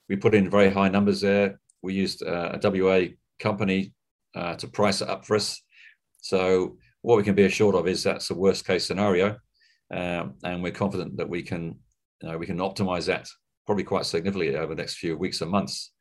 We 0.09 0.15
put 0.15 0.37
in 0.37 0.49
very 0.49 0.71
high 0.71 0.89
numbers 0.89 1.21
there. 1.21 1.59
We 1.83 1.95
used 1.95 2.23
uh, 2.23 2.59
a 2.63 2.71
WA 2.71 3.09
company 3.41 3.93
uh, 4.37 4.55
to 4.55 4.69
price 4.69 5.01
it 5.01 5.09
up 5.09 5.27
for 5.27 5.35
us. 5.35 5.61
So 6.21 6.77
what 7.03 7.17
we 7.17 7.23
can 7.23 7.35
be 7.35 7.45
assured 7.45 7.75
of 7.75 7.87
is 7.87 8.03
that's 8.03 8.29
the 8.29 8.35
worst 8.35 8.67
case 8.67 8.87
scenario, 8.87 9.37
um, 9.93 10.35
and 10.45 10.63
we're 10.63 10.73
confident 10.73 11.17
that 11.17 11.29
we 11.29 11.43
can 11.43 11.79
you 12.23 12.29
know, 12.29 12.39
we 12.39 12.47
can 12.47 12.59
optimize 12.59 13.07
that 13.07 13.29
probably 13.67 13.85
quite 13.85 14.07
significantly 14.07 14.57
over 14.57 14.75
the 14.75 14.81
next 14.81 14.97
few 14.97 15.17
weeks 15.17 15.41
and 15.41 15.51
months. 15.51 15.93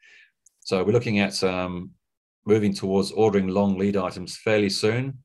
So 0.62 0.84
we're 0.84 0.94
looking 0.94 1.20
at 1.20 1.44
um, 1.44 1.92
moving 2.46 2.74
towards 2.74 3.12
ordering 3.12 3.50
long 3.50 3.78
lead 3.78 3.98
items 3.98 4.38
fairly 4.38 4.70
soon, 4.70 5.20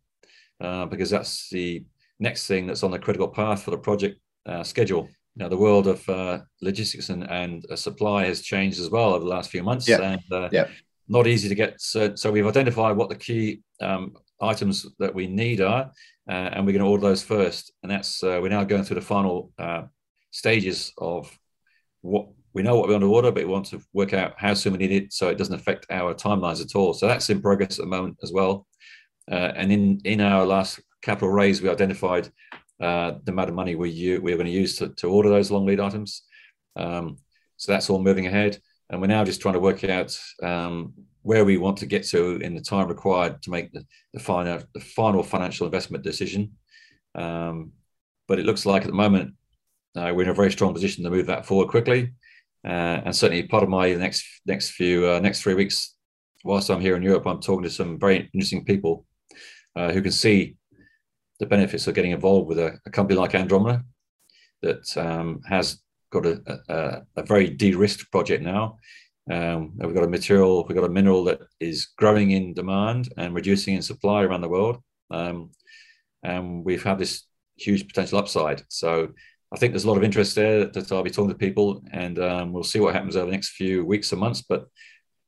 uh, 0.60 0.86
because 0.86 1.10
that's 1.10 1.48
the 1.50 1.84
next 2.18 2.46
thing 2.46 2.66
that's 2.66 2.82
on 2.82 2.90
the 2.90 2.98
critical 2.98 3.28
path 3.28 3.62
for 3.62 3.70
the 3.70 3.78
project 3.78 4.20
uh, 4.46 4.62
schedule. 4.62 5.08
Now, 5.34 5.48
the 5.48 5.56
world 5.56 5.86
of 5.86 6.06
uh, 6.08 6.40
logistics 6.60 7.08
and, 7.08 7.24
and 7.30 7.64
uh, 7.70 7.76
supply 7.76 8.26
has 8.26 8.42
changed 8.42 8.80
as 8.80 8.90
well 8.90 9.14
over 9.14 9.24
the 9.24 9.30
last 9.30 9.50
few 9.50 9.62
months. 9.62 9.88
Yeah. 9.88 10.00
And 10.00 10.22
uh, 10.30 10.48
yeah. 10.52 10.66
not 11.08 11.26
easy 11.26 11.48
to 11.48 11.54
get. 11.54 11.80
So, 11.80 12.14
so 12.14 12.30
we've 12.30 12.46
identified 12.46 12.96
what 12.96 13.08
the 13.08 13.16
key 13.16 13.62
um, 13.80 14.14
items 14.42 14.86
that 14.98 15.14
we 15.14 15.26
need 15.26 15.60
are, 15.60 15.90
uh, 16.28 16.32
and 16.32 16.66
we're 16.66 16.72
going 16.72 16.84
to 16.84 16.90
order 16.90 17.06
those 17.08 17.22
first. 17.22 17.72
And 17.82 17.90
that's 17.90 18.22
uh, 18.22 18.38
we're 18.42 18.48
now 18.48 18.64
going 18.64 18.84
through 18.84 18.96
the 18.96 19.00
final 19.02 19.52
stages 20.30 20.92
of 20.98 21.30
what 22.00 22.28
we 22.54 22.62
know 22.62 22.76
what 22.76 22.88
we 22.88 22.94
want 22.94 23.02
to 23.02 23.14
order, 23.14 23.30
but 23.30 23.44
we 23.44 23.50
want 23.50 23.66
to 23.66 23.80
work 23.92 24.12
out 24.12 24.34
how 24.36 24.54
soon 24.54 24.72
we 24.72 24.78
need 24.78 24.92
it 24.92 25.12
so 25.12 25.28
it 25.28 25.38
doesn't 25.38 25.54
affect 25.54 25.86
our 25.90 26.14
timelines 26.14 26.62
at 26.62 26.74
all. 26.74 26.92
So 26.92 27.06
that's 27.06 27.30
in 27.30 27.40
progress 27.40 27.78
at 27.78 27.84
the 27.84 27.90
moment 27.90 28.18
as 28.22 28.32
well. 28.32 28.66
and 29.28 29.72
in 29.72 30.00
in 30.04 30.20
our 30.20 30.44
last 30.44 30.80
capital 31.02 31.30
raise, 31.30 31.62
we 31.62 31.68
identified 31.68 32.28
uh, 32.82 33.12
the 33.24 33.32
amount 33.32 33.48
of 33.48 33.54
money 33.54 33.76
we 33.76 34.18
we're 34.18 34.36
going 34.36 34.46
to 34.46 34.52
use 34.52 34.76
to, 34.76 34.88
to 34.88 35.08
order 35.08 35.28
those 35.28 35.50
long 35.50 35.66
lead 35.66 35.80
items. 35.80 36.22
Um, 36.74 37.18
so 37.56 37.70
that's 37.70 37.88
all 37.88 38.02
moving 38.02 38.26
ahead, 38.26 38.58
and 38.90 39.00
we're 39.00 39.06
now 39.06 39.24
just 39.24 39.40
trying 39.40 39.54
to 39.54 39.60
work 39.60 39.84
out 39.84 40.18
um, 40.42 40.94
where 41.22 41.44
we 41.44 41.56
want 41.56 41.76
to 41.78 41.86
get 41.86 42.04
to 42.04 42.36
in 42.36 42.54
the 42.54 42.60
time 42.60 42.88
required 42.88 43.42
to 43.42 43.50
make 43.50 43.72
the, 43.72 43.84
the 44.12 44.20
final 44.20 44.60
the 44.74 44.80
final 44.80 45.22
financial 45.22 45.66
investment 45.66 46.04
decision. 46.04 46.52
Um, 47.14 47.72
but 48.28 48.38
it 48.38 48.46
looks 48.46 48.66
like 48.66 48.82
at 48.82 48.88
the 48.88 48.94
moment 48.94 49.34
uh, 49.96 50.12
we're 50.14 50.22
in 50.22 50.28
a 50.30 50.34
very 50.34 50.50
strong 50.50 50.72
position 50.72 51.04
to 51.04 51.10
move 51.10 51.26
that 51.26 51.46
forward 51.46 51.68
quickly, 51.68 52.12
uh, 52.64 53.02
and 53.04 53.14
certainly 53.14 53.42
part 53.44 53.62
of 53.62 53.68
my 53.68 53.94
next 53.94 54.24
next 54.46 54.70
few 54.70 55.06
uh, 55.06 55.20
next 55.20 55.42
three 55.42 55.54
weeks, 55.54 55.94
whilst 56.44 56.70
I'm 56.70 56.80
here 56.80 56.96
in 56.96 57.02
Europe, 57.02 57.26
I'm 57.26 57.40
talking 57.40 57.64
to 57.64 57.70
some 57.70 57.98
very 57.98 58.30
interesting 58.32 58.64
people 58.64 59.06
uh, 59.76 59.92
who 59.92 60.02
can 60.02 60.12
see 60.12 60.56
the 61.40 61.46
benefits 61.46 61.86
of 61.86 61.94
getting 61.94 62.12
involved 62.12 62.48
with 62.48 62.58
a, 62.58 62.78
a 62.86 62.90
company 62.90 63.18
like 63.18 63.34
Andromeda 63.34 63.84
that 64.62 64.96
um, 64.96 65.40
has 65.48 65.82
got 66.10 66.26
a, 66.26 66.40
a, 66.68 67.02
a 67.16 67.22
very 67.24 67.48
de-risked 67.48 68.10
project 68.12 68.42
now. 68.42 68.78
Um, 69.30 69.72
we've 69.76 69.94
got 69.94 70.04
a 70.04 70.08
material, 70.08 70.64
we've 70.66 70.76
got 70.76 70.84
a 70.84 70.92
mineral 70.92 71.24
that 71.24 71.40
is 71.60 71.86
growing 71.96 72.32
in 72.32 72.54
demand 72.54 73.12
and 73.16 73.34
reducing 73.34 73.74
in 73.74 73.82
supply 73.82 74.22
around 74.22 74.40
the 74.40 74.48
world. 74.48 74.78
Um, 75.10 75.50
and 76.22 76.64
we've 76.64 76.82
had 76.82 76.98
this 76.98 77.24
huge 77.56 77.86
potential 77.86 78.18
upside. 78.18 78.62
So 78.68 79.08
I 79.52 79.58
think 79.58 79.72
there's 79.72 79.84
a 79.84 79.88
lot 79.88 79.98
of 79.98 80.04
interest 80.04 80.34
there 80.34 80.64
that 80.64 80.92
I'll 80.92 81.02
be 81.02 81.10
talking 81.10 81.30
to 81.30 81.34
people, 81.34 81.84
and 81.92 82.18
um, 82.18 82.52
we'll 82.52 82.64
see 82.64 82.80
what 82.80 82.94
happens 82.94 83.16
over 83.16 83.26
the 83.26 83.32
next 83.32 83.50
few 83.50 83.84
weeks 83.84 84.10
and 84.12 84.20
months. 84.20 84.42
But 84.42 84.66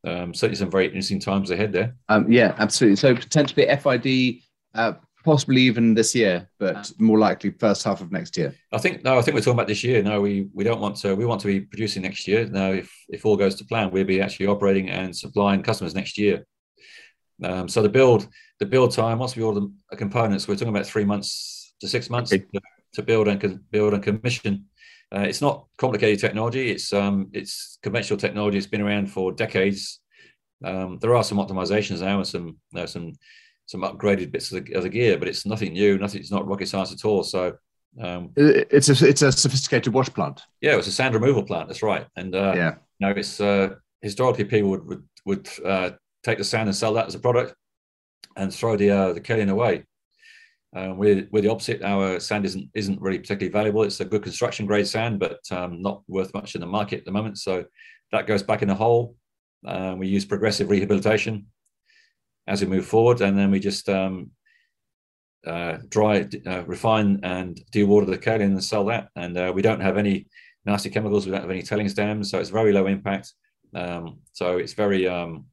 um, 0.04 0.34
certainly 0.34 0.56
some 0.56 0.70
very 0.70 0.86
interesting 0.86 1.20
times 1.20 1.50
ahead 1.50 1.72
there. 1.72 1.96
Um, 2.08 2.30
yeah, 2.30 2.54
absolutely. 2.58 2.96
So 2.96 3.14
potentially 3.14 3.66
FID, 3.66 4.42
uh, 4.74 4.94
possibly 5.24 5.62
even 5.62 5.94
this 5.94 6.14
year, 6.14 6.48
but 6.58 6.92
more 6.98 7.18
likely 7.18 7.50
first 7.50 7.82
half 7.84 8.00
of 8.00 8.12
next 8.12 8.36
year. 8.36 8.54
I 8.72 8.78
think 8.78 9.04
no, 9.04 9.18
I 9.18 9.22
think 9.22 9.34
we're 9.34 9.40
talking 9.40 9.54
about 9.54 9.68
this 9.68 9.84
year. 9.84 10.02
No, 10.02 10.20
we 10.20 10.48
we 10.52 10.64
don't 10.64 10.80
want 10.80 10.96
to. 10.96 11.14
We 11.14 11.26
want 11.26 11.40
to 11.40 11.46
be 11.46 11.60
producing 11.60 12.02
next 12.02 12.28
year. 12.28 12.46
Now, 12.46 12.72
if 12.72 12.92
if 13.08 13.24
all 13.26 13.36
goes 13.36 13.54
to 13.56 13.64
plan, 13.64 13.90
we'll 13.90 14.04
be 14.04 14.20
actually 14.20 14.46
operating 14.46 14.90
and 14.90 15.16
supplying 15.16 15.62
customers 15.62 15.94
next 15.94 16.18
year. 16.18 16.46
Um, 17.42 17.68
so 17.68 17.82
the 17.82 17.88
build 17.88 18.28
the 18.60 18.66
build 18.66 18.92
time 18.92 19.18
once 19.18 19.34
we 19.34 19.42
order 19.42 19.60
the 19.90 19.96
components, 19.96 20.46
we're 20.46 20.54
talking 20.54 20.68
about 20.74 20.86
three 20.86 21.04
months 21.04 21.74
to 21.80 21.88
six 21.88 22.08
months. 22.10 22.32
Okay 22.32 22.60
to 22.94 23.02
build 23.02 23.28
and 23.28 23.60
build 23.70 23.94
and 23.94 24.02
commission. 24.02 24.66
Uh, 25.14 25.20
it's 25.20 25.42
not 25.42 25.66
complicated 25.76 26.18
technology. 26.18 26.70
It's 26.70 26.92
um, 26.92 27.28
it's 27.32 27.78
conventional 27.82 28.18
technology. 28.18 28.58
It's 28.58 28.66
been 28.66 28.80
around 28.80 29.10
for 29.10 29.32
decades. 29.32 30.00
Um, 30.64 30.98
there 31.00 31.14
are 31.14 31.24
some 31.24 31.38
optimizations 31.38 32.00
now 32.00 32.18
and 32.18 32.26
some 32.26 32.46
you 32.46 32.56
know, 32.72 32.86
some 32.86 33.12
some 33.66 33.82
upgraded 33.82 34.30
bits 34.30 34.52
of 34.52 34.64
the, 34.64 34.74
of 34.74 34.82
the, 34.82 34.88
gear, 34.88 35.18
but 35.18 35.28
it's 35.28 35.46
nothing 35.46 35.72
new. 35.72 35.98
Nothing. 35.98 36.20
It's 36.20 36.30
not 36.30 36.46
rocket 36.46 36.68
science 36.68 36.92
at 36.92 37.04
all. 37.04 37.22
So 37.22 37.56
um, 38.00 38.30
it's 38.36 38.88
a 38.88 39.08
it's 39.08 39.22
a 39.22 39.32
sophisticated 39.32 39.92
wash 39.92 40.10
plant. 40.10 40.42
Yeah, 40.60 40.76
it's 40.76 40.88
a 40.88 40.92
sand 40.92 41.14
removal 41.14 41.42
plant. 41.42 41.68
That's 41.68 41.82
right. 41.82 42.06
And 42.16 42.34
uh, 42.34 42.52
yeah, 42.54 42.74
you 42.98 43.06
know, 43.06 43.14
it's 43.16 43.40
uh, 43.40 43.74
historically 44.02 44.44
people 44.44 44.70
would 44.70 44.86
would, 44.86 45.02
would 45.24 45.48
uh, 45.64 45.90
take 46.22 46.38
the 46.38 46.44
sand 46.44 46.68
and 46.68 46.76
sell 46.76 46.94
that 46.94 47.06
as 47.06 47.14
a 47.14 47.20
product, 47.20 47.54
and 48.36 48.52
throw 48.52 48.76
the 48.76 48.90
uh, 48.90 49.12
the 49.12 49.20
kaolin 49.20 49.50
away. 49.50 49.84
Um, 50.76 50.98
we're, 50.98 51.28
we're 51.30 51.42
the 51.42 51.50
opposite. 51.50 51.82
Our 51.82 52.18
sand 52.18 52.44
isn't 52.44 52.68
isn't 52.74 53.00
really 53.00 53.18
particularly 53.18 53.52
valuable. 53.52 53.84
It's 53.84 54.00
a 54.00 54.04
good 54.04 54.22
construction 54.22 54.66
grade 54.66 54.88
sand, 54.88 55.20
but 55.20 55.38
um, 55.52 55.80
not 55.80 56.02
worth 56.08 56.34
much 56.34 56.56
in 56.56 56.60
the 56.60 56.66
market 56.66 56.98
at 56.98 57.04
the 57.04 57.12
moment. 57.12 57.38
So 57.38 57.64
that 58.10 58.26
goes 58.26 58.42
back 58.42 58.62
in 58.62 58.68
the 58.68 58.74
hole. 58.74 59.16
Uh, 59.64 59.94
we 59.96 60.08
use 60.08 60.24
progressive 60.24 60.68
rehabilitation 60.68 61.46
as 62.46 62.60
we 62.60 62.66
move 62.66 62.86
forward, 62.86 63.20
and 63.20 63.38
then 63.38 63.50
we 63.50 63.60
just 63.60 63.88
um, 63.88 64.30
uh, 65.46 65.78
dry, 65.88 66.28
uh, 66.46 66.64
refine, 66.64 67.20
and 67.22 67.60
dewater 67.72 68.06
the 68.06 68.18
kaolin 68.18 68.42
and 68.42 68.64
sell 68.64 68.84
that. 68.86 69.08
And 69.16 69.36
uh, 69.36 69.52
we 69.54 69.62
don't 69.62 69.80
have 69.80 69.96
any 69.96 70.26
nasty 70.64 70.90
chemicals. 70.90 71.26
We 71.26 71.32
don't 71.32 71.42
have 71.42 71.50
any 71.50 71.62
tailings 71.62 71.94
dams, 71.94 72.30
so 72.30 72.38
it's 72.38 72.50
very 72.50 72.72
low 72.72 72.86
impact. 72.86 73.32
Um, 73.74 74.18
so 74.32 74.56
it's 74.56 74.72
very 74.72 75.08
um, 75.08 75.46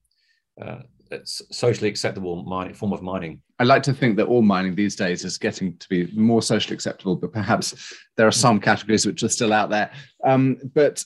uh, 0.62 0.80
it's 1.12 1.42
socially 1.52 1.90
acceptable 1.90 2.44
mining 2.44 2.74
form 2.74 2.94
of 2.94 3.02
mining. 3.02 3.42
I 3.60 3.64
like 3.64 3.84
to 3.84 3.94
think 3.94 4.18
that 4.18 4.28
all 4.28 4.42
mining 4.42 4.76
these 4.76 4.96
days 4.96 5.26
is 5.26 5.38
getting 5.38 5.78
to 5.78 5.90
be 5.90 6.10
more 6.16 6.42
socially 6.42 6.74
acceptable, 6.74 7.16
but 7.16 7.34
perhaps 7.34 7.94
there 8.18 8.28
are 8.28 8.32
some 8.32 8.60
categories 8.60 9.06
which 9.06 9.22
are 9.24 9.30
still 9.30 9.54
out 9.54 9.70
there. 9.70 9.92
Um, 10.24 10.58
but 10.74 11.04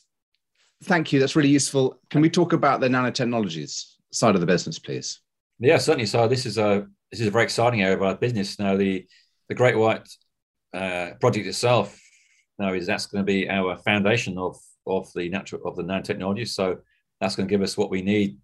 thank 0.83 1.11
you, 1.11 1.19
that's 1.19 1.36
really 1.36 1.49
useful. 1.49 1.99
Can 2.09 2.21
we 2.21 2.29
talk 2.29 2.53
about 2.53 2.79
the 2.79 2.88
nanotechnologies 2.88 3.95
side 4.11 4.36
of 4.36 4.41
the 4.41 4.47
business, 4.47 4.79
please? 4.79 5.19
Yeah, 5.60 5.78
certainly. 5.78 6.06
So 6.06 6.28
this 6.28 6.45
is 6.45 6.58
a 6.58 6.86
this 7.12 7.22
is 7.22 7.28
a 7.28 7.32
very 7.32 7.45
exciting 7.45 7.82
area 7.82 7.95
of 7.95 8.03
our 8.03 8.16
business 8.16 8.60
now. 8.60 8.76
The 8.76 9.06
the 9.49 9.56
Great 9.56 9.78
White 9.78 10.08
uh, 10.74 11.12
project 11.20 11.47
itself 11.47 11.99
now 12.60 12.74
is 12.74 12.88
that's 12.88 13.06
going 13.06 13.26
to 13.26 13.26
be 13.26 13.49
our 13.49 13.78
foundation 13.78 14.38
of 14.38 14.58
of 14.86 15.12
the 15.16 15.30
natural 15.30 15.62
of 15.66 15.76
the 15.76 15.84
nanotechnologies. 15.84 16.49
So 16.49 16.80
that's 17.22 17.36
going 17.36 17.47
to 17.47 17.53
give 17.53 17.62
us 17.62 17.78
what 17.78 17.89
we 17.89 18.01
need 18.01 18.38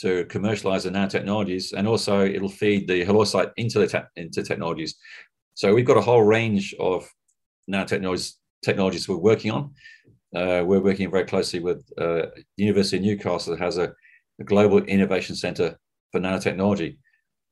to 0.00 0.24
commercialize 0.26 0.84
the 0.84 0.90
nanotechnologies, 0.90 1.72
and 1.72 1.86
also 1.86 2.24
it'll 2.24 2.48
feed 2.48 2.88
the 2.88 3.04
halloysite 3.04 3.52
into 3.56 3.78
the 3.78 3.86
te- 3.86 4.20
into 4.20 4.42
technologies. 4.42 4.96
So 5.54 5.74
we've 5.74 5.86
got 5.86 5.96
a 5.96 6.02
whole 6.02 6.22
range 6.22 6.74
of 6.78 7.08
nanotechnologies 7.70 8.34
technologies 8.64 9.08
we're 9.08 9.16
working 9.16 9.52
on. 9.52 9.74
Uh, 10.34 10.62
we're 10.66 10.80
working 10.80 11.10
very 11.10 11.24
closely 11.24 11.60
with 11.60 11.88
uh, 11.98 12.26
University 12.56 12.96
of 12.96 13.02
Newcastle 13.04 13.52
that 13.52 13.62
has 13.62 13.78
a, 13.78 13.92
a, 14.40 14.44
global 14.44 14.78
innovation 14.78 15.36
center 15.36 15.78
for 16.12 16.20
nanotechnology. 16.20 16.98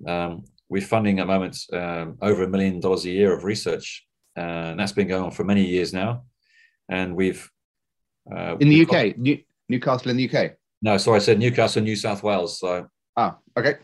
Um, 0.07 0.45
we're 0.69 0.83
funding 0.83 1.21
at 1.21 1.27
the 1.27 1.33
moment 1.33 1.59
um, 1.73 2.19
over 2.21 2.45
a 2.45 2.49
million 2.49 2.81
dollars 2.81 3.05
a 3.05 3.11
year 3.11 3.33
of 3.33 3.45
research, 3.45 4.07
uh, 4.37 4.41
and 4.71 4.81
that's 4.81 4.93
been 4.93 5.09
going 5.09 5.23
on 5.23 5.31
for 5.31 5.45
many 5.45 5.65
years 5.65 5.93
now. 5.93 6.25
And 6.89 7.15
we've 7.15 7.49
uh, 8.35 8.57
in 8.59 8.69
the 8.69 8.83
UK, 8.83 8.91
got, 8.91 9.19
New, 9.19 9.39
Newcastle 9.69 10.11
in 10.11 10.17
the 10.17 10.29
UK. 10.29 10.53
No, 10.83 10.97
sorry, 10.99 11.17
I 11.17 11.21
said 11.21 11.39
Newcastle, 11.39 11.83
New 11.83 11.97
South 11.97 12.23
Wales. 12.23 12.59
So 12.59 12.87
ah, 13.17 13.39
okay. 13.57 13.77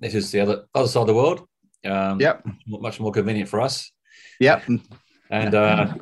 This 0.00 0.14
is 0.14 0.30
the 0.30 0.40
other 0.40 0.64
other 0.74 0.88
side 0.88 1.02
of 1.02 1.06
the 1.08 1.14
world. 1.14 1.46
Um, 1.84 2.20
yep. 2.20 2.44
Much 2.66 3.00
more 3.00 3.12
convenient 3.12 3.48
for 3.48 3.60
us. 3.60 3.92
Yep. 4.40 4.64
And 5.30 5.54
uh, 5.54 5.94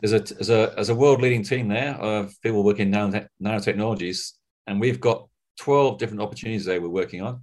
there's 0.00 0.12
a 0.12 0.36
as 0.38 0.50
a 0.50 0.74
as 0.76 0.88
a 0.88 0.94
world 0.94 1.20
leading 1.20 1.42
team 1.42 1.68
there 1.68 1.94
of 1.94 2.34
people 2.42 2.64
working 2.64 2.92
in 2.92 3.26
nanotechnologies, 3.42 4.32
and 4.66 4.80
we've 4.80 5.00
got 5.00 5.28
12 5.60 5.98
different 5.98 6.22
opportunities 6.22 6.64
they 6.64 6.78
we're 6.78 6.88
working 6.88 7.20
on. 7.20 7.42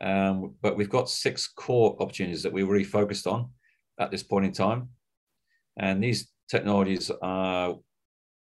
Um, 0.00 0.56
but 0.60 0.76
we've 0.76 0.90
got 0.90 1.08
six 1.08 1.46
core 1.46 1.96
opportunities 2.00 2.42
that 2.42 2.52
we're 2.52 2.66
really 2.66 2.82
focused 2.82 3.28
on 3.28 3.50
at 4.00 4.10
this 4.10 4.24
point 4.24 4.46
in 4.46 4.52
time. 4.52 4.88
And 5.78 6.02
these 6.02 6.28
technologies 6.50 7.08
are 7.22 7.76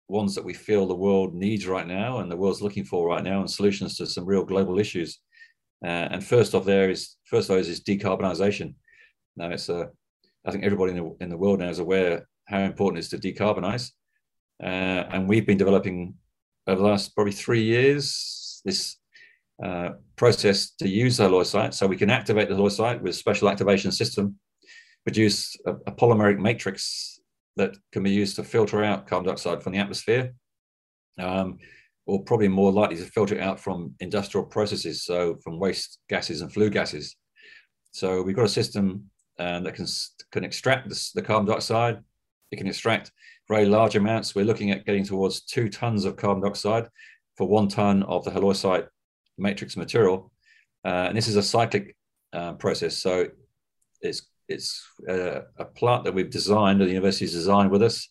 ones 0.10 0.36
that 0.36 0.44
we 0.44 0.54
feel 0.54 0.86
the 0.86 0.94
world 0.94 1.34
needs 1.34 1.68
right 1.68 1.88
now 1.88 2.20
and 2.20 2.30
the 2.30 2.36
world's 2.36 2.62
looking 2.62 2.84
for 2.84 3.08
right 3.08 3.24
now 3.24 3.40
and 3.40 3.50
solutions 3.50 3.96
to 3.98 4.06
some 4.06 4.26
real 4.26 4.44
global 4.44 4.78
issues. 4.78 5.20
Uh, 5.86 6.08
and 6.12 6.22
first 6.22 6.54
off, 6.54 6.66
there 6.66 6.90
is 6.90 7.16
first 7.24 7.50
of 7.50 7.56
those 7.56 7.70
is 7.70 7.82
decarbonisation. 7.82 8.74
Now, 9.38 9.52
it's 9.52 9.70
a, 9.70 9.90
I 10.46 10.52
think 10.52 10.66
everybody 10.66 10.92
in 10.92 10.98
the, 10.98 11.16
in 11.22 11.30
the 11.30 11.38
world 11.38 11.60
now 11.60 11.70
is 11.70 11.80
aware 11.80 12.28
how 12.46 12.60
important 12.60 12.98
it 12.98 13.06
is 13.06 13.10
to 13.10 13.18
decarbonise. 13.18 13.92
Uh, 14.62 15.08
and 15.12 15.30
we've 15.30 15.48
been 15.48 15.58
developing 15.58 16.16
over 16.68 16.82
the 16.82 16.88
last 16.88 17.16
probably 17.16 17.32
three 17.32 17.64
years 17.64 18.62
this 18.68 18.97
uh, 19.64 19.90
process 20.16 20.72
to 20.72 20.88
use 20.88 21.18
the 21.18 21.24
halloysite. 21.24 21.74
So 21.74 21.88
we 21.88 21.98
can 21.98 22.10
activate 22.10 22.50
the 22.50 22.56
halloysite 22.56 23.02
with 23.02 23.16
special 23.16 23.50
activation 23.50 23.92
system, 23.92 24.38
produce 25.04 25.56
a, 25.66 25.72
a 25.88 25.92
polymeric 25.92 26.40
matrix 26.40 27.20
that 27.56 27.76
can 27.92 28.04
be 28.04 28.12
used 28.12 28.36
to 28.36 28.44
filter 28.44 28.84
out 28.84 29.08
carbon 29.08 29.28
dioxide 29.28 29.64
from 29.64 29.74
the 29.74 29.80
atmosphere, 29.80 30.34
um, 31.20 31.58
or 32.06 32.24
probably 32.24 32.48
more 32.48 32.72
likely 32.72 32.96
to 32.98 33.06
filter 33.06 33.36
it 33.36 33.42
out 33.42 33.60
from 33.60 33.94
industrial 34.00 34.46
processes, 34.46 35.04
so 35.04 35.38
from 35.44 35.60
waste 35.60 36.00
gases 36.08 36.42
and 36.42 36.54
flue 36.54 36.70
gases. 36.70 37.16
So 37.92 38.22
we've 38.22 38.36
got 38.36 38.46
a 38.46 38.50
system 38.50 39.10
um, 39.40 39.64
that 39.64 39.74
can, 39.74 39.88
can 40.32 40.44
extract 40.44 40.88
this, 40.88 41.12
the 41.12 41.22
carbon 41.22 41.48
dioxide. 41.48 42.00
It 42.52 42.58
can 42.58 42.68
extract 42.68 43.12
very 43.50 43.66
large 43.66 43.96
amounts. 43.96 44.36
We're 44.36 44.46
looking 44.46 44.72
at 44.72 44.86
getting 44.86 45.04
towards 45.04 45.42
two 45.42 45.68
tons 45.68 46.06
of 46.06 46.16
carbon 46.16 46.44
dioxide 46.44 46.88
for 47.36 47.48
one 47.48 47.68
ton 47.68 48.04
of 48.04 48.24
the 48.24 48.32
halloysite 48.32 48.88
matrix 49.38 49.78
material. 49.78 50.32
Uh, 50.86 51.08
and 51.08 51.18
this 51.18 51.28
is 51.28 51.36
a 51.36 51.44
cyclic 51.44 51.96
uh, 52.34 52.54
process. 52.54 52.98
So 52.98 53.28
it's 54.02 54.28
it's 54.48 54.82
uh, 55.10 55.42
a 55.58 55.66
plant 55.66 56.06
that 56.06 56.14
we've 56.14 56.30
designed, 56.30 56.82
or 56.82 56.86
the 56.86 56.92
university's 56.92 57.34
designed 57.34 57.70
with 57.70 57.84
us, 57.84 58.08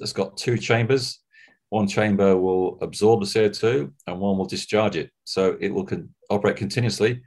that's 0.00 0.12
got 0.12 0.36
two 0.36 0.56
chambers. 0.56 1.20
One 1.68 1.86
chamber 1.86 2.36
will 2.36 2.78
absorb 2.80 3.20
the 3.20 3.26
CO2 3.26 3.92
and 4.06 4.18
one 4.18 4.38
will 4.38 4.46
discharge 4.46 4.96
it. 4.96 5.10
So 5.24 5.56
it 5.60 5.72
will 5.72 5.84
con- 5.84 6.08
operate 6.28 6.56
continuously 6.56 7.22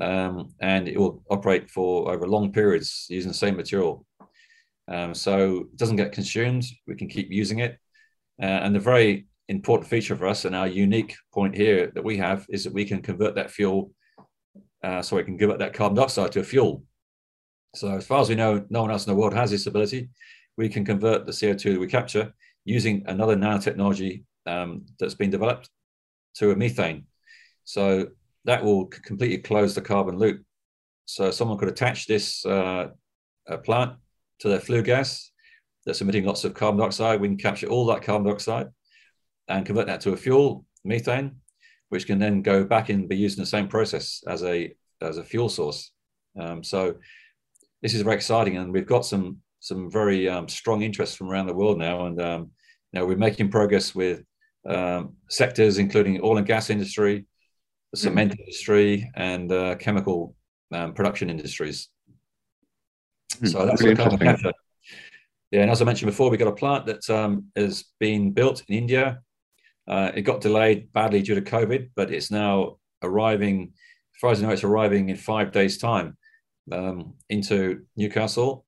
um, 0.00 0.52
and 0.60 0.88
it 0.88 0.98
will 0.98 1.22
operate 1.30 1.70
for 1.70 2.10
over 2.10 2.26
long 2.26 2.50
periods 2.50 3.06
using 3.08 3.30
the 3.30 3.36
same 3.36 3.56
material. 3.56 4.04
Um, 4.88 5.14
so 5.14 5.60
it 5.60 5.76
doesn't 5.76 5.96
get 5.96 6.12
consumed. 6.12 6.64
We 6.86 6.96
can 6.96 7.08
keep 7.08 7.30
using 7.30 7.60
it. 7.60 7.78
Uh, 8.42 8.46
and 8.46 8.74
the 8.74 8.80
very 8.80 9.26
important 9.48 9.88
feature 9.88 10.16
for 10.16 10.26
us 10.26 10.44
and 10.44 10.56
our 10.56 10.66
unique 10.66 11.14
point 11.32 11.54
here 11.54 11.90
that 11.94 12.04
we 12.04 12.16
have 12.16 12.46
is 12.48 12.64
that 12.64 12.72
we 12.72 12.84
can 12.84 13.02
convert 13.02 13.34
that 13.34 13.50
fuel, 13.50 13.90
uh, 14.82 15.02
so 15.02 15.16
we 15.16 15.24
can 15.24 15.36
give 15.36 15.48
convert 15.48 15.58
that 15.58 15.74
carbon 15.74 15.96
dioxide 15.96 16.32
to 16.32 16.40
a 16.40 16.44
fuel. 16.44 16.82
So 17.74 17.88
as 17.88 18.06
far 18.06 18.20
as 18.20 18.28
we 18.28 18.34
know, 18.34 18.64
no 18.70 18.82
one 18.82 18.90
else 18.90 19.06
in 19.06 19.12
the 19.12 19.18
world 19.18 19.34
has 19.34 19.50
this 19.50 19.66
ability. 19.66 20.08
We 20.56 20.68
can 20.68 20.84
convert 20.84 21.26
the 21.26 21.32
CO2 21.32 21.74
that 21.74 21.80
we 21.80 21.86
capture 21.86 22.32
using 22.64 23.02
another 23.06 23.36
nanotechnology 23.36 24.24
um, 24.46 24.86
that's 24.98 25.14
been 25.14 25.30
developed 25.30 25.68
to 26.36 26.52
a 26.52 26.56
methane. 26.56 27.06
So 27.64 28.08
that 28.44 28.62
will 28.62 28.86
completely 28.86 29.38
close 29.38 29.74
the 29.74 29.80
carbon 29.82 30.18
loop. 30.18 30.42
So 31.06 31.30
someone 31.30 31.58
could 31.58 31.68
attach 31.68 32.06
this 32.06 32.44
uh, 32.46 32.88
plant 33.64 33.94
to 34.40 34.48
their 34.48 34.60
flue 34.60 34.82
gas 34.82 35.30
that's 35.84 36.00
emitting 36.00 36.24
lots 36.24 36.44
of 36.44 36.54
carbon 36.54 36.80
dioxide. 36.80 37.20
We 37.20 37.28
can 37.28 37.36
capture 37.36 37.66
all 37.66 37.86
that 37.86 38.02
carbon 38.02 38.26
dioxide 38.26 38.68
and 39.48 39.66
convert 39.66 39.86
that 39.86 40.00
to 40.02 40.12
a 40.12 40.16
fuel, 40.16 40.64
methane, 40.84 41.36
which 41.88 42.06
can 42.06 42.18
then 42.18 42.42
go 42.42 42.64
back 42.64 42.88
and 42.88 43.08
be 43.08 43.16
used 43.16 43.38
in 43.38 43.42
the 43.42 43.46
same 43.46 43.68
process 43.68 44.22
as 44.26 44.42
a 44.42 44.74
as 45.00 45.18
a 45.18 45.24
fuel 45.24 45.48
source. 45.48 45.92
Um, 46.38 46.64
so 46.64 46.94
this 47.82 47.94
is 47.94 48.02
very 48.02 48.16
exciting, 48.16 48.56
and 48.56 48.72
we've 48.72 48.86
got 48.86 49.04
some 49.04 49.38
some 49.60 49.90
very 49.90 50.28
um, 50.28 50.48
strong 50.48 50.82
interest 50.82 51.16
from 51.16 51.30
around 51.30 51.46
the 51.46 51.54
world 51.54 51.78
now, 51.78 52.06
and 52.06 52.20
um, 52.20 52.50
you 52.92 53.00
know, 53.00 53.06
we're 53.06 53.16
making 53.16 53.50
progress 53.50 53.94
with 53.94 54.22
um, 54.66 55.14
sectors 55.28 55.78
including 55.78 56.20
oil 56.22 56.38
and 56.38 56.46
gas 56.46 56.70
industry, 56.70 57.26
the 57.92 57.98
cement 57.98 58.32
mm. 58.32 58.40
industry, 58.40 59.10
and 59.16 59.52
uh, 59.52 59.74
chemical 59.76 60.34
um, 60.72 60.94
production 60.94 61.28
industries. 61.28 61.88
Mm. 63.36 63.48
So 63.48 63.66
that's 63.66 63.82
really 63.82 63.96
kind 63.96 64.12
of 64.12 64.52
Yeah, 65.50 65.62
and 65.62 65.70
as 65.70 65.80
I 65.80 65.84
mentioned 65.84 66.10
before, 66.10 66.30
we've 66.30 66.38
got 66.40 66.48
a 66.48 66.52
plant 66.52 66.86
that 66.86 67.08
um, 67.10 67.44
has 67.54 67.84
been 68.00 68.32
built 68.32 68.64
in 68.68 68.74
India. 68.74 69.20
Uh, 69.86 70.10
it 70.14 70.22
got 70.22 70.40
delayed 70.40 70.92
badly 70.92 71.22
due 71.22 71.34
to 71.34 71.42
COVID, 71.42 71.90
but 71.94 72.10
it's 72.10 72.30
now 72.30 72.78
arriving. 73.02 73.72
As 74.14 74.20
far 74.20 74.30
as 74.30 74.42
I 74.42 74.46
know, 74.46 74.52
it's 74.52 74.64
arriving 74.64 75.08
in 75.08 75.16
five 75.16 75.52
days' 75.52 75.78
time 75.78 76.16
um, 76.72 77.14
into 77.28 77.82
Newcastle, 77.96 78.64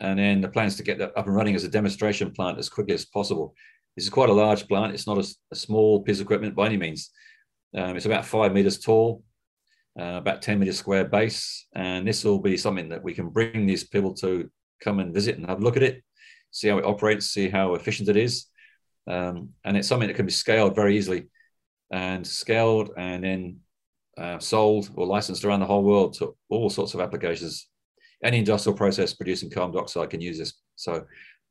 and 0.00 0.18
then 0.18 0.40
the 0.40 0.48
plan 0.48 0.66
is 0.66 0.76
to 0.76 0.82
get 0.82 0.98
that 0.98 1.16
up 1.16 1.26
and 1.26 1.34
running 1.34 1.54
as 1.54 1.64
a 1.64 1.68
demonstration 1.68 2.30
plant 2.30 2.58
as 2.58 2.68
quickly 2.68 2.94
as 2.94 3.04
possible. 3.04 3.54
This 3.96 4.04
is 4.04 4.10
quite 4.10 4.28
a 4.28 4.34
large 4.34 4.68
plant. 4.68 4.94
It's 4.94 5.06
not 5.06 5.18
a, 5.18 5.26
a 5.52 5.56
small 5.56 6.02
piece 6.02 6.20
of 6.20 6.26
equipment 6.26 6.54
by 6.54 6.66
any 6.66 6.76
means. 6.76 7.10
Um, 7.74 7.96
it's 7.96 8.06
about 8.06 8.26
five 8.26 8.52
meters 8.52 8.78
tall, 8.78 9.22
uh, 9.98 10.16
about 10.18 10.42
10 10.42 10.58
meters 10.58 10.78
square 10.78 11.04
base. 11.04 11.66
And 11.74 12.06
this 12.06 12.24
will 12.24 12.38
be 12.38 12.56
something 12.56 12.90
that 12.90 13.02
we 13.02 13.14
can 13.14 13.30
bring 13.30 13.66
these 13.66 13.84
people 13.84 14.12
to 14.14 14.50
come 14.82 15.00
and 15.00 15.14
visit 15.14 15.36
and 15.36 15.46
have 15.46 15.60
a 15.60 15.64
look 15.64 15.76
at 15.76 15.82
it, 15.82 16.02
see 16.50 16.68
how 16.68 16.78
it 16.78 16.84
operates, 16.84 17.26
see 17.26 17.48
how 17.48 17.74
efficient 17.74 18.08
it 18.08 18.16
is. 18.16 18.46
Um, 19.08 19.50
and 19.64 19.76
it's 19.76 19.88
something 19.88 20.08
that 20.08 20.16
can 20.16 20.26
be 20.26 20.32
scaled 20.32 20.74
very 20.74 20.96
easily 20.96 21.28
and 21.90 22.26
scaled 22.26 22.90
and 22.96 23.22
then 23.22 23.60
uh, 24.18 24.38
sold 24.38 24.90
or 24.94 25.06
licensed 25.06 25.44
around 25.44 25.60
the 25.60 25.66
whole 25.66 25.84
world 25.84 26.14
to 26.14 26.36
all 26.48 26.70
sorts 26.70 26.94
of 26.94 27.00
applications. 27.00 27.68
Any 28.24 28.38
industrial 28.38 28.76
process 28.76 29.14
producing 29.14 29.50
carbon 29.50 29.76
dioxide 29.76 30.10
can 30.10 30.20
use 30.20 30.38
this. 30.38 30.54
So 30.74 31.04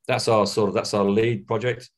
that's 0.07 0.27
our 0.27 0.45
sort 0.45 0.69
of 0.69 0.75
that's 0.75 0.93
our 0.93 1.05
lead 1.05 1.47
project. 1.47 1.89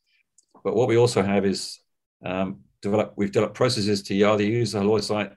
But 0.64 0.76
what 0.76 0.88
we 0.88 0.98
also 0.98 1.22
have 1.22 1.46
is 1.46 1.80
um, 2.26 2.62
develop 2.82 3.14
we've 3.16 3.32
developed 3.32 3.56
processes 3.56 4.04
to 4.04 4.24
either 4.24 4.44
use 4.44 4.74
the 4.74 4.80
halloysite 4.80 5.36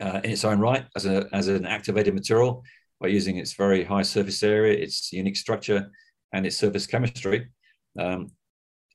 uh, 0.00 0.20
in 0.22 0.30
its 0.30 0.44
own 0.44 0.58
right 0.58 0.84
as, 0.94 1.06
a, 1.06 1.26
as 1.32 1.48
an 1.48 1.64
activated 1.66 2.14
material 2.14 2.62
by 3.00 3.08
using 3.08 3.36
its 3.38 3.54
very 3.54 3.84
high 3.84 4.02
surface 4.02 4.42
area, 4.42 4.78
its 4.78 5.12
unique 5.12 5.36
structure, 5.36 5.90
and 6.32 6.46
its 6.46 6.56
surface 6.56 6.86
chemistry 6.86 7.48
um, 7.98 8.30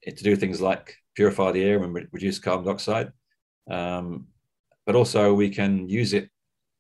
to 0.05 0.23
do 0.23 0.35
things 0.35 0.61
like 0.61 0.95
purify 1.15 1.51
the 1.51 1.63
air 1.63 1.83
and 1.83 1.93
re- 1.93 2.07
reduce 2.11 2.39
carbon 2.39 2.65
dioxide. 2.65 3.11
Um, 3.69 4.27
but 4.85 4.95
also 4.95 5.33
we 5.33 5.49
can 5.49 5.87
use 5.87 6.13
it 6.13 6.29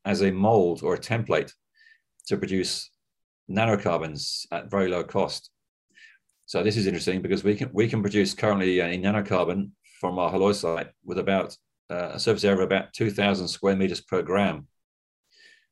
as 0.05 0.21
a 0.21 0.31
mold 0.31 0.81
or 0.83 0.95
a 0.95 0.99
template 0.99 1.53
to 2.27 2.37
produce 2.37 2.89
nanocarbons 3.49 4.45
at 4.51 4.71
very 4.71 4.87
low 4.87 5.03
cost. 5.03 5.51
So 6.45 6.63
this 6.63 6.77
is 6.77 6.87
interesting 6.87 7.21
because 7.21 7.43
we 7.43 7.55
can 7.55 7.69
we 7.73 7.87
can 7.87 8.01
produce 8.01 8.33
currently 8.33 8.79
a 8.79 8.97
nanocarbon 8.97 9.71
from 9.99 10.17
our 10.17 10.31
halloysite 10.31 10.89
with 11.05 11.19
about 11.19 11.55
uh, 11.89 12.11
a 12.13 12.19
surface 12.19 12.43
area 12.43 12.57
of 12.57 12.63
about 12.63 12.93
2,000 12.93 13.47
square 13.47 13.75
meters 13.75 14.01
per 14.01 14.21
gram, 14.21 14.67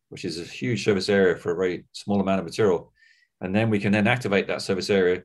which 0.09 0.25
is 0.25 0.39
a 0.39 0.43
huge 0.43 0.83
surface 0.83 1.09
area 1.09 1.35
for 1.35 1.51
a 1.51 1.55
very 1.55 1.85
small 1.93 2.21
amount 2.21 2.39
of 2.39 2.45
material. 2.45 2.93
And 3.41 3.55
then 3.55 3.69
we 3.69 3.79
can 3.79 3.91
then 3.91 4.07
activate 4.07 4.47
that 4.47 4.61
surface 4.61 4.89
area 4.89 5.23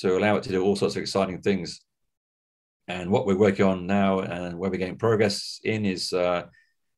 to 0.00 0.16
allow 0.16 0.36
it 0.36 0.42
to 0.44 0.50
do 0.50 0.62
all 0.62 0.76
sorts 0.76 0.96
of 0.96 1.02
exciting 1.02 1.40
things. 1.40 1.80
And 2.88 3.10
what 3.10 3.26
we're 3.26 3.38
working 3.38 3.66
on 3.66 3.86
now 3.86 4.20
and 4.20 4.58
where 4.58 4.70
we're 4.70 4.76
getting 4.76 4.98
progress 4.98 5.60
in 5.64 5.84
is 5.84 6.12
uh, 6.12 6.44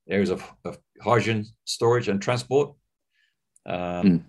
areas 0.09 0.31
of, 0.31 0.45
of, 0.65 0.79
hydrogen 1.01 1.47
storage 1.65 2.09
and 2.09 2.21
transport. 2.21 2.75
Um, 3.65 3.79
mm. 3.79 4.25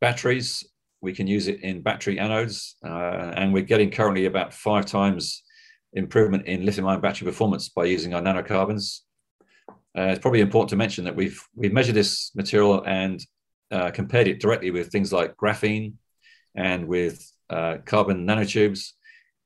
Batteries, 0.00 0.64
we 1.02 1.12
can 1.12 1.26
use 1.26 1.46
it 1.46 1.60
in 1.60 1.82
battery 1.82 2.16
anodes, 2.16 2.74
uh, 2.82 3.34
and 3.36 3.52
we're 3.52 3.62
getting 3.62 3.90
currently 3.90 4.24
about 4.24 4.54
five 4.54 4.86
times 4.86 5.42
improvement 5.92 6.46
in 6.46 6.64
lithium-ion 6.64 7.00
battery 7.00 7.26
performance 7.26 7.68
by 7.68 7.84
using 7.84 8.14
our 8.14 8.22
nanocarbons. 8.22 9.00
Uh, 9.96 10.04
it's 10.04 10.20
probably 10.20 10.40
important 10.40 10.70
to 10.70 10.76
mention 10.76 11.04
that 11.04 11.16
we've 11.16 11.40
we've 11.54 11.72
measured 11.72 11.96
this 11.96 12.30
material 12.34 12.82
and 12.86 13.24
uh, 13.70 13.90
compared 13.90 14.28
it 14.28 14.40
directly 14.40 14.70
with 14.70 14.90
things 14.90 15.12
like 15.12 15.36
graphene 15.36 15.94
and 16.54 16.86
with 16.86 17.30
uh, 17.50 17.78
carbon 17.84 18.26
nanotubes, 18.26 18.92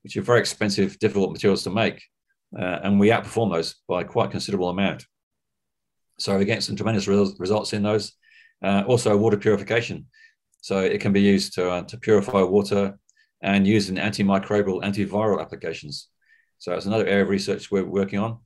which 0.02 0.16
are 0.16 0.22
very 0.22 0.40
expensive, 0.40 0.98
difficult 0.98 1.32
materials 1.32 1.62
to 1.64 1.70
make, 1.70 2.02
uh, 2.58 2.80
and 2.82 3.00
we 3.00 3.08
outperform 3.08 3.52
those 3.52 3.76
by 3.88 4.04
quite 4.04 4.30
considerable 4.30 4.68
amount. 4.68 5.06
So 6.18 6.38
we 6.38 6.44
get 6.44 6.62
some 6.62 6.76
tremendous 6.76 7.08
results 7.08 7.72
in 7.72 7.82
those. 7.82 8.12
Uh, 8.62 8.84
also, 8.86 9.16
water 9.16 9.36
purification. 9.36 10.06
So 10.60 10.78
it 10.78 11.00
can 11.00 11.12
be 11.12 11.20
used 11.20 11.54
to, 11.54 11.70
uh, 11.70 11.82
to 11.82 11.98
purify 11.98 12.42
water 12.42 12.98
and 13.42 13.66
used 13.66 13.90
in 13.90 13.96
antimicrobial, 13.96 14.82
antiviral 14.82 15.40
applications. 15.40 16.08
So 16.58 16.72
it's 16.72 16.86
another 16.86 17.06
area 17.06 17.24
of 17.24 17.28
research 17.28 17.70
we're 17.70 17.84
working 17.84 18.18
on. 18.18 18.38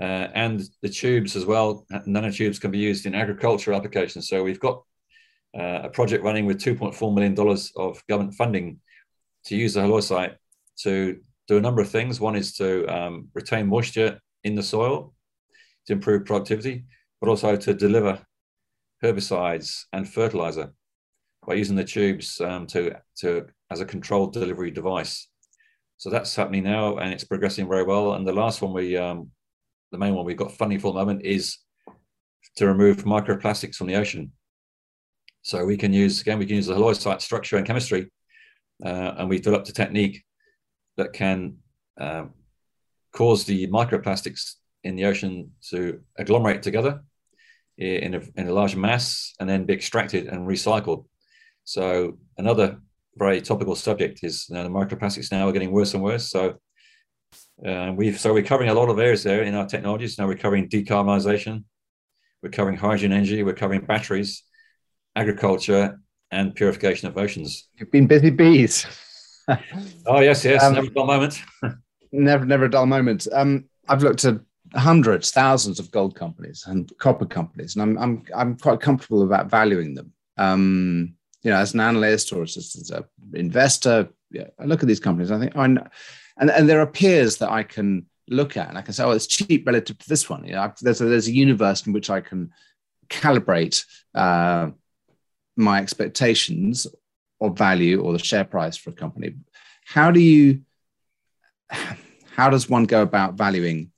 Uh, 0.00 0.28
and 0.34 0.62
the 0.82 0.88
tubes 0.88 1.34
as 1.34 1.44
well, 1.44 1.84
nanotubes 2.06 2.60
can 2.60 2.70
be 2.70 2.78
used 2.78 3.06
in 3.06 3.14
agricultural 3.14 3.76
applications. 3.76 4.28
So 4.28 4.42
we've 4.42 4.60
got 4.60 4.82
a 5.54 5.88
project 5.88 6.24
running 6.24 6.46
with 6.46 6.58
$2.4 6.58 7.14
million 7.14 7.58
of 7.76 8.02
government 8.08 8.34
funding 8.34 8.80
to 9.46 9.56
use 9.56 9.74
the 9.74 9.80
halloysite 9.80 10.36
to 10.78 11.20
do 11.48 11.58
a 11.58 11.60
number 11.60 11.82
of 11.82 11.90
things. 11.90 12.20
One 12.20 12.36
is 12.36 12.54
to 12.54 12.86
um, 12.86 13.28
retain 13.34 13.66
moisture 13.66 14.20
in 14.44 14.54
the 14.54 14.62
soil 14.62 15.14
to 15.86 15.92
improve 15.92 16.24
productivity, 16.24 16.84
but 17.20 17.28
also 17.28 17.56
to 17.56 17.74
deliver 17.74 18.20
herbicides 19.02 19.84
and 19.92 20.08
fertilizer 20.08 20.72
by 21.46 21.54
using 21.54 21.76
the 21.76 21.84
tubes 21.84 22.40
um, 22.40 22.66
to, 22.68 22.94
to 23.16 23.46
as 23.70 23.80
a 23.80 23.84
controlled 23.84 24.32
delivery 24.32 24.70
device. 24.70 25.28
So 25.96 26.10
that's 26.10 26.34
happening 26.34 26.64
now, 26.64 26.98
and 26.98 27.12
it's 27.12 27.24
progressing 27.24 27.68
very 27.68 27.84
well. 27.84 28.14
And 28.14 28.26
the 28.26 28.32
last 28.32 28.62
one 28.62 28.72
we, 28.72 28.96
um, 28.96 29.30
the 29.90 29.98
main 29.98 30.14
one 30.14 30.24
we've 30.24 30.36
got 30.36 30.52
funding 30.52 30.78
for 30.78 30.92
the 30.92 30.98
moment 30.98 31.24
is 31.24 31.58
to 32.56 32.66
remove 32.66 33.04
microplastics 33.04 33.76
from 33.76 33.86
the 33.86 33.96
ocean. 33.96 34.32
So 35.42 35.64
we 35.64 35.76
can 35.76 35.92
use 35.92 36.20
again, 36.20 36.38
we 36.38 36.46
can 36.46 36.56
use 36.56 36.66
the 36.66 36.74
halloysite 36.74 37.20
structure 37.20 37.56
and 37.56 37.66
chemistry, 37.66 38.10
uh, 38.84 39.14
and 39.18 39.28
we've 39.28 39.42
developed 39.42 39.68
a 39.68 39.72
technique 39.72 40.24
that 40.96 41.12
can 41.12 41.58
uh, 42.00 42.26
cause 43.12 43.44
the 43.44 43.66
microplastics 43.68 44.54
in 44.84 44.96
the 44.96 45.04
ocean 45.04 45.50
to 45.70 46.00
agglomerate 46.18 46.62
together 46.62 47.02
in 47.78 48.14
a, 48.14 48.22
in 48.36 48.48
a 48.48 48.52
large 48.52 48.76
mass 48.76 49.34
and 49.40 49.48
then 49.48 49.64
be 49.64 49.74
extracted 49.74 50.26
and 50.26 50.46
recycled. 50.46 51.06
So 51.64 52.18
another 52.38 52.80
very 53.16 53.40
topical 53.40 53.76
subject 53.76 54.20
is 54.22 54.46
you 54.48 54.54
know, 54.54 54.62
the 54.62 54.68
microplastics 54.68 55.30
now 55.30 55.48
are 55.48 55.52
getting 55.52 55.72
worse 55.72 55.94
and 55.94 56.02
worse. 56.02 56.30
So 56.30 56.58
uh, 57.66 57.92
we've 57.94 58.18
so 58.18 58.32
we're 58.32 58.42
covering 58.42 58.70
a 58.70 58.74
lot 58.74 58.88
of 58.88 58.98
areas 58.98 59.22
there 59.22 59.42
in 59.42 59.54
our 59.54 59.66
technologies. 59.66 60.18
Now 60.18 60.26
we're 60.26 60.36
covering 60.36 60.68
decarbonisation, 60.68 61.64
we're 62.42 62.50
covering 62.50 62.76
hydrogen 62.76 63.12
energy, 63.12 63.42
we're 63.42 63.54
covering 63.54 63.84
batteries, 63.84 64.42
agriculture, 65.16 65.98
and 66.32 66.54
purification 66.54 67.06
of 67.08 67.16
oceans. 67.16 67.68
You've 67.76 67.90
been 67.90 68.06
busy 68.06 68.30
bees. 68.30 68.86
oh 70.06 70.20
yes, 70.20 70.44
yes, 70.44 70.62
um, 70.62 70.74
never 70.74 70.86
a 70.86 70.90
dull 70.90 71.06
moment. 71.06 71.42
never, 72.12 72.44
never 72.44 72.64
a 72.64 72.70
dull 72.70 72.86
moment. 72.86 73.28
Um, 73.32 73.66
I've 73.88 74.02
looked 74.02 74.24
at 74.24 74.40
hundreds, 74.74 75.30
thousands 75.30 75.78
of 75.78 75.90
gold 75.90 76.14
companies 76.14 76.64
and 76.66 76.90
copper 76.98 77.26
companies, 77.26 77.76
and 77.76 77.82
I'm 77.82 77.98
I'm 77.98 78.24
I'm 78.34 78.56
quite 78.56 78.80
comfortable 78.80 79.22
about 79.22 79.50
valuing 79.50 79.94
them. 79.94 80.12
Um, 80.38 81.14
you 81.42 81.50
know, 81.50 81.58
as 81.58 81.74
an 81.74 81.80
analyst 81.80 82.32
or 82.32 82.44
just 82.44 82.76
as 82.76 82.90
an 82.90 83.04
investor, 83.34 84.08
yeah, 84.30 84.46
I 84.58 84.64
look 84.64 84.82
at 84.82 84.88
these 84.88 85.00
companies. 85.00 85.30
I 85.30 85.38
think, 85.38 85.52
oh, 85.54 85.60
and 85.60 85.80
and 86.36 86.68
there 86.68 86.80
are 86.80 86.86
peers 86.86 87.36
that 87.38 87.50
I 87.50 87.62
can 87.62 88.06
look 88.28 88.56
at, 88.56 88.68
and 88.68 88.78
I 88.78 88.82
can 88.82 88.94
say, 88.94 89.04
oh, 89.04 89.10
it's 89.10 89.26
cheap 89.26 89.66
relative 89.66 89.98
to 89.98 90.08
this 90.08 90.30
one. 90.30 90.44
You 90.44 90.52
know, 90.52 90.72
there's 90.80 91.00
a, 91.00 91.04
there's 91.04 91.28
a 91.28 91.32
universe 91.32 91.86
in 91.86 91.92
which 91.92 92.08
I 92.08 92.20
can 92.20 92.52
calibrate 93.10 93.84
uh, 94.14 94.70
my 95.56 95.80
expectations 95.80 96.86
of 97.40 97.58
value 97.58 98.00
or 98.00 98.12
the 98.12 98.18
share 98.18 98.44
price 98.44 98.76
for 98.76 98.90
a 98.90 98.94
company. 98.94 99.34
How 99.84 100.10
do 100.10 100.20
you? 100.20 100.62
How 102.36 102.48
does 102.48 102.68
one 102.68 102.84
go 102.84 103.02
about 103.02 103.34
valuing 103.34 103.90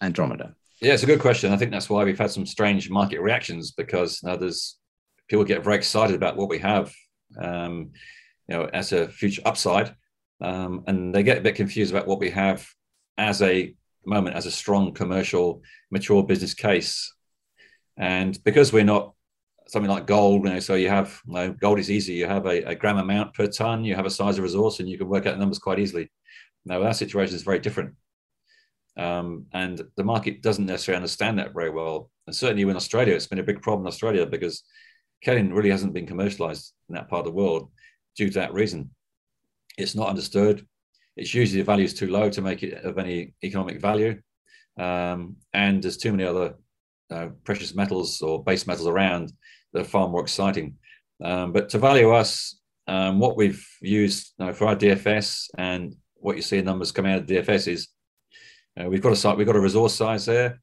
Andromeda? 0.00 0.54
Yeah, 0.80 0.94
it's 0.94 1.02
a 1.02 1.06
good 1.06 1.20
question. 1.20 1.52
I 1.52 1.56
think 1.56 1.70
that's 1.70 1.90
why 1.90 2.04
we've 2.04 2.18
had 2.18 2.30
some 2.30 2.46
strange 2.46 2.90
market 2.90 3.20
reactions 3.20 3.72
because 3.72 4.22
now 4.22 4.36
there's 4.36 4.78
people 5.28 5.44
get 5.44 5.64
very 5.64 5.76
excited 5.76 6.14
about 6.14 6.36
what 6.36 6.48
we 6.48 6.58
have, 6.58 6.92
um, 7.40 7.90
you 8.48 8.56
know, 8.56 8.64
as 8.72 8.92
a 8.92 9.08
future 9.08 9.42
upside, 9.44 9.94
um, 10.40 10.84
and 10.86 11.14
they 11.14 11.22
get 11.22 11.38
a 11.38 11.42
bit 11.42 11.54
confused 11.54 11.94
about 11.94 12.06
what 12.06 12.20
we 12.20 12.30
have 12.30 12.66
as 13.18 13.42
a 13.42 13.74
moment 14.04 14.36
as 14.36 14.46
a 14.46 14.50
strong 14.50 14.92
commercial 14.92 15.62
mature 15.90 16.22
business 16.22 16.54
case. 16.54 17.12
And 17.96 18.38
because 18.44 18.72
we're 18.72 18.84
not 18.84 19.14
something 19.68 19.90
like 19.90 20.06
gold, 20.06 20.44
you 20.44 20.50
know, 20.50 20.60
so 20.60 20.74
you 20.74 20.88
have 20.88 21.20
you 21.26 21.34
know, 21.34 21.52
gold 21.52 21.78
is 21.78 21.90
easy. 21.90 22.14
You 22.14 22.26
have 22.26 22.46
a, 22.46 22.62
a, 22.62 22.74
gram 22.74 22.98
amount 22.98 23.34
per 23.34 23.46
ton. 23.46 23.84
You 23.84 23.94
have 23.94 24.06
a 24.06 24.10
size 24.10 24.38
of 24.38 24.44
resource, 24.44 24.80
and 24.80 24.88
you 24.88 24.98
can 24.98 25.08
work 25.08 25.26
out 25.26 25.32
the 25.32 25.40
numbers 25.40 25.58
quite 25.58 25.78
easily. 25.78 26.10
Now 26.64 26.82
our 26.82 26.94
situation 26.94 27.34
is 27.34 27.42
very 27.42 27.58
different, 27.58 27.94
um, 28.96 29.46
and 29.52 29.82
the 29.96 30.04
market 30.04 30.42
doesn't 30.42 30.66
necessarily 30.66 30.96
understand 30.96 31.38
that 31.38 31.54
very 31.54 31.70
well. 31.70 32.10
And 32.26 32.34
certainly 32.34 32.62
in 32.62 32.76
Australia, 32.76 33.14
it's 33.14 33.26
been 33.26 33.38
a 33.38 33.44
big 33.44 33.62
problem 33.62 33.86
in 33.86 33.88
Australia 33.88 34.26
because 34.26 34.62
kaolin 35.24 35.54
really 35.54 35.70
hasn't 35.70 35.94
been 35.94 36.06
commercialized 36.06 36.72
in 36.88 36.94
that 36.94 37.08
part 37.08 37.20
of 37.20 37.26
the 37.26 37.36
world 37.36 37.70
due 38.16 38.28
to 38.28 38.38
that 38.38 38.54
reason. 38.54 38.90
It's 39.78 39.94
not 39.94 40.08
understood. 40.08 40.66
It's 41.16 41.34
usually 41.34 41.60
the 41.60 41.64
value 41.64 41.84
is 41.84 41.94
too 41.94 42.08
low 42.08 42.30
to 42.30 42.42
make 42.42 42.62
it 42.62 42.84
of 42.84 42.98
any 42.98 43.34
economic 43.42 43.80
value. 43.80 44.20
Um, 44.78 45.36
and 45.54 45.82
there's 45.82 45.96
too 45.96 46.12
many 46.12 46.24
other 46.24 46.56
uh, 47.10 47.28
precious 47.44 47.74
metals 47.74 48.20
or 48.20 48.42
base 48.42 48.66
metals 48.66 48.86
around 48.86 49.32
that 49.76 49.82
are 49.82 49.88
far 49.88 50.08
more 50.08 50.22
exciting. 50.22 50.76
Um, 51.22 51.52
but 51.52 51.68
to 51.70 51.78
value 51.78 52.10
us, 52.12 52.58
um, 52.88 53.18
what 53.18 53.36
we've 53.36 53.64
used 53.80 54.32
you 54.38 54.46
know, 54.46 54.52
for 54.52 54.66
our 54.68 54.76
DFS 54.76 55.48
and 55.58 55.94
what 56.14 56.36
you 56.36 56.42
see 56.42 56.58
in 56.58 56.64
numbers 56.64 56.92
coming 56.92 57.12
out 57.12 57.20
of 57.20 57.26
DFS 57.26 57.68
is 57.68 57.88
uh, 58.80 58.88
we've 58.88 59.02
got 59.02 59.12
a 59.12 59.16
site, 59.16 59.36
we've 59.36 59.46
got 59.46 59.56
a 59.56 59.60
resource 59.60 59.94
size 59.94 60.24
there, 60.26 60.60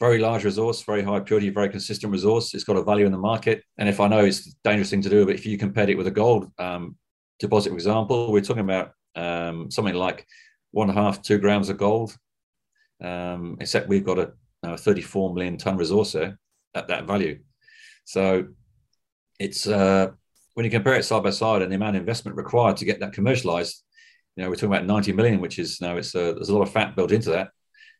very 0.00 0.18
large 0.18 0.44
resource, 0.44 0.82
very 0.82 1.02
high 1.02 1.20
purity, 1.20 1.48
very 1.48 1.68
consistent 1.68 2.12
resource. 2.12 2.54
It's 2.54 2.64
got 2.64 2.76
a 2.76 2.82
value 2.82 3.06
in 3.06 3.12
the 3.12 3.18
market. 3.18 3.62
And 3.78 3.88
if 3.88 4.00
I 4.00 4.08
know 4.08 4.24
it's 4.24 4.46
a 4.46 4.50
dangerous 4.64 4.90
thing 4.90 5.02
to 5.02 5.08
do, 5.08 5.24
but 5.24 5.34
if 5.34 5.46
you 5.46 5.58
compared 5.58 5.90
it 5.90 5.96
with 5.96 6.06
a 6.06 6.12
gold 6.12 6.50
um, 6.58 6.96
deposit, 7.38 7.70
for 7.70 7.76
example, 7.76 8.32
we're 8.32 8.40
talking 8.40 8.64
about 8.64 8.92
um, 9.14 9.70
something 9.70 9.94
like 9.94 10.26
one 10.72 10.90
and 10.90 10.98
a 10.98 11.02
half, 11.02 11.22
two 11.22 11.38
grams 11.38 11.68
of 11.68 11.78
gold. 11.78 12.16
Um, 13.02 13.58
except 13.60 13.88
we've 13.88 14.04
got 14.04 14.18
a, 14.18 14.32
a 14.62 14.76
34 14.76 15.34
million 15.34 15.58
ton 15.58 15.76
resource 15.76 16.12
there 16.12 16.38
at 16.74 16.88
that 16.88 17.06
value. 17.06 17.40
So 18.04 18.46
it's 19.38 19.66
uh, 19.66 20.08
when 20.54 20.64
you 20.64 20.70
compare 20.70 20.94
it 20.94 21.04
side 21.04 21.22
by 21.22 21.30
side 21.30 21.62
and 21.62 21.70
the 21.70 21.76
amount 21.76 21.96
of 21.96 22.00
investment 22.00 22.36
required 22.36 22.76
to 22.78 22.84
get 22.84 23.00
that 23.00 23.12
commercialized, 23.12 23.82
you 24.34 24.42
know, 24.42 24.48
we're 24.48 24.56
talking 24.56 24.72
about 24.72 24.86
90 24.86 25.12
million, 25.12 25.40
which 25.40 25.58
is 25.58 25.80
now 25.80 25.96
it's 25.96 26.14
a, 26.14 26.32
there's 26.34 26.48
a 26.48 26.54
lot 26.54 26.62
of 26.62 26.70
fat 26.70 26.96
built 26.96 27.12
into 27.12 27.30
that. 27.30 27.50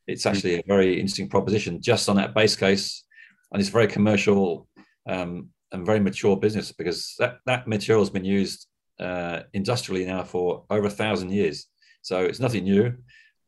It's 0.07 0.24
hmm. 0.24 0.30
actually 0.30 0.55
a 0.57 0.64
very 0.66 0.95
interesting 0.95 1.28
proposition 1.28 1.80
just 1.80 2.09
on 2.09 2.16
that 2.16 2.34
base 2.34 2.57
case, 2.57 3.05
and 3.53 3.61
it's 3.61 3.70
very 3.70 3.87
commercial 3.87 4.68
um, 5.09 5.51
and 5.72 5.84
very 5.84 6.01
mature 6.01 6.37
business 6.37 6.72
because 6.72 7.14
that 7.18 7.39
that 7.47 7.68
material 7.68 8.03
has 8.03 8.11
been 8.11 8.24
used 8.24 8.66
uh, 9.01 9.41
industrially 9.53 10.05
now 10.05 10.22
for 10.24 10.64
over 10.70 10.87
a 10.87 10.91
thousand 10.91 11.30
years. 11.30 11.66
So 12.03 12.24
it's 12.24 12.41
nothing 12.41 12.64
new. 12.64 12.95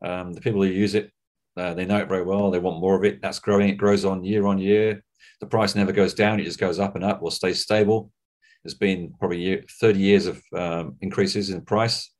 Um, 0.05 0.32
the 0.32 0.41
people 0.41 0.62
who 0.62 0.68
use 0.68 0.95
it, 0.95 1.11
uh, 1.57 1.74
they 1.74 1.86
know 1.86 1.99
it 1.99 2.09
very 2.09 2.24
well. 2.24 2.51
They 2.51 2.59
want 2.59 2.80
more 2.80 2.97
of 2.97 3.05
it. 3.05 3.22
That's 3.22 3.39
growing. 3.39 3.68
It 3.68 3.76
grows 3.76 4.05
on 4.05 4.24
year 4.24 4.47
on 4.47 4.59
year. 4.59 5.03
The 5.41 5.47
price 5.47 5.75
never 5.75 5.93
goes 5.93 6.14
down. 6.14 6.41
It 6.41 6.45
just 6.45 6.59
goes 6.59 6.79
up 6.79 6.95
and 6.95 7.05
up 7.05 7.23
or 7.23 7.31
stays 7.31 7.62
stable. 7.62 8.12
There's 8.62 8.75
been 8.75 9.14
probably 9.19 9.62
30 9.81 9.99
years 9.99 10.27
of 10.27 10.43
um, 10.55 10.97
increases 11.01 11.51
in 11.51 11.62
price. 11.62 12.11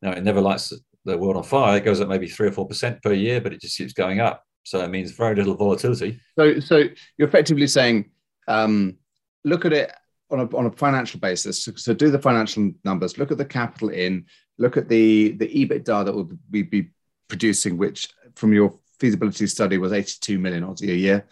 Now, 0.00 0.12
it 0.12 0.24
never 0.24 0.40
lights 0.40 0.72
the 1.04 1.18
world 1.18 1.36
on 1.36 1.42
fire. 1.42 1.76
It 1.76 1.84
goes 1.84 2.00
up 2.00 2.08
maybe 2.08 2.28
three 2.28 2.48
or 2.48 2.52
4% 2.52 3.02
per 3.02 3.12
year, 3.12 3.40
but 3.40 3.52
it 3.52 3.60
just 3.60 3.76
keeps 3.76 3.92
going 3.92 4.20
up. 4.20 4.44
So 4.62 4.80
it 4.80 4.90
means 4.90 5.12
very 5.12 5.34
little 5.34 5.56
volatility. 5.56 6.20
So, 6.38 6.60
so 6.60 6.84
you're 7.16 7.28
effectively 7.28 7.66
saying, 7.66 8.10
um, 8.48 8.96
look 9.44 9.64
at 9.64 9.72
it 9.72 9.92
on 10.30 10.40
a, 10.40 10.56
on 10.56 10.66
a 10.66 10.70
financial 10.70 11.20
basis. 11.20 11.62
So, 11.62 11.72
so, 11.76 11.94
do 11.94 12.10
the 12.10 12.18
financial 12.18 12.70
numbers, 12.84 13.16
look 13.16 13.32
at 13.32 13.38
the 13.38 13.44
capital 13.44 13.88
in, 13.88 14.26
look 14.58 14.76
at 14.76 14.88
the, 14.88 15.32
the 15.32 15.48
EBITDA 15.48 16.04
that 16.04 16.14
will 16.14 16.30
be, 16.50 16.62
be 16.62 16.90
producing, 17.28 17.78
which 17.78 18.08
from 18.34 18.52
your 18.52 18.74
feasibility 19.00 19.46
study 19.46 19.78
was 19.78 19.92
82 19.92 20.38
million 20.38 20.64
Aussie 20.64 20.90
a 20.90 20.96
year. 20.96 21.26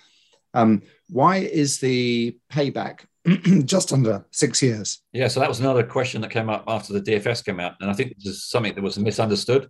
Um, 0.56 0.82
why 1.10 1.36
is 1.36 1.78
the 1.78 2.38
payback 2.50 3.00
just 3.66 3.92
under 3.92 4.24
six 4.30 4.62
years? 4.62 5.02
Yeah, 5.12 5.28
so 5.28 5.38
that 5.40 5.48
was 5.50 5.60
another 5.60 5.82
question 5.82 6.22
that 6.22 6.30
came 6.30 6.48
up 6.48 6.64
after 6.66 6.94
the 6.94 7.02
DFS 7.02 7.44
came 7.44 7.60
out. 7.60 7.74
And 7.80 7.90
I 7.90 7.92
think 7.92 8.16
this 8.16 8.34
is 8.34 8.48
something 8.48 8.74
that 8.74 8.82
was 8.82 8.98
misunderstood 8.98 9.68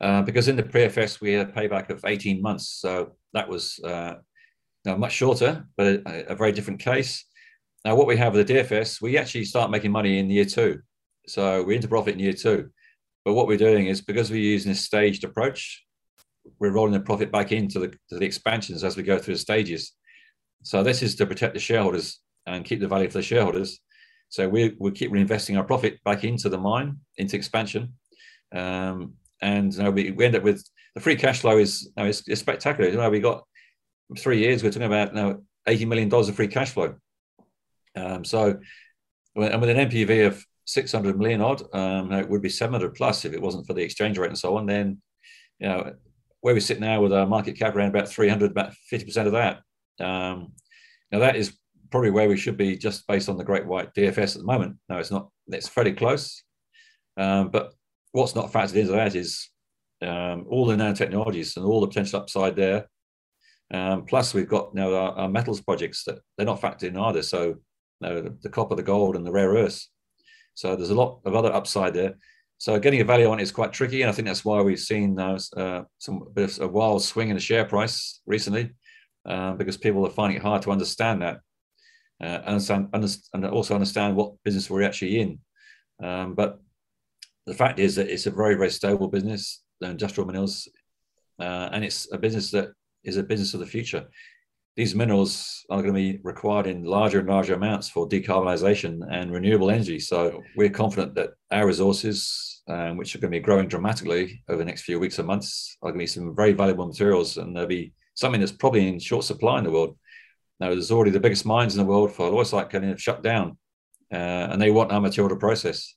uh, 0.00 0.22
because 0.22 0.48
in 0.48 0.56
the 0.56 0.62
pre-FS 0.62 1.20
we 1.20 1.34
had 1.34 1.48
a 1.48 1.52
payback 1.52 1.90
of 1.90 2.02
18 2.06 2.40
months. 2.40 2.70
So 2.70 3.16
that 3.34 3.46
was 3.46 3.78
uh, 3.84 4.14
much 4.86 5.12
shorter, 5.12 5.66
but 5.76 5.86
a, 6.06 6.32
a, 6.32 6.34
very 6.34 6.52
different 6.52 6.80
case. 6.80 7.26
Now, 7.84 7.94
what 7.94 8.06
we 8.06 8.16
have 8.16 8.32
with 8.32 8.46
the 8.46 8.54
DFS, 8.54 9.02
we 9.02 9.18
actually 9.18 9.44
start 9.44 9.70
making 9.70 9.92
money 9.92 10.18
in 10.18 10.30
year 10.30 10.46
two. 10.46 10.80
So 11.26 11.62
we're 11.62 11.76
into 11.76 11.88
profit 11.88 12.14
in 12.14 12.20
year 12.20 12.32
two. 12.32 12.70
But 13.26 13.34
what 13.34 13.46
we're 13.46 13.58
doing 13.58 13.88
is 13.88 14.00
because 14.00 14.30
we're 14.30 14.40
using 14.40 14.72
a 14.72 14.74
staged 14.74 15.24
approach, 15.24 15.84
we're 16.58 16.72
rolling 16.72 16.92
the 16.94 17.00
profit 17.00 17.30
back 17.30 17.52
into 17.52 17.78
the, 17.78 17.94
the 18.10 18.24
expansions 18.24 18.84
as 18.84 18.96
we 18.96 19.02
go 19.02 19.18
through 19.18 19.34
the 19.34 19.40
stages. 19.40 19.92
So 20.64 20.82
this 20.82 21.02
is 21.02 21.14
to 21.16 21.26
protect 21.26 21.54
the 21.54 21.60
shareholders 21.60 22.20
and 22.46 22.64
keep 22.64 22.80
the 22.80 22.88
value 22.88 23.08
for 23.08 23.18
the 23.18 23.22
shareholders. 23.22 23.80
So 24.30 24.48
we 24.48 24.74
we 24.80 24.90
keep 24.90 25.12
reinvesting 25.12 25.56
our 25.56 25.64
profit 25.64 26.02
back 26.04 26.24
into 26.24 26.48
the 26.48 26.58
mine, 26.58 26.98
into 27.18 27.36
expansion, 27.36 27.94
um, 28.52 29.14
and 29.40 29.72
you 29.72 29.82
know, 29.82 29.90
we, 29.90 30.10
we 30.10 30.24
end 30.24 30.34
up 30.34 30.42
with 30.42 30.64
the 30.94 31.00
free 31.00 31.16
cash 31.16 31.40
flow 31.40 31.58
is 31.58 31.90
you 31.96 32.04
know, 32.04 32.10
spectacular. 32.10 32.90
You 32.90 32.96
know, 32.96 33.10
we 33.10 33.20
got 33.20 33.44
three 34.18 34.38
years. 34.38 34.62
We're 34.62 34.70
talking 34.70 34.86
about 34.86 35.14
you 35.14 35.22
now 35.22 35.38
eighty 35.66 35.84
million 35.84 36.08
dollars 36.08 36.28
of 36.28 36.36
free 36.36 36.48
cash 36.48 36.70
flow. 36.70 36.94
Um, 37.94 38.24
so, 38.24 38.58
and 39.36 39.60
with 39.60 39.70
an 39.70 39.88
NPV 39.88 40.26
of 40.26 40.44
six 40.64 40.92
hundred 40.92 41.18
million 41.18 41.42
odd, 41.42 41.62
um, 41.74 42.10
it 42.12 42.28
would 42.28 42.42
be 42.42 42.48
seven 42.48 42.72
hundred 42.72 42.94
plus 42.94 43.24
if 43.24 43.34
it 43.34 43.42
wasn't 43.42 43.66
for 43.66 43.74
the 43.74 43.82
exchange 43.82 44.16
rate 44.18 44.30
and 44.30 44.38
so 44.38 44.56
on. 44.56 44.66
Then, 44.66 45.02
you 45.58 45.68
know, 45.68 45.92
where 46.40 46.54
we 46.54 46.60
sit 46.60 46.80
now 46.80 47.02
with 47.02 47.12
our 47.12 47.26
market 47.26 47.58
cap 47.58 47.76
around 47.76 47.90
about 47.90 48.08
three 48.08 48.30
hundred, 48.30 48.50
about 48.50 48.72
fifty 48.88 49.04
percent 49.04 49.26
of 49.26 49.34
that. 49.34 49.60
Um, 50.00 50.52
now 51.12 51.20
that 51.20 51.36
is 51.36 51.56
probably 51.90 52.10
where 52.10 52.28
we 52.28 52.36
should 52.36 52.56
be 52.56 52.76
just 52.76 53.06
based 53.06 53.28
on 53.28 53.36
the 53.36 53.44
Great 53.44 53.66
White 53.66 53.94
DFS 53.94 54.34
at 54.34 54.38
the 54.38 54.44
moment. 54.44 54.76
No, 54.88 54.98
it's 54.98 55.10
not. 55.10 55.28
It's 55.48 55.68
fairly 55.68 55.92
close. 55.92 56.42
Um, 57.16 57.50
but 57.50 57.72
what's 58.12 58.34
not 58.34 58.52
factored 58.52 58.76
into 58.76 58.92
that 58.92 59.14
is 59.14 59.48
um, 60.02 60.46
all 60.48 60.66
the 60.66 60.76
nanotechnologies 60.76 61.56
and 61.56 61.64
all 61.64 61.80
the 61.80 61.86
potential 61.86 62.20
upside 62.20 62.56
there. 62.56 62.88
Um, 63.72 64.04
plus, 64.04 64.34
we've 64.34 64.48
got 64.48 64.74
now 64.74 64.94
our, 64.94 65.12
our, 65.12 65.28
metals 65.28 65.60
projects 65.60 66.04
that 66.04 66.18
they're 66.36 66.46
not 66.46 66.60
factored 66.60 66.84
in 66.84 66.98
either. 66.98 67.22
So, 67.22 67.42
you 67.44 67.56
know, 68.00 68.20
the, 68.20 68.36
the, 68.42 68.48
copper, 68.48 68.74
the 68.74 68.82
gold, 68.82 69.16
and 69.16 69.26
the 69.26 69.32
rare 69.32 69.50
earths. 69.50 69.90
So 70.54 70.76
there's 70.76 70.90
a 70.90 70.94
lot 70.94 71.20
of 71.24 71.34
other 71.34 71.52
upside 71.52 71.94
there. 71.94 72.14
So 72.58 72.78
getting 72.78 73.00
a 73.00 73.04
value 73.04 73.28
on 73.28 73.40
it 73.40 73.42
is 73.42 73.50
quite 73.50 73.72
tricky, 73.72 74.02
and 74.02 74.10
I 74.10 74.12
think 74.12 74.26
that's 74.26 74.44
why 74.44 74.60
we've 74.60 74.78
seen 74.78 75.18
uh, 75.18 75.38
uh, 75.56 75.82
some 75.98 76.24
bit 76.34 76.56
of 76.56 76.62
a 76.62 76.68
wild 76.68 77.02
swing 77.02 77.28
in 77.28 77.34
the 77.34 77.40
share 77.40 77.64
price 77.64 78.20
recently, 78.26 78.70
uh, 79.26 79.52
because 79.54 79.76
people 79.76 80.06
are 80.06 80.10
finding 80.10 80.36
it 80.36 80.42
hard 80.42 80.62
to 80.62 80.70
understand 80.70 81.22
that 81.22 81.40
uh, 82.22 82.40
understand, 82.46 82.88
and 82.92 83.46
also 83.46 83.74
understand 83.74 84.16
what 84.16 84.34
business 84.44 84.70
we're 84.70 84.82
actually 84.82 85.20
in. 85.20 85.38
Um, 86.02 86.34
but 86.34 86.60
the 87.46 87.54
fact 87.54 87.78
is 87.78 87.94
that 87.96 88.08
it's 88.08 88.26
a 88.26 88.30
very, 88.30 88.54
very 88.54 88.70
stable 88.70 89.08
business, 89.08 89.62
the 89.80 89.90
industrial 89.90 90.26
minerals, 90.26 90.68
uh, 91.40 91.68
and 91.72 91.84
it's 91.84 92.10
a 92.12 92.18
business 92.18 92.50
that 92.52 92.70
is 93.02 93.16
a 93.16 93.22
business 93.22 93.54
of 93.54 93.60
the 93.60 93.66
future. 93.66 94.06
These 94.76 94.94
minerals 94.94 95.64
are 95.70 95.82
going 95.82 95.94
to 95.94 96.00
be 96.00 96.20
required 96.24 96.66
in 96.66 96.84
larger 96.84 97.20
and 97.20 97.28
larger 97.28 97.54
amounts 97.54 97.88
for 97.88 98.08
decarbonisation 98.08 99.02
and 99.08 99.30
renewable 99.30 99.70
energy. 99.70 100.00
So 100.00 100.42
we're 100.56 100.70
confident 100.70 101.14
that 101.14 101.30
our 101.52 101.66
resources, 101.66 102.62
um, 102.68 102.96
which 102.96 103.14
are 103.14 103.18
going 103.18 103.32
to 103.32 103.38
be 103.38 103.44
growing 103.44 103.68
dramatically 103.68 104.42
over 104.48 104.58
the 104.58 104.64
next 104.64 104.82
few 104.82 104.98
weeks 104.98 105.18
or 105.18 105.24
months, 105.24 105.76
are 105.82 105.90
going 105.90 106.00
to 106.00 106.02
be 106.02 106.06
some 106.06 106.34
very 106.34 106.52
valuable 106.52 106.86
materials, 106.86 107.36
and 107.36 107.54
there'll 107.54 107.68
be 107.68 107.92
something 108.14 108.40
that's 108.40 108.52
probably 108.52 108.88
in 108.88 108.98
short 108.98 109.24
supply 109.24 109.58
in 109.58 109.64
the 109.64 109.70
world. 109.70 109.98
Now, 110.60 110.68
there's 110.68 110.90
already 110.90 111.10
the 111.10 111.20
biggest 111.20 111.44
mines 111.44 111.74
in 111.74 111.78
the 111.78 111.88
world 111.90 112.12
for 112.12 112.30
halloysite 112.30 112.70
kaolin 112.70 112.88
have 112.88 113.02
shut 113.02 113.22
down, 113.22 113.58
uh, 114.12 114.48
and 114.50 114.60
they 114.60 114.70
want 114.70 114.92
our 114.92 115.00
material 115.00 115.28
to 115.30 115.36
process. 115.36 115.94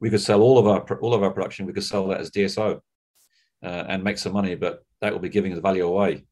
We 0.00 0.10
could 0.10 0.20
sell 0.20 0.42
all 0.42 0.58
of 0.58 0.66
our 0.66 0.98
all 0.98 1.14
of 1.14 1.22
our 1.22 1.30
production. 1.30 1.66
We 1.66 1.72
could 1.72 1.84
sell 1.84 2.08
that 2.08 2.20
as 2.20 2.30
DSO 2.30 2.80
uh, 3.62 3.84
and 3.88 4.02
make 4.02 4.18
some 4.18 4.32
money, 4.32 4.54
but 4.56 4.84
that 5.00 5.12
will 5.12 5.20
be 5.20 5.28
giving 5.28 5.54
the 5.54 5.60
value 5.60 5.86
away. 5.86 6.24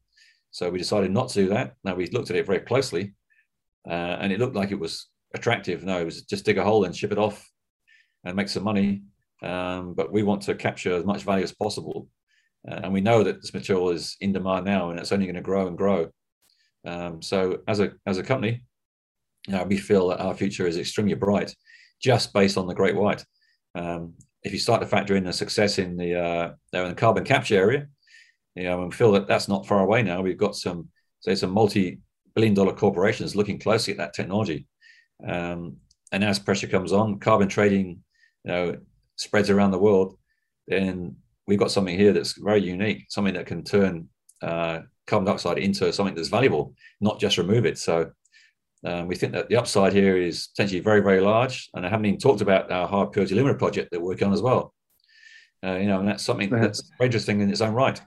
So 0.51 0.69
we 0.69 0.77
decided 0.77 1.11
not 1.11 1.29
to 1.29 1.43
do 1.43 1.49
that. 1.49 1.73
Now 1.83 1.95
we 1.95 2.07
looked 2.07 2.29
at 2.29 2.35
it 2.35 2.45
very 2.45 2.59
closely, 2.59 3.13
uh, 3.87 4.17
and 4.19 4.31
it 4.31 4.39
looked 4.39 4.55
like 4.55 4.71
it 4.71 4.79
was 4.79 5.07
attractive. 5.33 5.83
No, 5.83 5.99
it 5.99 6.05
was 6.05 6.21
just 6.23 6.45
dig 6.45 6.57
a 6.57 6.63
hole 6.63 6.83
and 6.83 6.95
ship 6.95 7.11
it 7.11 7.17
off 7.17 7.49
and 8.23 8.35
make 8.35 8.49
some 8.49 8.63
money. 8.63 9.03
Um, 9.41 9.93
but 9.93 10.11
we 10.11 10.23
want 10.23 10.43
to 10.43 10.55
capture 10.55 10.95
as 10.95 11.05
much 11.05 11.23
value 11.23 11.43
as 11.43 11.53
possible, 11.53 12.07
and 12.65 12.93
we 12.93 13.01
know 13.01 13.23
that 13.23 13.41
this 13.41 13.53
material 13.53 13.89
is 13.89 14.15
in 14.21 14.31
demand 14.33 14.65
now, 14.65 14.89
and 14.89 14.99
it's 14.99 15.11
only 15.11 15.25
going 15.25 15.35
to 15.35 15.41
grow 15.41 15.67
and 15.67 15.77
grow. 15.77 16.09
Um, 16.85 17.21
so 17.21 17.59
as 17.67 17.79
a 17.79 17.91
as 18.05 18.17
a 18.17 18.23
company, 18.23 18.63
you 19.47 19.53
know, 19.53 19.63
we 19.63 19.77
feel 19.77 20.09
that 20.09 20.21
our 20.21 20.33
future 20.33 20.67
is 20.67 20.77
extremely 20.77 21.13
bright, 21.13 21.53
just 22.01 22.33
based 22.33 22.57
on 22.57 22.67
the 22.67 22.75
Great 22.75 22.95
White. 22.95 23.25
Um, 23.75 24.13
if 24.43 24.51
you 24.51 24.59
start 24.59 24.81
to 24.81 24.87
factor 24.87 25.15
in 25.15 25.23
the 25.23 25.33
success 25.33 25.79
in 25.79 25.97
the 25.97 26.15
uh, 26.19 26.51
in 26.73 26.89
the 26.89 26.95
carbon 26.95 27.23
capture 27.23 27.55
area, 27.55 27.87
you 28.55 28.63
know, 28.63 28.81
and 28.81 28.91
we 28.91 28.95
feel 28.95 29.11
that 29.13 29.27
that's 29.27 29.47
not 29.47 29.67
far 29.67 29.79
away 29.79 30.03
now. 30.03 30.21
We've 30.21 30.37
got 30.37 30.55
some 30.55 30.89
say 31.21 31.35
some 31.35 31.51
multi-billion 31.51 32.53
dollar 32.53 32.73
corporations 32.73 33.35
looking 33.35 33.59
closely 33.59 33.93
at 33.93 33.97
that 33.97 34.13
technology. 34.13 34.67
Um, 35.25 35.77
and 36.11 36.23
as 36.23 36.37
pressure 36.37 36.67
comes 36.67 36.91
on, 36.91 37.19
carbon 37.19 37.47
trading, 37.47 38.03
you 38.43 38.51
know, 38.51 38.77
spreads 39.15 39.49
around 39.49 39.71
the 39.71 39.79
world, 39.79 40.17
then 40.67 41.15
we've 41.47 41.59
got 41.59 41.71
something 41.71 41.97
here 41.97 42.13
that's 42.13 42.33
very 42.33 42.61
unique, 42.61 43.05
something 43.09 43.33
that 43.33 43.45
can 43.45 43.63
turn 43.63 44.09
uh, 44.41 44.79
carbon 45.07 45.25
dioxide 45.25 45.57
into 45.57 45.91
something 45.91 46.15
that's 46.15 46.29
valuable, 46.29 46.73
not 47.01 47.19
just 47.19 47.37
remove 47.37 47.65
it. 47.65 47.77
So 47.77 48.11
um, 48.85 49.07
we 49.07 49.15
think 49.15 49.33
that 49.33 49.49
the 49.49 49.55
upside 49.55 49.93
here 49.93 50.17
is 50.17 50.47
potentially 50.47 50.81
very, 50.81 51.01
very 51.01 51.21
large. 51.21 51.69
And 51.73 51.85
I 51.85 51.89
haven't 51.89 52.05
even 52.05 52.19
talked 52.19 52.41
about 52.41 52.71
our 52.71 52.87
high 52.87 53.05
purity 53.05 53.33
alumina 53.33 53.57
project 53.57 53.91
that 53.91 53.99
we're 53.99 54.09
working 54.09 54.27
on 54.27 54.33
as 54.33 54.41
well. 54.41 54.73
Uh, 55.63 55.75
you 55.75 55.87
know, 55.87 55.99
and 55.99 56.07
that's 56.07 56.23
something 56.23 56.49
that's 56.49 56.91
very 56.97 57.07
interesting 57.07 57.39
in 57.39 57.49
its 57.49 57.61
own 57.61 57.73
right. 57.73 58.01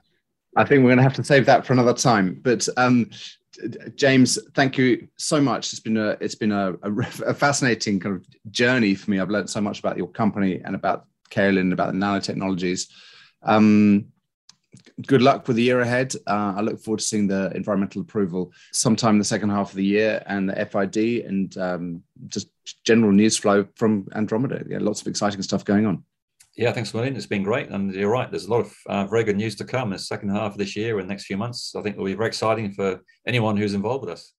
I 0.55 0.63
think 0.63 0.81
we're 0.81 0.89
going 0.89 0.97
to 0.97 1.03
have 1.03 1.13
to 1.15 1.23
save 1.23 1.45
that 1.47 1.65
for 1.65 1.73
another 1.73 1.93
time. 1.93 2.39
But 2.43 2.67
um, 2.77 3.09
James, 3.95 4.39
thank 4.53 4.77
you 4.77 5.07
so 5.17 5.41
much. 5.41 5.71
It's 5.73 5.79
been 5.79 5.97
a 5.97 6.17
it's 6.21 6.35
been 6.35 6.51
a, 6.51 6.73
a, 6.83 6.91
a, 7.27 7.33
fascinating 7.33 7.99
kind 7.99 8.15
of 8.15 8.51
journey 8.51 8.93
for 8.95 9.09
me. 9.09 9.19
I've 9.19 9.29
learned 9.29 9.49
so 9.49 9.61
much 9.61 9.79
about 9.79 9.97
your 9.97 10.07
company 10.07 10.61
and 10.63 10.75
about 10.75 11.05
Kaolin, 11.31 11.73
about 11.73 11.93
the 11.93 11.99
nanotechnologies. 11.99 12.87
Um, 13.43 14.07
good 15.05 15.21
luck 15.21 15.47
with 15.47 15.57
the 15.57 15.63
year 15.63 15.81
ahead. 15.81 16.13
Uh, 16.25 16.55
I 16.57 16.61
look 16.61 16.79
forward 16.79 16.99
to 16.99 17.05
seeing 17.05 17.27
the 17.27 17.51
environmental 17.55 18.01
approval 18.01 18.51
sometime 18.71 19.15
in 19.15 19.19
the 19.19 19.25
second 19.25 19.49
half 19.49 19.69
of 19.69 19.75
the 19.75 19.85
year 19.85 20.23
and 20.25 20.49
the 20.49 20.65
FID, 20.65 21.25
and 21.25 21.57
um, 21.57 22.03
just 22.27 22.49
general 22.83 23.11
news 23.11 23.37
flow 23.37 23.65
from 23.75 24.07
Andromeda. 24.15 24.63
Yeah, 24.67 24.79
lots 24.81 25.01
of 25.01 25.07
exciting 25.07 25.41
stuff 25.41 25.65
going 25.65 25.85
on. 25.85 26.03
Yeah, 26.55 26.71
thanks, 26.71 26.91
William. 26.91 27.15
It's 27.15 27.27
been 27.27 27.43
great. 27.43 27.69
And 27.69 27.93
you're 27.93 28.09
right, 28.09 28.29
there's 28.31 28.45
a 28.45 28.51
lot 28.51 28.61
of 28.61 28.75
uh, 28.87 29.05
very 29.05 29.23
good 29.23 29.37
news 29.37 29.55
to 29.57 29.63
come 29.63 29.89
in 29.89 29.93
the 29.93 29.99
second 29.99 30.29
half 30.29 30.53
of 30.53 30.57
this 30.57 30.75
year 30.75 30.97
and 30.97 31.07
next 31.07 31.25
few 31.25 31.37
months. 31.37 31.75
I 31.75 31.81
think 31.83 31.97
will 31.97 32.05
be 32.05 32.15
very 32.15 32.27
exciting 32.27 32.71
for 32.71 32.99
anyone 33.27 33.55
who's 33.57 33.75
involved 33.75 34.05
with 34.05 34.13
us. 34.13 34.33